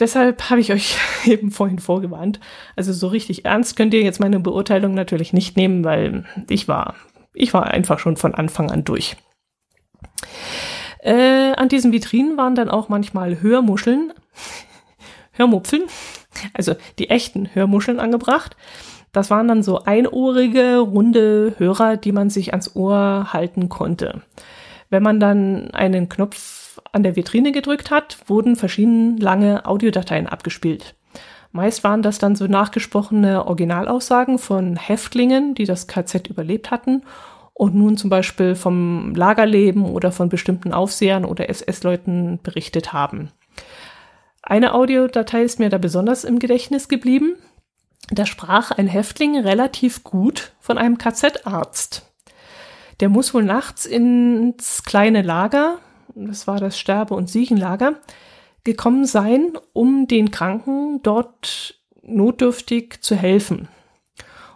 Deshalb 0.00 0.48
habe 0.48 0.60
ich 0.60 0.72
euch 0.72 0.96
eben 1.26 1.50
vorhin 1.50 1.78
vorgewarnt. 1.78 2.40
Also 2.74 2.92
so 2.92 3.06
richtig 3.08 3.44
ernst 3.44 3.76
könnt 3.76 3.94
ihr 3.94 4.02
jetzt 4.02 4.18
meine 4.18 4.40
Beurteilung 4.40 4.94
natürlich 4.94 5.32
nicht 5.32 5.56
nehmen, 5.56 5.84
weil 5.84 6.24
ich 6.48 6.66
war, 6.66 6.94
ich 7.34 7.54
war 7.54 7.68
einfach 7.68 7.98
schon 7.98 8.16
von 8.16 8.34
Anfang 8.34 8.70
an 8.70 8.84
durch. 8.84 9.16
Äh, 11.02 11.52
an 11.52 11.68
diesen 11.68 11.92
Vitrinen 11.92 12.36
waren 12.36 12.54
dann 12.54 12.70
auch 12.70 12.88
manchmal 12.88 13.40
Hörmuscheln, 13.40 14.12
Hörmupfeln, 15.32 15.84
also 16.54 16.74
die 16.98 17.10
echten 17.10 17.54
Hörmuscheln 17.54 18.00
angebracht. 18.00 18.56
Das 19.12 19.30
waren 19.30 19.48
dann 19.48 19.62
so 19.62 19.84
einohrige, 19.84 20.78
runde 20.78 21.54
Hörer, 21.58 21.96
die 21.96 22.12
man 22.12 22.30
sich 22.30 22.52
ans 22.52 22.76
Ohr 22.76 23.32
halten 23.32 23.68
konnte. 23.68 24.22
Wenn 24.88 25.02
man 25.02 25.20
dann 25.20 25.70
einen 25.72 26.08
Knopf 26.08 26.59
an 26.92 27.02
der 27.02 27.16
Vitrine 27.16 27.52
gedrückt 27.52 27.90
hat, 27.90 28.18
wurden 28.26 28.56
verschiedene 28.56 29.18
lange 29.18 29.66
Audiodateien 29.66 30.26
abgespielt. 30.26 30.94
Meist 31.52 31.82
waren 31.82 32.02
das 32.02 32.18
dann 32.18 32.36
so 32.36 32.46
nachgesprochene 32.46 33.46
Originalaussagen 33.46 34.38
von 34.38 34.76
Häftlingen, 34.76 35.54
die 35.54 35.64
das 35.64 35.88
KZ 35.88 36.28
überlebt 36.28 36.70
hatten 36.70 37.02
und 37.54 37.74
nun 37.74 37.96
zum 37.96 38.08
Beispiel 38.08 38.54
vom 38.54 39.14
Lagerleben 39.14 39.84
oder 39.84 40.12
von 40.12 40.28
bestimmten 40.28 40.72
Aufsehern 40.72 41.24
oder 41.24 41.50
SS-Leuten 41.50 42.38
berichtet 42.42 42.92
haben. 42.92 43.32
Eine 44.42 44.74
Audiodatei 44.74 45.42
ist 45.42 45.58
mir 45.58 45.68
da 45.68 45.78
besonders 45.78 46.24
im 46.24 46.38
Gedächtnis 46.38 46.88
geblieben. 46.88 47.36
Da 48.10 48.26
sprach 48.26 48.70
ein 48.70 48.86
Häftling 48.86 49.38
relativ 49.38 50.04
gut 50.04 50.52
von 50.60 50.78
einem 50.78 50.98
KZ-Arzt. 50.98 52.10
Der 53.00 53.08
muss 53.08 53.34
wohl 53.34 53.44
nachts 53.44 53.86
ins 53.86 54.84
kleine 54.84 55.22
Lager, 55.22 55.78
das 56.14 56.46
war 56.46 56.58
das 56.58 56.78
Sterbe- 56.78 57.14
und 57.14 57.28
Siechenlager, 57.28 58.00
gekommen 58.64 59.06
sein, 59.06 59.52
um 59.72 60.06
den 60.06 60.30
Kranken 60.30 61.02
dort 61.02 61.80
notdürftig 62.02 63.00
zu 63.00 63.16
helfen. 63.16 63.68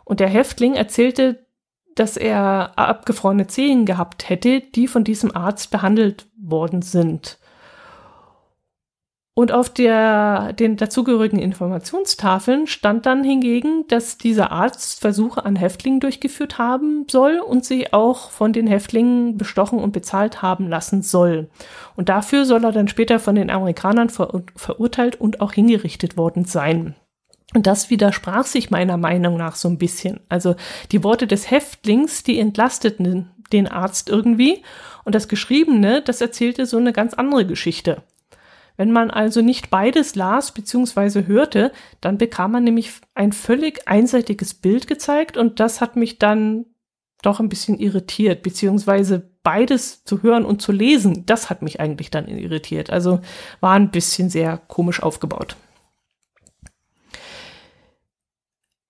Und 0.05 0.21
der 0.21 0.29
Häftling 0.29 0.75
erzählte, 0.75 1.47
dass 1.95 2.17
er 2.17 2.73
abgefrorene 2.77 3.47
Zehen 3.47 3.87
gehabt 3.87 4.29
hätte, 4.29 4.61
die 4.61 4.88
von 4.88 5.05
diesem 5.05 5.35
Arzt 5.35 5.71
behandelt 5.71 6.27
worden 6.37 6.83
sind. 6.83 7.38
Und 9.37 9.51
auf 9.51 9.68
der, 9.68 10.53
den 10.53 10.77
dazugehörigen 10.77 11.40
Informationstafeln 11.40 12.68
stand 12.68 13.05
dann 13.05 13.25
hingegen, 13.25 13.85
dass 13.88 14.16
dieser 14.16 14.53
Arzt 14.53 15.01
Versuche 15.01 15.44
an 15.44 15.57
Häftlingen 15.57 15.99
durchgeführt 15.99 16.59
haben 16.59 17.07
soll 17.11 17.40
und 17.40 17.64
sie 17.64 17.92
auch 17.92 18.31
von 18.31 18.53
den 18.53 18.68
Häftlingen 18.68 19.37
bestochen 19.37 19.81
und 19.81 19.90
bezahlt 19.90 20.40
haben 20.40 20.68
lassen 20.68 21.03
soll. 21.03 21.49
Und 21.97 22.09
dafür 22.09 22.44
soll 22.44 22.64
er 22.64 22.70
dann 22.70 22.87
später 22.87 23.18
von 23.18 23.35
den 23.35 23.51
Amerikanern 23.51 24.09
ver 24.09 24.44
verurteilt 24.55 25.20
und 25.20 25.40
auch 25.40 25.53
hingerichtet 25.53 26.16
worden 26.16 26.44
sein. 26.44 26.94
Und 27.55 27.66
das 27.66 27.90
widersprach 27.90 28.47
sich 28.47 28.70
meiner 28.70 28.97
Meinung 28.97 29.37
nach 29.37 29.57
so 29.57 29.68
ein 29.68 29.79
bisschen. 29.79 30.20
Also 30.29 30.55
die 30.92 31.03
Worte 31.03 31.27
des 31.27 31.51
Häftlings, 31.51 32.23
die 32.23 32.38
entlasteten 32.38 33.31
den 33.53 33.66
Arzt 33.66 34.09
irgendwie 34.09 34.62
und 35.05 35.14
das 35.14 35.29
Geschriebene, 35.29 36.03
das 36.03 36.20
erzählte 36.20 36.66
so 36.66 36.77
eine 36.77 36.92
ganz 36.92 37.14
andere 37.14 37.47
Geschichte. 37.47 38.03
Wenn 38.77 38.91
man 38.91 39.11
also 39.11 39.41
nicht 39.41 39.71
beides 39.71 40.15
las 40.15 40.53
bzw. 40.53 41.27
hörte, 41.27 41.73
dann 42.01 42.19
bekam 42.19 42.53
man 42.53 42.65
nämlich 42.65 42.93
ein 43.15 43.33
völlig 43.33 43.87
einseitiges 43.87 44.55
Bild 44.55 44.87
gezeigt 44.87 45.37
und 45.37 45.61
das 45.61 45.81
hat 45.81 45.97
mich 45.97 46.19
dann 46.19 46.67
doch 47.23 47.41
ein 47.41 47.49
bisschen 47.49 47.79
irritiert, 47.79 48.43
beziehungsweise 48.43 49.31
beides 49.43 50.05
zu 50.05 50.23
hören 50.23 50.45
und 50.45 50.61
zu 50.61 50.73
lesen, 50.73 51.25
das 51.27 51.51
hat 51.51 51.63
mich 51.63 51.81
eigentlich 51.81 52.11
dann 52.11 52.29
irritiert. 52.29 52.91
Also 52.91 53.21
war 53.61 53.75
ein 53.75 53.91
bisschen 53.91 54.29
sehr 54.31 54.59
komisch 54.59 55.03
aufgebaut. 55.03 55.57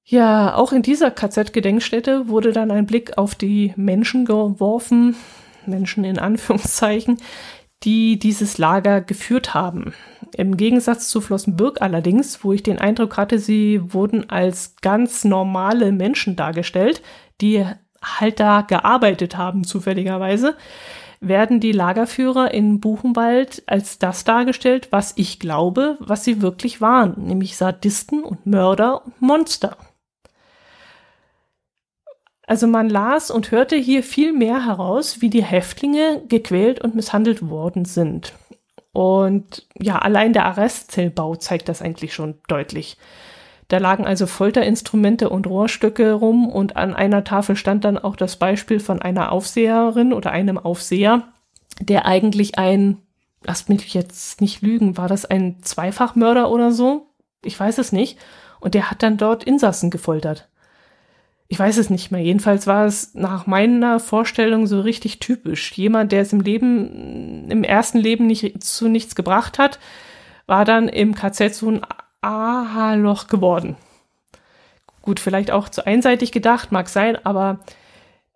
Ja, 0.06 0.54
auch 0.54 0.72
in 0.72 0.82
dieser 0.82 1.10
KZ-Gedenkstätte 1.10 2.28
wurde 2.28 2.52
dann 2.52 2.70
ein 2.70 2.86
Blick 2.86 3.16
auf 3.16 3.34
die 3.34 3.72
Menschen 3.76 4.26
geworfen, 4.26 5.16
Menschen 5.66 6.04
in 6.04 6.18
Anführungszeichen, 6.18 7.18
die 7.84 8.18
dieses 8.18 8.58
Lager 8.58 9.00
geführt 9.00 9.54
haben. 9.54 9.94
Im 10.36 10.56
Gegensatz 10.56 11.08
zu 11.08 11.20
Flossenbürg 11.20 11.80
allerdings, 11.80 12.42
wo 12.42 12.52
ich 12.52 12.62
den 12.62 12.78
Eindruck 12.78 13.16
hatte, 13.16 13.38
sie 13.38 13.80
wurden 13.92 14.30
als 14.30 14.76
ganz 14.80 15.24
normale 15.24 15.92
Menschen 15.92 16.34
dargestellt, 16.34 17.02
die 17.40 17.64
halt 18.02 18.40
da 18.40 18.62
gearbeitet 18.62 19.36
haben, 19.36 19.64
zufälligerweise, 19.64 20.56
werden 21.20 21.60
die 21.60 21.72
Lagerführer 21.72 22.52
in 22.52 22.80
Buchenwald 22.80 23.62
als 23.66 23.98
das 23.98 24.24
dargestellt, 24.24 24.88
was 24.90 25.14
ich 25.16 25.38
glaube, 25.38 25.96
was 26.00 26.24
sie 26.24 26.42
wirklich 26.42 26.80
waren, 26.80 27.14
nämlich 27.24 27.56
Sadisten 27.56 28.22
und 28.22 28.44
Mörder 28.46 29.06
und 29.06 29.22
Monster. 29.22 29.76
Also 32.46 32.66
man 32.66 32.90
las 32.90 33.30
und 33.30 33.50
hörte 33.50 33.76
hier 33.76 34.02
viel 34.02 34.32
mehr 34.32 34.66
heraus, 34.66 35.20
wie 35.20 35.30
die 35.30 35.42
Häftlinge 35.44 36.22
gequält 36.28 36.80
und 36.80 36.94
misshandelt 36.94 37.48
worden 37.48 37.84
sind. 37.84 38.34
Und 38.92 39.66
ja, 39.80 39.98
allein 39.98 40.32
der 40.32 40.44
Arrestzellbau 40.46 41.36
zeigt 41.36 41.68
das 41.68 41.82
eigentlich 41.82 42.14
schon 42.14 42.36
deutlich. 42.46 42.96
Da 43.68 43.78
lagen 43.78 44.06
also 44.06 44.26
Folterinstrumente 44.26 45.30
und 45.30 45.46
Rohrstücke 45.46 46.12
rum 46.12 46.48
und 46.48 46.76
an 46.76 46.94
einer 46.94 47.24
Tafel 47.24 47.56
stand 47.56 47.84
dann 47.84 47.96
auch 47.96 48.14
das 48.14 48.36
Beispiel 48.36 48.78
von 48.78 49.00
einer 49.00 49.32
Aufseherin 49.32 50.12
oder 50.12 50.30
einem 50.30 50.58
Aufseher, 50.58 51.28
der 51.80 52.04
eigentlich 52.04 52.58
ein, 52.58 52.98
lasst 53.42 53.70
mich 53.70 53.94
jetzt 53.94 54.42
nicht 54.42 54.60
lügen, 54.60 54.98
war 54.98 55.08
das 55.08 55.24
ein 55.24 55.62
Zweifachmörder 55.62 56.50
oder 56.50 56.72
so? 56.72 57.06
Ich 57.42 57.58
weiß 57.58 57.78
es 57.78 57.90
nicht. 57.90 58.18
Und 58.60 58.74
der 58.74 58.90
hat 58.90 59.02
dann 59.02 59.16
dort 59.16 59.44
Insassen 59.44 59.90
gefoltert 59.90 60.48
ich 61.54 61.60
weiß 61.60 61.76
es 61.76 61.88
nicht 61.88 62.10
mehr. 62.10 62.20
Jedenfalls 62.20 62.66
war 62.66 62.84
es 62.84 63.14
nach 63.14 63.46
meiner 63.46 64.00
Vorstellung 64.00 64.66
so 64.66 64.80
richtig 64.80 65.20
typisch. 65.20 65.70
Jemand, 65.74 66.10
der 66.10 66.22
es 66.22 66.32
im 66.32 66.40
Leben, 66.40 67.48
im 67.48 67.62
ersten 67.62 67.98
Leben 67.98 68.26
nicht 68.26 68.64
zu 68.64 68.88
nichts 68.88 69.14
gebracht 69.14 69.56
hat, 69.56 69.78
war 70.48 70.64
dann 70.64 70.88
im 70.88 71.14
KZ 71.14 71.54
so 71.54 71.70
ein 71.70 71.86
Aha-Loch 72.22 73.28
geworden. 73.28 73.76
Gut, 75.00 75.20
vielleicht 75.20 75.52
auch 75.52 75.68
zu 75.68 75.86
einseitig 75.86 76.32
gedacht, 76.32 76.72
mag 76.72 76.88
sein, 76.88 77.24
aber 77.24 77.60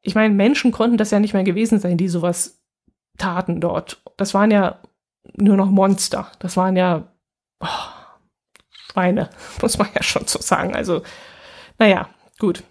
ich 0.02 0.14
meine, 0.14 0.32
Menschen 0.32 0.70
konnten 0.70 0.96
das 0.96 1.10
ja 1.10 1.18
nicht 1.18 1.34
mehr 1.34 1.42
gewesen 1.42 1.80
sein, 1.80 1.96
die 1.96 2.08
sowas 2.08 2.62
taten 3.16 3.60
dort. 3.60 4.00
Das 4.16 4.32
waren 4.32 4.52
ja 4.52 4.78
nur 5.34 5.56
noch 5.56 5.70
Monster. 5.70 6.30
Das 6.38 6.56
waren 6.56 6.76
ja 6.76 7.08
oh, 7.58 7.66
Schweine, 8.70 9.28
muss 9.60 9.76
man 9.76 9.88
ja 9.92 10.04
schon 10.04 10.28
so 10.28 10.40
sagen. 10.40 10.76
Also, 10.76 11.02
naja, 11.80 12.08
gut. 12.38 12.62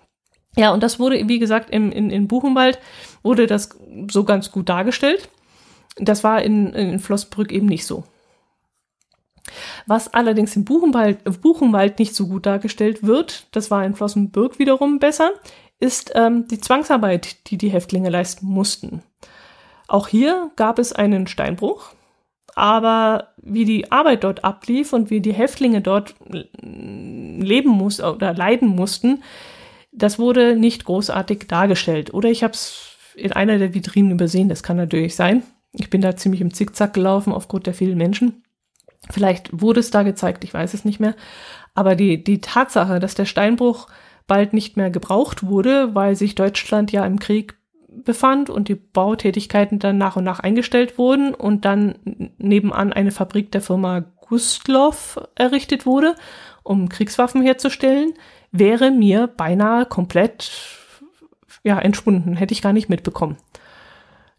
Ja, 0.57 0.73
und 0.73 0.81
das 0.81 0.99
wurde, 0.99 1.27
wie 1.27 1.39
gesagt, 1.39 1.69
im, 1.69 1.91
in, 1.91 2.09
in 2.09 2.27
Buchenwald 2.27 2.79
wurde 3.21 3.45
das 3.45 3.69
so 4.09 4.23
ganz 4.23 4.51
gut 4.51 4.69
dargestellt. 4.69 5.29
Das 5.97 6.23
war 6.23 6.41
in, 6.41 6.73
in 6.73 6.99
Flossbrück 6.99 7.51
eben 7.51 7.67
nicht 7.67 7.85
so. 7.85 8.03
Was 9.85 10.13
allerdings 10.13 10.55
im 10.55 10.65
Buchenwald, 10.65 11.41
Buchenwald 11.41 11.99
nicht 11.99 12.15
so 12.15 12.27
gut 12.27 12.45
dargestellt 12.45 13.03
wird, 13.03 13.47
das 13.51 13.71
war 13.71 13.85
in 13.85 13.95
Flossenbürg 13.95 14.59
wiederum 14.59 14.99
besser, 14.99 15.31
ist 15.79 16.11
ähm, 16.15 16.47
die 16.47 16.59
Zwangsarbeit, 16.59 17.49
die 17.49 17.57
die 17.57 17.69
Häftlinge 17.69 18.09
leisten 18.09 18.47
mussten. 18.47 19.03
Auch 19.87 20.07
hier 20.07 20.51
gab 20.55 20.79
es 20.79 20.91
einen 20.91 21.27
Steinbruch, 21.27 21.91
aber 22.55 23.29
wie 23.37 23.63
die 23.63 23.91
Arbeit 23.91 24.23
dort 24.23 24.43
ablief 24.43 24.91
und 24.91 25.11
wie 25.11 25.21
die 25.21 25.33
Häftlinge 25.33 25.81
dort 25.81 26.15
leben 26.59 27.69
mussten 27.69 28.05
oder 28.05 28.33
leiden 28.33 28.67
mussten, 28.67 29.23
das 29.97 30.19
wurde 30.19 30.55
nicht 30.55 30.85
großartig 30.85 31.47
dargestellt. 31.47 32.13
Oder 32.13 32.29
ich 32.29 32.43
habe 32.43 32.53
es 32.53 32.95
in 33.15 33.31
einer 33.31 33.57
der 33.57 33.73
Vitrinen 33.73 34.11
übersehen, 34.11 34.49
das 34.49 34.63
kann 34.63 34.77
natürlich 34.77 35.15
sein. 35.15 35.43
Ich 35.73 35.89
bin 35.89 36.01
da 36.01 36.15
ziemlich 36.15 36.41
im 36.41 36.53
Zickzack 36.53 36.93
gelaufen 36.93 37.33
aufgrund 37.33 37.65
der 37.65 37.73
vielen 37.73 37.97
Menschen. 37.97 38.43
Vielleicht 39.09 39.61
wurde 39.61 39.79
es 39.79 39.91
da 39.91 40.03
gezeigt, 40.03 40.43
ich 40.43 40.53
weiß 40.53 40.73
es 40.73 40.85
nicht 40.85 40.99
mehr. 40.99 41.15
Aber 41.73 41.95
die, 41.95 42.23
die 42.23 42.41
Tatsache, 42.41 42.99
dass 42.99 43.15
der 43.15 43.25
Steinbruch 43.25 43.87
bald 44.27 44.53
nicht 44.53 44.77
mehr 44.77 44.89
gebraucht 44.89 45.43
wurde, 45.45 45.95
weil 45.95 46.15
sich 46.15 46.35
Deutschland 46.35 46.91
ja 46.91 47.05
im 47.05 47.19
Krieg 47.19 47.55
befand 47.87 48.49
und 48.49 48.67
die 48.67 48.75
Bautätigkeiten 48.75 49.79
dann 49.79 49.97
nach 49.97 50.15
und 50.15 50.23
nach 50.23 50.39
eingestellt 50.39 50.97
wurden 50.97 51.33
und 51.33 51.65
dann 51.65 51.95
nebenan 52.37 52.93
eine 52.93 53.11
Fabrik 53.11 53.51
der 53.51 53.61
Firma 53.61 54.05
Gustloff 54.21 55.19
errichtet 55.35 55.85
wurde, 55.85 56.15
um 56.63 56.89
Kriegswaffen 56.89 57.41
herzustellen, 57.41 58.13
wäre 58.51 58.91
mir 58.91 59.27
beinahe 59.27 59.85
komplett 59.85 60.51
ja, 61.63 61.79
entschwunden, 61.79 62.35
hätte 62.35 62.53
ich 62.53 62.61
gar 62.61 62.73
nicht 62.73 62.89
mitbekommen. 62.89 63.37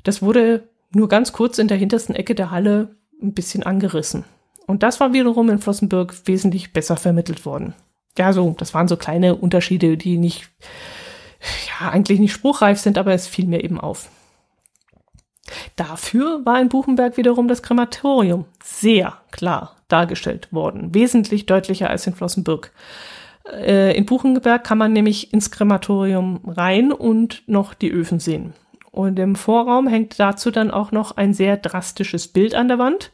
Das 0.03 0.23
wurde 0.23 0.69
nur 0.91 1.09
ganz 1.09 1.33
kurz 1.33 1.59
in 1.59 1.69
der 1.69 1.77
hintersten 1.77 2.15
Ecke 2.15 2.35
der 2.35 2.51
Halle 2.51 2.97
ein 3.23 3.35
bisschen 3.35 3.63
angerissen. 3.63 4.25
Und 4.67 4.83
das 4.83 5.01
war 5.01 5.13
wiederum 5.13 5.51
in 5.51 5.59
Flossenbürg 5.59 6.15
wesentlich 6.27 6.73
besser 6.73 6.97
vermittelt 6.97 7.45
worden. 7.45 7.75
Ja, 8.17 8.33
so, 8.33 8.55
das 8.59 8.75
waren 8.75 8.89
so 8.89 8.97
kleine 8.97 9.37
Unterschiede, 9.37 9.97
die 9.97 10.19
nicht, 10.19 10.49
ja, 11.81 11.91
eigentlich 11.91 12.19
nicht 12.19 12.33
spruchreif 12.33 12.79
sind, 12.79 12.99
aber 12.99 13.13
es 13.13 13.27
fiel 13.27 13.47
mir 13.47 13.63
eben 13.63 13.81
auf. 13.81 14.11
Dafür 15.77 16.45
war 16.45 16.61
in 16.61 16.69
Buchenberg 16.69 17.17
wiederum 17.17 17.49
das 17.49 17.63
Krematorium 17.63 18.45
sehr 18.63 19.19
klar 19.31 19.77
dargestellt 19.89 20.53
worden, 20.53 20.95
wesentlich 20.95 21.47
deutlicher 21.47 21.89
als 21.89 22.07
in 22.07 22.15
Flossenbürg. 22.15 22.73
Äh, 23.53 23.97
in 23.97 24.07
Buchenberg 24.07 24.65
kann 24.65 24.79
man 24.79 24.93
nämlich 24.93 25.33
ins 25.33 25.51
Krematorium 25.51 26.41
rein 26.47 26.93
und 26.93 27.43
noch 27.47 27.75
die 27.75 27.91
Öfen 27.91 28.21
sehen. 28.21 28.53
Und 28.91 29.19
im 29.19 29.37
Vorraum 29.37 29.87
hängt 29.87 30.19
dazu 30.19 30.51
dann 30.51 30.71
auch 30.71 30.93
noch 30.93 31.17
ein 31.17 31.35
sehr 31.35 31.57
drastisches 31.57 32.29
Bild 32.29 32.55
an 32.55 32.69
der 32.69 32.79
Wand. 32.79 33.13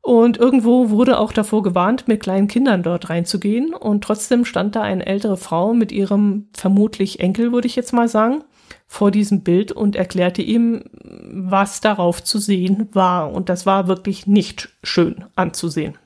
Und 0.00 0.38
irgendwo 0.38 0.90
wurde 0.90 1.18
auch 1.18 1.32
davor 1.32 1.62
gewarnt, 1.62 2.08
mit 2.08 2.22
kleinen 2.22 2.48
Kindern 2.48 2.82
dort 2.82 3.10
reinzugehen. 3.10 3.74
Und 3.74 4.04
trotzdem 4.04 4.44
stand 4.44 4.76
da 4.76 4.82
eine 4.82 5.04
ältere 5.04 5.36
Frau 5.36 5.74
mit 5.74 5.92
ihrem 5.92 6.48
vermutlich 6.54 7.20
Enkel, 7.20 7.52
würde 7.52 7.66
ich 7.66 7.76
jetzt 7.76 7.92
mal 7.92 8.08
sagen, 8.08 8.44
vor 8.86 9.10
diesem 9.10 9.42
Bild 9.42 9.72
und 9.72 9.96
erklärte 9.96 10.40
ihm, 10.40 10.84
was 10.92 11.80
darauf 11.80 12.22
zu 12.22 12.38
sehen 12.38 12.88
war. 12.92 13.32
Und 13.32 13.48
das 13.48 13.66
war 13.66 13.88
wirklich 13.88 14.26
nicht 14.26 14.70
schön 14.82 15.24
anzusehen. 15.34 15.98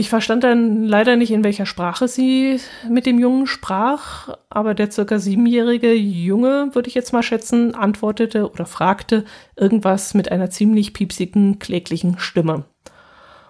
Ich 0.00 0.10
verstand 0.10 0.44
dann 0.44 0.84
leider 0.84 1.16
nicht, 1.16 1.32
in 1.32 1.42
welcher 1.42 1.66
Sprache 1.66 2.06
sie 2.06 2.60
mit 2.88 3.04
dem 3.04 3.18
Jungen 3.18 3.48
sprach, 3.48 4.28
aber 4.48 4.74
der 4.74 4.92
circa 4.92 5.18
siebenjährige 5.18 5.92
Junge, 5.92 6.70
würde 6.72 6.88
ich 6.88 6.94
jetzt 6.94 7.12
mal 7.12 7.24
schätzen, 7.24 7.74
antwortete 7.74 8.48
oder 8.48 8.64
fragte 8.64 9.24
irgendwas 9.56 10.14
mit 10.14 10.30
einer 10.30 10.50
ziemlich 10.50 10.94
piepsigen, 10.94 11.58
kläglichen 11.58 12.16
Stimme. 12.20 12.62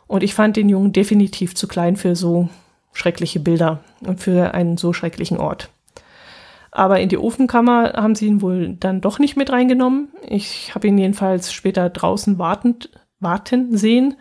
Und 0.07 0.23
ich 0.23 0.33
fand 0.33 0.57
den 0.57 0.71
Jungen 0.71 0.95
definitiv 0.95 1.55
zu 1.55 1.69
klein 1.69 1.97
für 1.97 2.17
so 2.17 2.49
schreckliche 2.95 3.41
Bilder 3.41 3.81
und 4.01 4.19
für 4.19 4.55
einen 4.55 4.79
so 4.79 4.95
schrecklichen 4.95 5.37
Ort. 5.37 5.69
Aber 6.71 6.99
in 6.99 7.11
die 7.11 7.19
Ofenkammer 7.19 7.93
haben 7.93 8.15
sie 8.15 8.27
ihn 8.27 8.41
wohl 8.41 8.75
dann 8.81 9.03
doch 9.03 9.19
nicht 9.19 9.37
mit 9.37 9.53
reingenommen. 9.53 10.09
Ich 10.27 10.75
habe 10.75 10.89
ihn 10.89 10.97
jedenfalls 10.97 11.53
später 11.53 11.91
draußen 11.91 12.39
wartend, 12.39 12.89
warten 13.21 13.77
sehen, 13.77 14.17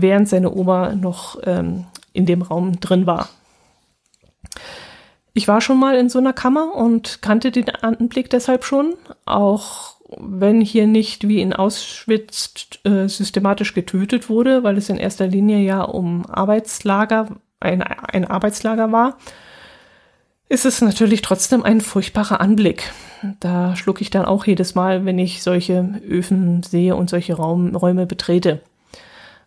während 0.00 0.28
seine 0.28 0.54
Oma 0.54 0.94
noch 0.94 1.38
ähm, 1.44 1.84
in 2.12 2.26
dem 2.26 2.42
Raum 2.42 2.80
drin 2.80 3.06
war. 3.06 3.28
Ich 5.34 5.48
war 5.48 5.60
schon 5.60 5.78
mal 5.78 5.96
in 5.96 6.08
so 6.08 6.18
einer 6.18 6.32
Kammer 6.32 6.74
und 6.74 7.22
kannte 7.22 7.50
den 7.50 7.70
Anblick 7.70 8.28
deshalb 8.30 8.64
schon, 8.64 8.94
auch 9.24 9.96
wenn 10.18 10.60
hier 10.60 10.86
nicht 10.86 11.26
wie 11.26 11.40
in 11.40 11.54
Auschwitz 11.54 12.52
äh, 12.84 13.08
systematisch 13.08 13.72
getötet 13.72 14.28
wurde, 14.28 14.62
weil 14.62 14.76
es 14.76 14.90
in 14.90 14.98
erster 14.98 15.26
Linie 15.26 15.58
ja 15.60 15.82
um 15.82 16.26
Arbeitslager, 16.26 17.28
ein, 17.60 17.82
ein 17.82 18.26
Arbeitslager 18.26 18.92
war, 18.92 19.16
ist 20.50 20.66
es 20.66 20.82
natürlich 20.82 21.22
trotzdem 21.22 21.62
ein 21.62 21.80
furchtbarer 21.80 22.42
Anblick. 22.42 22.92
Da 23.40 23.74
schlucke 23.74 24.02
ich 24.02 24.10
dann 24.10 24.26
auch 24.26 24.44
jedes 24.44 24.74
Mal, 24.74 25.06
wenn 25.06 25.18
ich 25.18 25.42
solche 25.42 26.00
Öfen 26.06 26.62
sehe 26.62 26.94
und 26.94 27.08
solche 27.08 27.34
Raum, 27.34 27.74
Räume 27.74 28.04
betrete. 28.04 28.60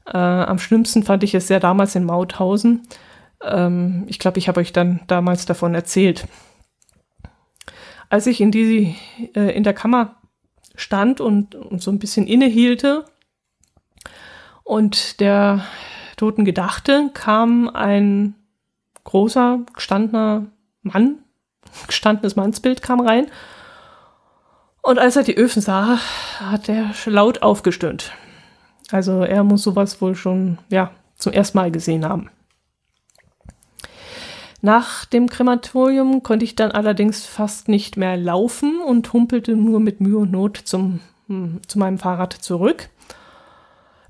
Äh, 0.05 0.17
am 0.17 0.59
schlimmsten 0.59 1.03
fand 1.03 1.23
ich 1.23 1.33
es 1.33 1.49
ja 1.49 1.59
damals 1.59 1.95
in 1.95 2.03
Mauthausen. 2.03 2.87
Ähm, 3.41 4.03
ich 4.07 4.19
glaube, 4.19 4.37
ich 4.39 4.47
habe 4.47 4.59
euch 4.59 4.73
dann 4.73 5.01
damals 5.07 5.45
davon 5.45 5.73
erzählt. 5.75 6.27
Als 8.09 8.27
ich 8.27 8.39
in, 8.39 8.51
die, 8.51 8.95
äh, 9.35 9.55
in 9.55 9.63
der 9.63 9.73
Kammer 9.73 10.15
stand 10.75 11.21
und, 11.21 11.55
und 11.55 11.81
so 11.81 11.91
ein 11.91 11.99
bisschen 11.99 12.27
innehielte 12.27 13.05
und 14.63 15.19
der 15.19 15.65
Toten 16.17 16.45
gedachte, 16.45 17.09
kam 17.13 17.69
ein 17.69 18.35
großer, 19.03 19.59
gestandener 19.73 20.47
Mann, 20.81 21.19
gestandenes 21.87 22.35
Mannsbild 22.35 22.81
kam 22.81 22.99
rein. 22.99 23.27
Und 24.81 24.99
als 24.99 25.15
er 25.15 25.23
die 25.23 25.35
Öfen 25.35 25.63
sah, 25.63 25.97
hat 26.39 26.69
er 26.69 26.91
laut 27.07 27.41
aufgestöhnt. 27.41 28.11
Also 28.91 29.21
er 29.21 29.43
muss 29.43 29.63
sowas 29.63 30.01
wohl 30.01 30.15
schon, 30.15 30.59
ja, 30.69 30.91
zum 31.15 31.33
ersten 31.33 31.57
Mal 31.57 31.71
gesehen 31.71 32.05
haben. 32.05 32.29
Nach 34.61 35.05
dem 35.05 35.29
Krematorium 35.29 36.23
konnte 36.23 36.43
ich 36.43 36.55
dann 36.55 36.71
allerdings 36.71 37.25
fast 37.25 37.67
nicht 37.67 37.97
mehr 37.97 38.17
laufen 38.17 38.81
und 38.81 39.13
humpelte 39.13 39.55
nur 39.55 39.79
mit 39.79 40.01
Mühe 40.01 40.17
und 40.17 40.31
Not 40.31 40.57
zum, 40.57 41.01
hm, 41.27 41.61
zu 41.67 41.77
meinem 41.77 41.99
Fahrrad 41.99 42.33
zurück. 42.33 42.89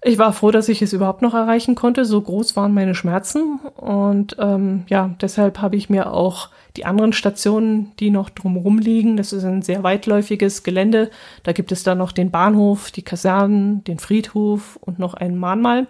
Ich 0.08 0.20
war 0.20 0.34
froh, 0.34 0.52
dass 0.52 0.70
ich 0.70 0.84
es 0.84 0.94
überhaupt 0.94 1.24
noch 1.24 1.34
erreichen 1.34 1.74
konnte. 1.74 2.06
So 2.06 2.22
groß 2.22 2.56
waren 2.56 2.76
meine 2.76 2.94
Schmerzen. 2.94 3.60
Und 3.76 4.36
ähm, 4.38 4.84
ja, 4.88 5.16
deshalb 5.20 5.64
habe 5.64 5.78
ich 5.78 5.90
mir 5.90 6.14
auch 6.14 6.50
die 6.76 6.86
anderen 6.86 7.12
Stationen, 7.12 7.92
die 8.00 8.12
noch 8.12 8.30
drumherum 8.30 8.78
liegen, 8.78 9.18
das 9.18 9.34
ist 9.34 9.44
ein 9.46 9.64
sehr 9.64 9.82
weitläufiges 9.82 10.62
Gelände. 10.62 11.10
Da 11.42 11.54
gibt 11.54 11.72
es 11.72 11.82
dann 11.82 11.98
noch 11.98 12.12
den 12.12 12.30
Bahnhof, 12.30 12.92
die 12.92 13.02
Kasernen, 13.02 13.84
den 13.86 13.98
Friedhof 13.98 14.78
und 14.80 15.00
noch 15.00 15.16
ein 15.16 15.38
Mahnmal. 15.38 15.88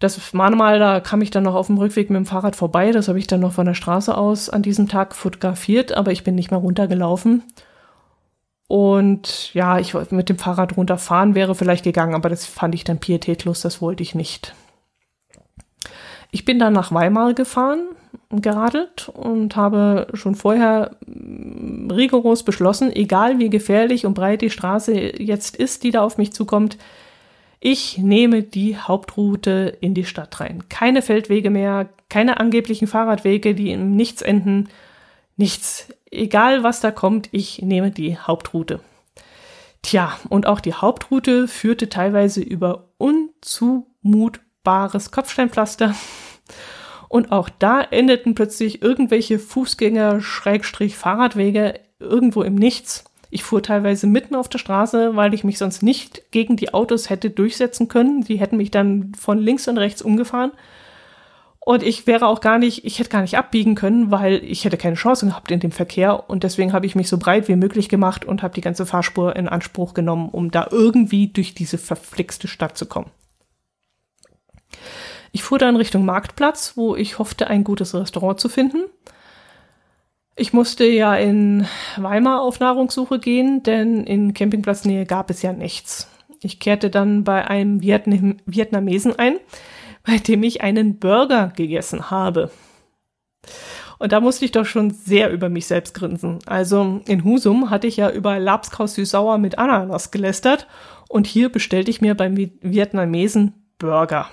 Das 0.00 0.32
Mahnmal, 0.32 0.80
da 0.80 0.98
kam 0.98 1.22
ich 1.22 1.30
dann 1.30 1.44
noch 1.44 1.54
auf 1.54 1.68
dem 1.68 1.78
Rückweg 1.78 2.10
mit 2.10 2.16
dem 2.16 2.26
Fahrrad 2.26 2.56
vorbei. 2.56 2.90
Das 2.90 3.06
habe 3.06 3.20
ich 3.20 3.28
dann 3.28 3.40
noch 3.40 3.52
von 3.52 3.66
der 3.66 3.74
Straße 3.74 4.12
aus 4.12 4.50
an 4.50 4.62
diesem 4.62 4.88
Tag 4.88 5.14
fotografiert, 5.14 5.92
aber 5.92 6.10
ich 6.10 6.24
bin 6.24 6.34
nicht 6.34 6.50
mehr 6.50 6.58
runtergelaufen. 6.58 7.44
Und 8.66 9.52
ja, 9.54 9.78
ich 9.78 9.94
mit 10.10 10.28
dem 10.28 10.38
Fahrrad 10.38 10.76
runterfahren 10.76 11.34
wäre 11.34 11.54
vielleicht 11.54 11.84
gegangen, 11.84 12.14
aber 12.14 12.30
das 12.30 12.46
fand 12.46 12.74
ich 12.74 12.84
dann 12.84 12.98
pietätlos, 12.98 13.60
das 13.60 13.82
wollte 13.82 14.02
ich 14.02 14.14
nicht. 14.14 14.54
Ich 16.30 16.44
bin 16.44 16.58
dann 16.58 16.72
nach 16.72 16.90
Weimar 16.90 17.34
gefahren, 17.34 17.88
geradelt 18.30 19.08
und 19.08 19.54
habe 19.56 20.08
schon 20.14 20.34
vorher 20.34 20.96
mm, 21.06 21.90
rigoros 21.90 22.42
beschlossen, 22.42 22.90
egal 22.94 23.38
wie 23.38 23.50
gefährlich 23.50 24.06
und 24.06 24.14
breit 24.14 24.40
die 24.40 24.50
Straße 24.50 25.22
jetzt 25.22 25.56
ist, 25.56 25.84
die 25.84 25.90
da 25.90 26.02
auf 26.02 26.18
mich 26.18 26.32
zukommt, 26.32 26.78
ich 27.60 27.98
nehme 27.98 28.42
die 28.42 28.76
Hauptroute 28.76 29.78
in 29.80 29.94
die 29.94 30.04
Stadt 30.04 30.38
rein. 30.40 30.64
Keine 30.68 31.00
Feldwege 31.00 31.48
mehr, 31.50 31.88
keine 32.10 32.38
angeblichen 32.38 32.86
Fahrradwege, 32.86 33.54
die 33.54 33.70
im 33.70 33.96
Nichts 33.96 34.20
enden. 34.20 34.68
Nichts. 35.36 35.88
Egal 36.14 36.62
was 36.62 36.80
da 36.80 36.90
kommt, 36.90 37.28
ich 37.32 37.60
nehme 37.62 37.90
die 37.90 38.16
Hauptroute. 38.16 38.80
Tja, 39.82 40.16
und 40.30 40.46
auch 40.46 40.60
die 40.60 40.74
Hauptroute 40.74 41.48
führte 41.48 41.90
teilweise 41.90 42.40
über 42.40 42.88
unzumutbares 42.96 45.10
Kopfsteinpflaster. 45.10 45.94
Und 47.08 47.32
auch 47.32 47.48
da 47.48 47.82
endeten 47.82 48.34
plötzlich 48.34 48.82
irgendwelche 48.82 49.38
Fußgänger, 49.38 50.20
Schrägstrich, 50.20 50.96
Fahrradwege 50.96 51.80
irgendwo 52.00 52.42
im 52.42 52.54
Nichts. 52.54 53.04
Ich 53.30 53.42
fuhr 53.42 53.62
teilweise 53.62 54.06
mitten 54.06 54.34
auf 54.34 54.48
der 54.48 54.58
Straße, 54.58 55.16
weil 55.16 55.34
ich 55.34 55.44
mich 55.44 55.58
sonst 55.58 55.82
nicht 55.82 56.30
gegen 56.30 56.56
die 56.56 56.72
Autos 56.72 57.10
hätte 57.10 57.30
durchsetzen 57.30 57.88
können. 57.88 58.22
Die 58.22 58.36
hätten 58.36 58.56
mich 58.56 58.70
dann 58.70 59.12
von 59.14 59.38
links 59.38 59.68
und 59.68 59.78
rechts 59.78 60.02
umgefahren. 60.02 60.52
Und 61.66 61.82
ich 61.82 62.06
wäre 62.06 62.26
auch 62.26 62.42
gar 62.42 62.58
nicht, 62.58 62.84
ich 62.84 62.98
hätte 62.98 63.08
gar 63.08 63.22
nicht 63.22 63.38
abbiegen 63.38 63.74
können, 63.74 64.10
weil 64.10 64.44
ich 64.44 64.66
hätte 64.66 64.76
keine 64.76 64.96
Chance 64.96 65.24
gehabt 65.24 65.50
in 65.50 65.60
dem 65.60 65.70
Verkehr. 65.70 66.28
Und 66.28 66.44
deswegen 66.44 66.74
habe 66.74 66.84
ich 66.84 66.94
mich 66.94 67.08
so 67.08 67.16
breit 67.16 67.48
wie 67.48 67.56
möglich 67.56 67.88
gemacht 67.88 68.26
und 68.26 68.42
habe 68.42 68.52
die 68.52 68.60
ganze 68.60 68.84
Fahrspur 68.84 69.34
in 69.34 69.48
Anspruch 69.48 69.94
genommen, 69.94 70.28
um 70.28 70.50
da 70.50 70.68
irgendwie 70.70 71.28
durch 71.28 71.54
diese 71.54 71.78
verflixte 71.78 72.48
Stadt 72.48 72.76
zu 72.76 72.84
kommen. 72.84 73.10
Ich 75.32 75.42
fuhr 75.42 75.58
dann 75.58 75.76
Richtung 75.76 76.04
Marktplatz, 76.04 76.74
wo 76.76 76.96
ich 76.96 77.18
hoffte, 77.18 77.46
ein 77.46 77.64
gutes 77.64 77.94
Restaurant 77.94 78.38
zu 78.38 78.50
finden. 78.50 78.82
Ich 80.36 80.52
musste 80.52 80.84
ja 80.84 81.16
in 81.16 81.66
Weimar 81.96 82.42
auf 82.42 82.60
Nahrungssuche 82.60 83.18
gehen, 83.18 83.62
denn 83.62 84.04
in 84.04 84.34
Campingplatznähe 84.34 85.06
gab 85.06 85.30
es 85.30 85.40
ja 85.40 85.54
nichts. 85.54 86.10
Ich 86.42 86.60
kehrte 86.60 86.90
dann 86.90 87.24
bei 87.24 87.48
einem 87.48 87.80
Vietnam 87.80 88.36
Vietnamesen 88.44 89.18
ein, 89.18 89.38
bei 90.04 90.18
dem 90.18 90.42
ich 90.42 90.60
einen 90.60 90.98
Burger 90.98 91.52
gegessen 91.56 92.10
habe. 92.10 92.50
Und 93.98 94.12
da 94.12 94.20
musste 94.20 94.44
ich 94.44 94.52
doch 94.52 94.66
schon 94.66 94.90
sehr 94.90 95.30
über 95.30 95.48
mich 95.48 95.66
selbst 95.66 95.94
grinsen. 95.94 96.38
Also 96.46 97.00
in 97.06 97.24
Husum 97.24 97.70
hatte 97.70 97.86
ich 97.86 97.96
ja 97.96 98.10
über 98.10 98.38
Labskaus 98.38 98.94
süß-sauer 98.94 99.38
mit 99.38 99.58
Ananas 99.58 100.10
gelästert 100.10 100.66
und 101.08 101.26
hier 101.26 101.48
bestellte 101.48 101.90
ich 101.90 102.00
mir 102.00 102.14
beim 102.14 102.36
Vietnamesen 102.36 103.54
Burger. 103.78 104.28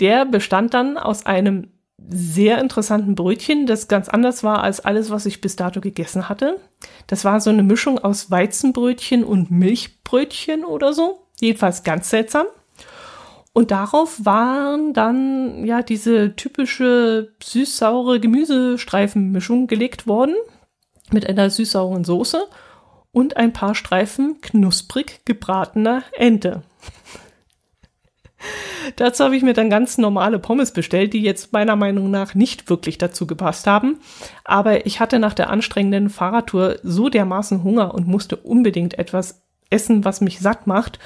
Der 0.00 0.24
bestand 0.24 0.74
dann 0.74 0.96
aus 0.98 1.26
einem 1.26 1.68
sehr 2.08 2.58
interessanten 2.58 3.14
Brötchen, 3.14 3.66
das 3.66 3.86
ganz 3.86 4.08
anders 4.08 4.42
war 4.42 4.62
als 4.62 4.80
alles, 4.80 5.10
was 5.10 5.26
ich 5.26 5.40
bis 5.40 5.56
dato 5.56 5.80
gegessen 5.80 6.28
hatte. 6.28 6.58
Das 7.06 7.24
war 7.24 7.40
so 7.40 7.50
eine 7.50 7.62
Mischung 7.62 7.98
aus 7.98 8.30
Weizenbrötchen 8.30 9.22
und 9.22 9.50
Milchbrötchen 9.50 10.64
oder 10.64 10.92
so. 10.92 11.26
Jedenfalls 11.40 11.84
ganz 11.84 12.10
seltsam. 12.10 12.46
Und 13.52 13.70
darauf 13.70 14.24
waren 14.24 14.94
dann 14.94 15.66
ja 15.66 15.82
diese 15.82 16.34
typische 16.36 17.34
süß-saure 17.42 18.18
Gemüsestreifenmischung 18.18 19.66
gelegt 19.66 20.06
worden 20.06 20.34
mit 21.10 21.28
einer 21.28 21.50
süß-sauren 21.50 22.04
Soße 22.04 22.46
und 23.12 23.36
ein 23.36 23.52
paar 23.52 23.74
Streifen 23.74 24.40
knusprig 24.40 25.20
gebratener 25.26 26.02
Ente. 26.12 26.62
Dazu 28.96 29.24
habe 29.24 29.36
ich 29.36 29.42
mir 29.42 29.52
dann 29.52 29.70
ganz 29.70 29.98
normale 29.98 30.38
Pommes 30.38 30.72
bestellt, 30.72 31.12
die 31.12 31.22
jetzt 31.22 31.52
meiner 31.52 31.76
Meinung 31.76 32.10
nach 32.10 32.34
nicht 32.34 32.68
wirklich 32.68 32.98
dazu 32.98 33.26
gepasst 33.26 33.66
haben. 33.66 34.00
Aber 34.44 34.86
ich 34.86 34.98
hatte 34.98 35.18
nach 35.18 35.34
der 35.34 35.50
anstrengenden 35.50 36.10
Fahrradtour 36.10 36.78
so 36.82 37.08
dermaßen 37.08 37.62
Hunger 37.62 37.94
und 37.94 38.08
musste 38.08 38.36
unbedingt 38.36 38.98
etwas 38.98 39.42
essen, 39.70 40.04
was 40.04 40.20
mich 40.20 40.40
satt 40.40 40.66
macht. 40.66 40.98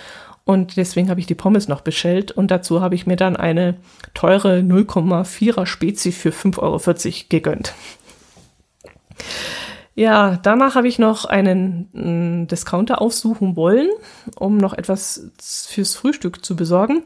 Und 0.47 0.77
deswegen 0.77 1.11
habe 1.11 1.19
ich 1.19 1.27
die 1.27 1.35
Pommes 1.35 1.67
noch 1.67 1.81
bestellt 1.81 2.31
und 2.31 2.53
dazu 2.53 2.81
habe 2.81 2.95
ich 2.95 3.05
mir 3.05 3.17
dann 3.17 3.35
eine 3.35 3.75
teure 4.15 4.61
0,4er 4.61 5.67
Spezi 5.67 6.13
für 6.13 6.31
5,40 6.31 6.61
Euro 6.61 7.25
gegönnt. 7.29 7.75
Ja, 9.97 10.39
danach 10.41 10.77
habe 10.77 10.87
ich 10.87 11.01
noch 11.01 11.25
einen 11.25 11.89
mm, 11.93 12.47
Discounter 12.47 13.03
aufsuchen 13.03 13.57
wollen, 13.57 13.89
um 14.37 14.57
noch 14.57 14.73
etwas 14.73 15.33
fürs 15.69 15.97
Frühstück 15.97 16.45
zu 16.45 16.55
besorgen. 16.55 17.03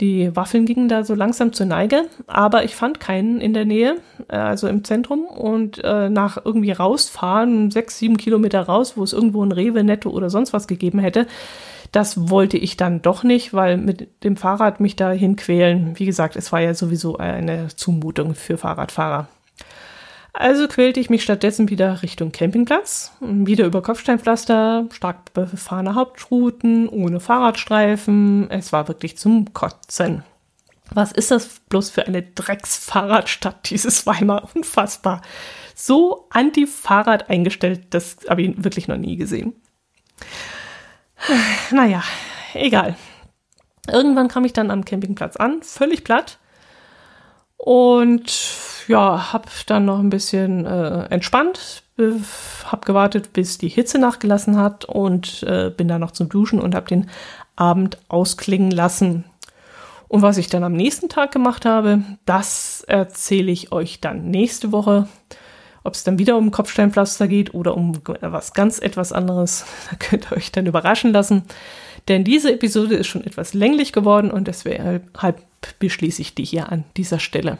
Die 0.00 0.34
Waffeln 0.36 0.64
gingen 0.64 0.88
da 0.88 1.02
so 1.02 1.14
langsam 1.14 1.52
zur 1.52 1.66
Neige, 1.66 2.04
aber 2.28 2.62
ich 2.62 2.76
fand 2.76 3.00
keinen 3.00 3.40
in 3.40 3.52
der 3.52 3.64
Nähe, 3.64 3.96
äh, 4.28 4.36
also 4.36 4.68
im 4.68 4.84
Zentrum. 4.84 5.24
Und 5.24 5.82
äh, 5.82 6.08
nach 6.08 6.38
irgendwie 6.44 6.70
rausfahren, 6.70 7.72
sechs, 7.72 7.98
sieben 7.98 8.16
Kilometer 8.16 8.62
raus, 8.62 8.96
wo 8.96 9.02
es 9.02 9.12
irgendwo 9.12 9.44
ein 9.44 9.50
Rewe, 9.50 9.82
Netto 9.82 10.10
oder 10.10 10.30
sonst 10.30 10.52
was 10.52 10.68
gegeben 10.68 11.00
hätte, 11.00 11.26
das 11.90 12.30
wollte 12.30 12.58
ich 12.58 12.76
dann 12.76 13.02
doch 13.02 13.24
nicht, 13.24 13.54
weil 13.54 13.76
mit 13.76 14.22
dem 14.22 14.36
Fahrrad 14.36 14.78
mich 14.78 14.94
dahin 14.94 15.36
quälen, 15.36 15.98
wie 15.98 16.06
gesagt, 16.06 16.36
es 16.36 16.52
war 16.52 16.60
ja 16.60 16.74
sowieso 16.74 17.16
eine 17.16 17.68
Zumutung 17.68 18.34
für 18.34 18.58
Fahrradfahrer. 18.58 19.26
Also 20.32 20.68
quälte 20.68 21.00
ich 21.00 21.10
mich 21.10 21.22
stattdessen 21.22 21.68
wieder 21.68 22.02
Richtung 22.02 22.30
Campingplatz, 22.30 23.12
wieder 23.20 23.64
über 23.64 23.82
Kopfsteinpflaster, 23.82 24.86
stark 24.92 25.32
befahrene 25.32 25.94
Hauptrouten, 25.94 26.88
ohne 26.88 27.18
Fahrradstreifen. 27.18 28.50
Es 28.50 28.72
war 28.72 28.86
wirklich 28.88 29.18
zum 29.18 29.52
Kotzen. 29.52 30.22
Was 30.90 31.12
ist 31.12 31.30
das 31.30 31.60
bloß 31.68 31.90
für 31.90 32.06
eine 32.06 32.22
Drecksfahrradstadt, 32.22 33.70
dieses 33.70 34.06
Weimar? 34.06 34.48
Unfassbar. 34.54 35.22
So 35.74 36.26
anti-Fahrrad 36.30 37.30
eingestellt, 37.30 37.86
das 37.90 38.18
habe 38.28 38.42
ich 38.42 38.64
wirklich 38.64 38.88
noch 38.88 38.96
nie 38.96 39.16
gesehen. 39.16 39.54
Naja, 41.70 42.02
egal. 42.54 42.96
Irgendwann 43.90 44.28
kam 44.28 44.44
ich 44.44 44.52
dann 44.52 44.70
am 44.70 44.84
Campingplatz 44.84 45.36
an, 45.36 45.62
völlig 45.62 46.04
platt. 46.04 46.38
Und 47.58 48.32
ja, 48.86 49.32
hab 49.32 49.50
dann 49.66 49.84
noch 49.84 49.98
ein 49.98 50.10
bisschen 50.10 50.64
äh, 50.64 51.04
entspannt, 51.10 51.82
hab 52.64 52.86
gewartet, 52.86 53.32
bis 53.32 53.58
die 53.58 53.68
Hitze 53.68 53.98
nachgelassen 53.98 54.56
hat 54.56 54.84
und 54.84 55.42
äh, 55.42 55.70
bin 55.76 55.88
dann 55.88 56.00
noch 56.00 56.12
zum 56.12 56.28
Duschen 56.28 56.60
und 56.60 56.74
hab 56.74 56.86
den 56.86 57.10
Abend 57.56 57.98
ausklingen 58.08 58.70
lassen. 58.70 59.24
Und 60.06 60.22
was 60.22 60.38
ich 60.38 60.48
dann 60.48 60.64
am 60.64 60.72
nächsten 60.72 61.08
Tag 61.08 61.32
gemacht 61.32 61.66
habe, 61.66 62.02
das 62.24 62.82
erzähle 62.86 63.52
ich 63.52 63.72
euch 63.72 64.00
dann 64.00 64.30
nächste 64.30 64.72
Woche. 64.72 65.06
Ob 65.84 65.94
es 65.94 66.04
dann 66.04 66.18
wieder 66.18 66.36
um 66.36 66.50
Kopfsteinpflaster 66.50 67.28
geht 67.28 67.52
oder 67.52 67.76
um 67.76 68.00
was 68.06 68.54
ganz 68.54 68.78
etwas 68.78 69.12
anderes, 69.12 69.66
da 69.90 69.96
könnt 69.96 70.30
ihr 70.30 70.36
euch 70.36 70.52
dann 70.52 70.66
überraschen 70.66 71.12
lassen. 71.12 71.42
Denn 72.06 72.24
diese 72.24 72.52
Episode 72.52 72.94
ist 72.94 73.08
schon 73.08 73.24
etwas 73.24 73.52
länglich 73.52 73.92
geworden 73.92 74.30
und 74.30 74.48
deshalb 74.48 75.12
beschließe 75.78 76.22
ich 76.22 76.34
die 76.34 76.44
hier 76.44 76.70
an 76.70 76.84
dieser 76.96 77.18
Stelle. 77.18 77.58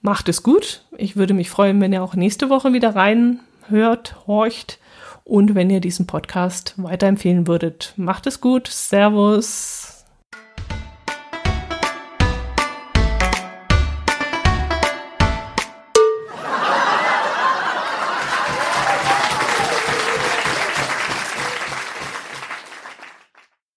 Macht 0.00 0.28
es 0.28 0.42
gut. 0.42 0.84
Ich 0.96 1.16
würde 1.16 1.34
mich 1.34 1.48
freuen, 1.48 1.80
wenn 1.80 1.92
ihr 1.92 2.02
auch 2.02 2.14
nächste 2.14 2.50
Woche 2.50 2.72
wieder 2.72 2.94
reinhört, 2.94 4.16
horcht 4.26 4.78
und 5.24 5.54
wenn 5.54 5.70
ihr 5.70 5.80
diesen 5.80 6.06
Podcast 6.06 6.74
weiterempfehlen 6.76 7.46
würdet. 7.46 7.94
Macht 7.96 8.26
es 8.26 8.40
gut. 8.40 8.66
Servus. 8.68 9.81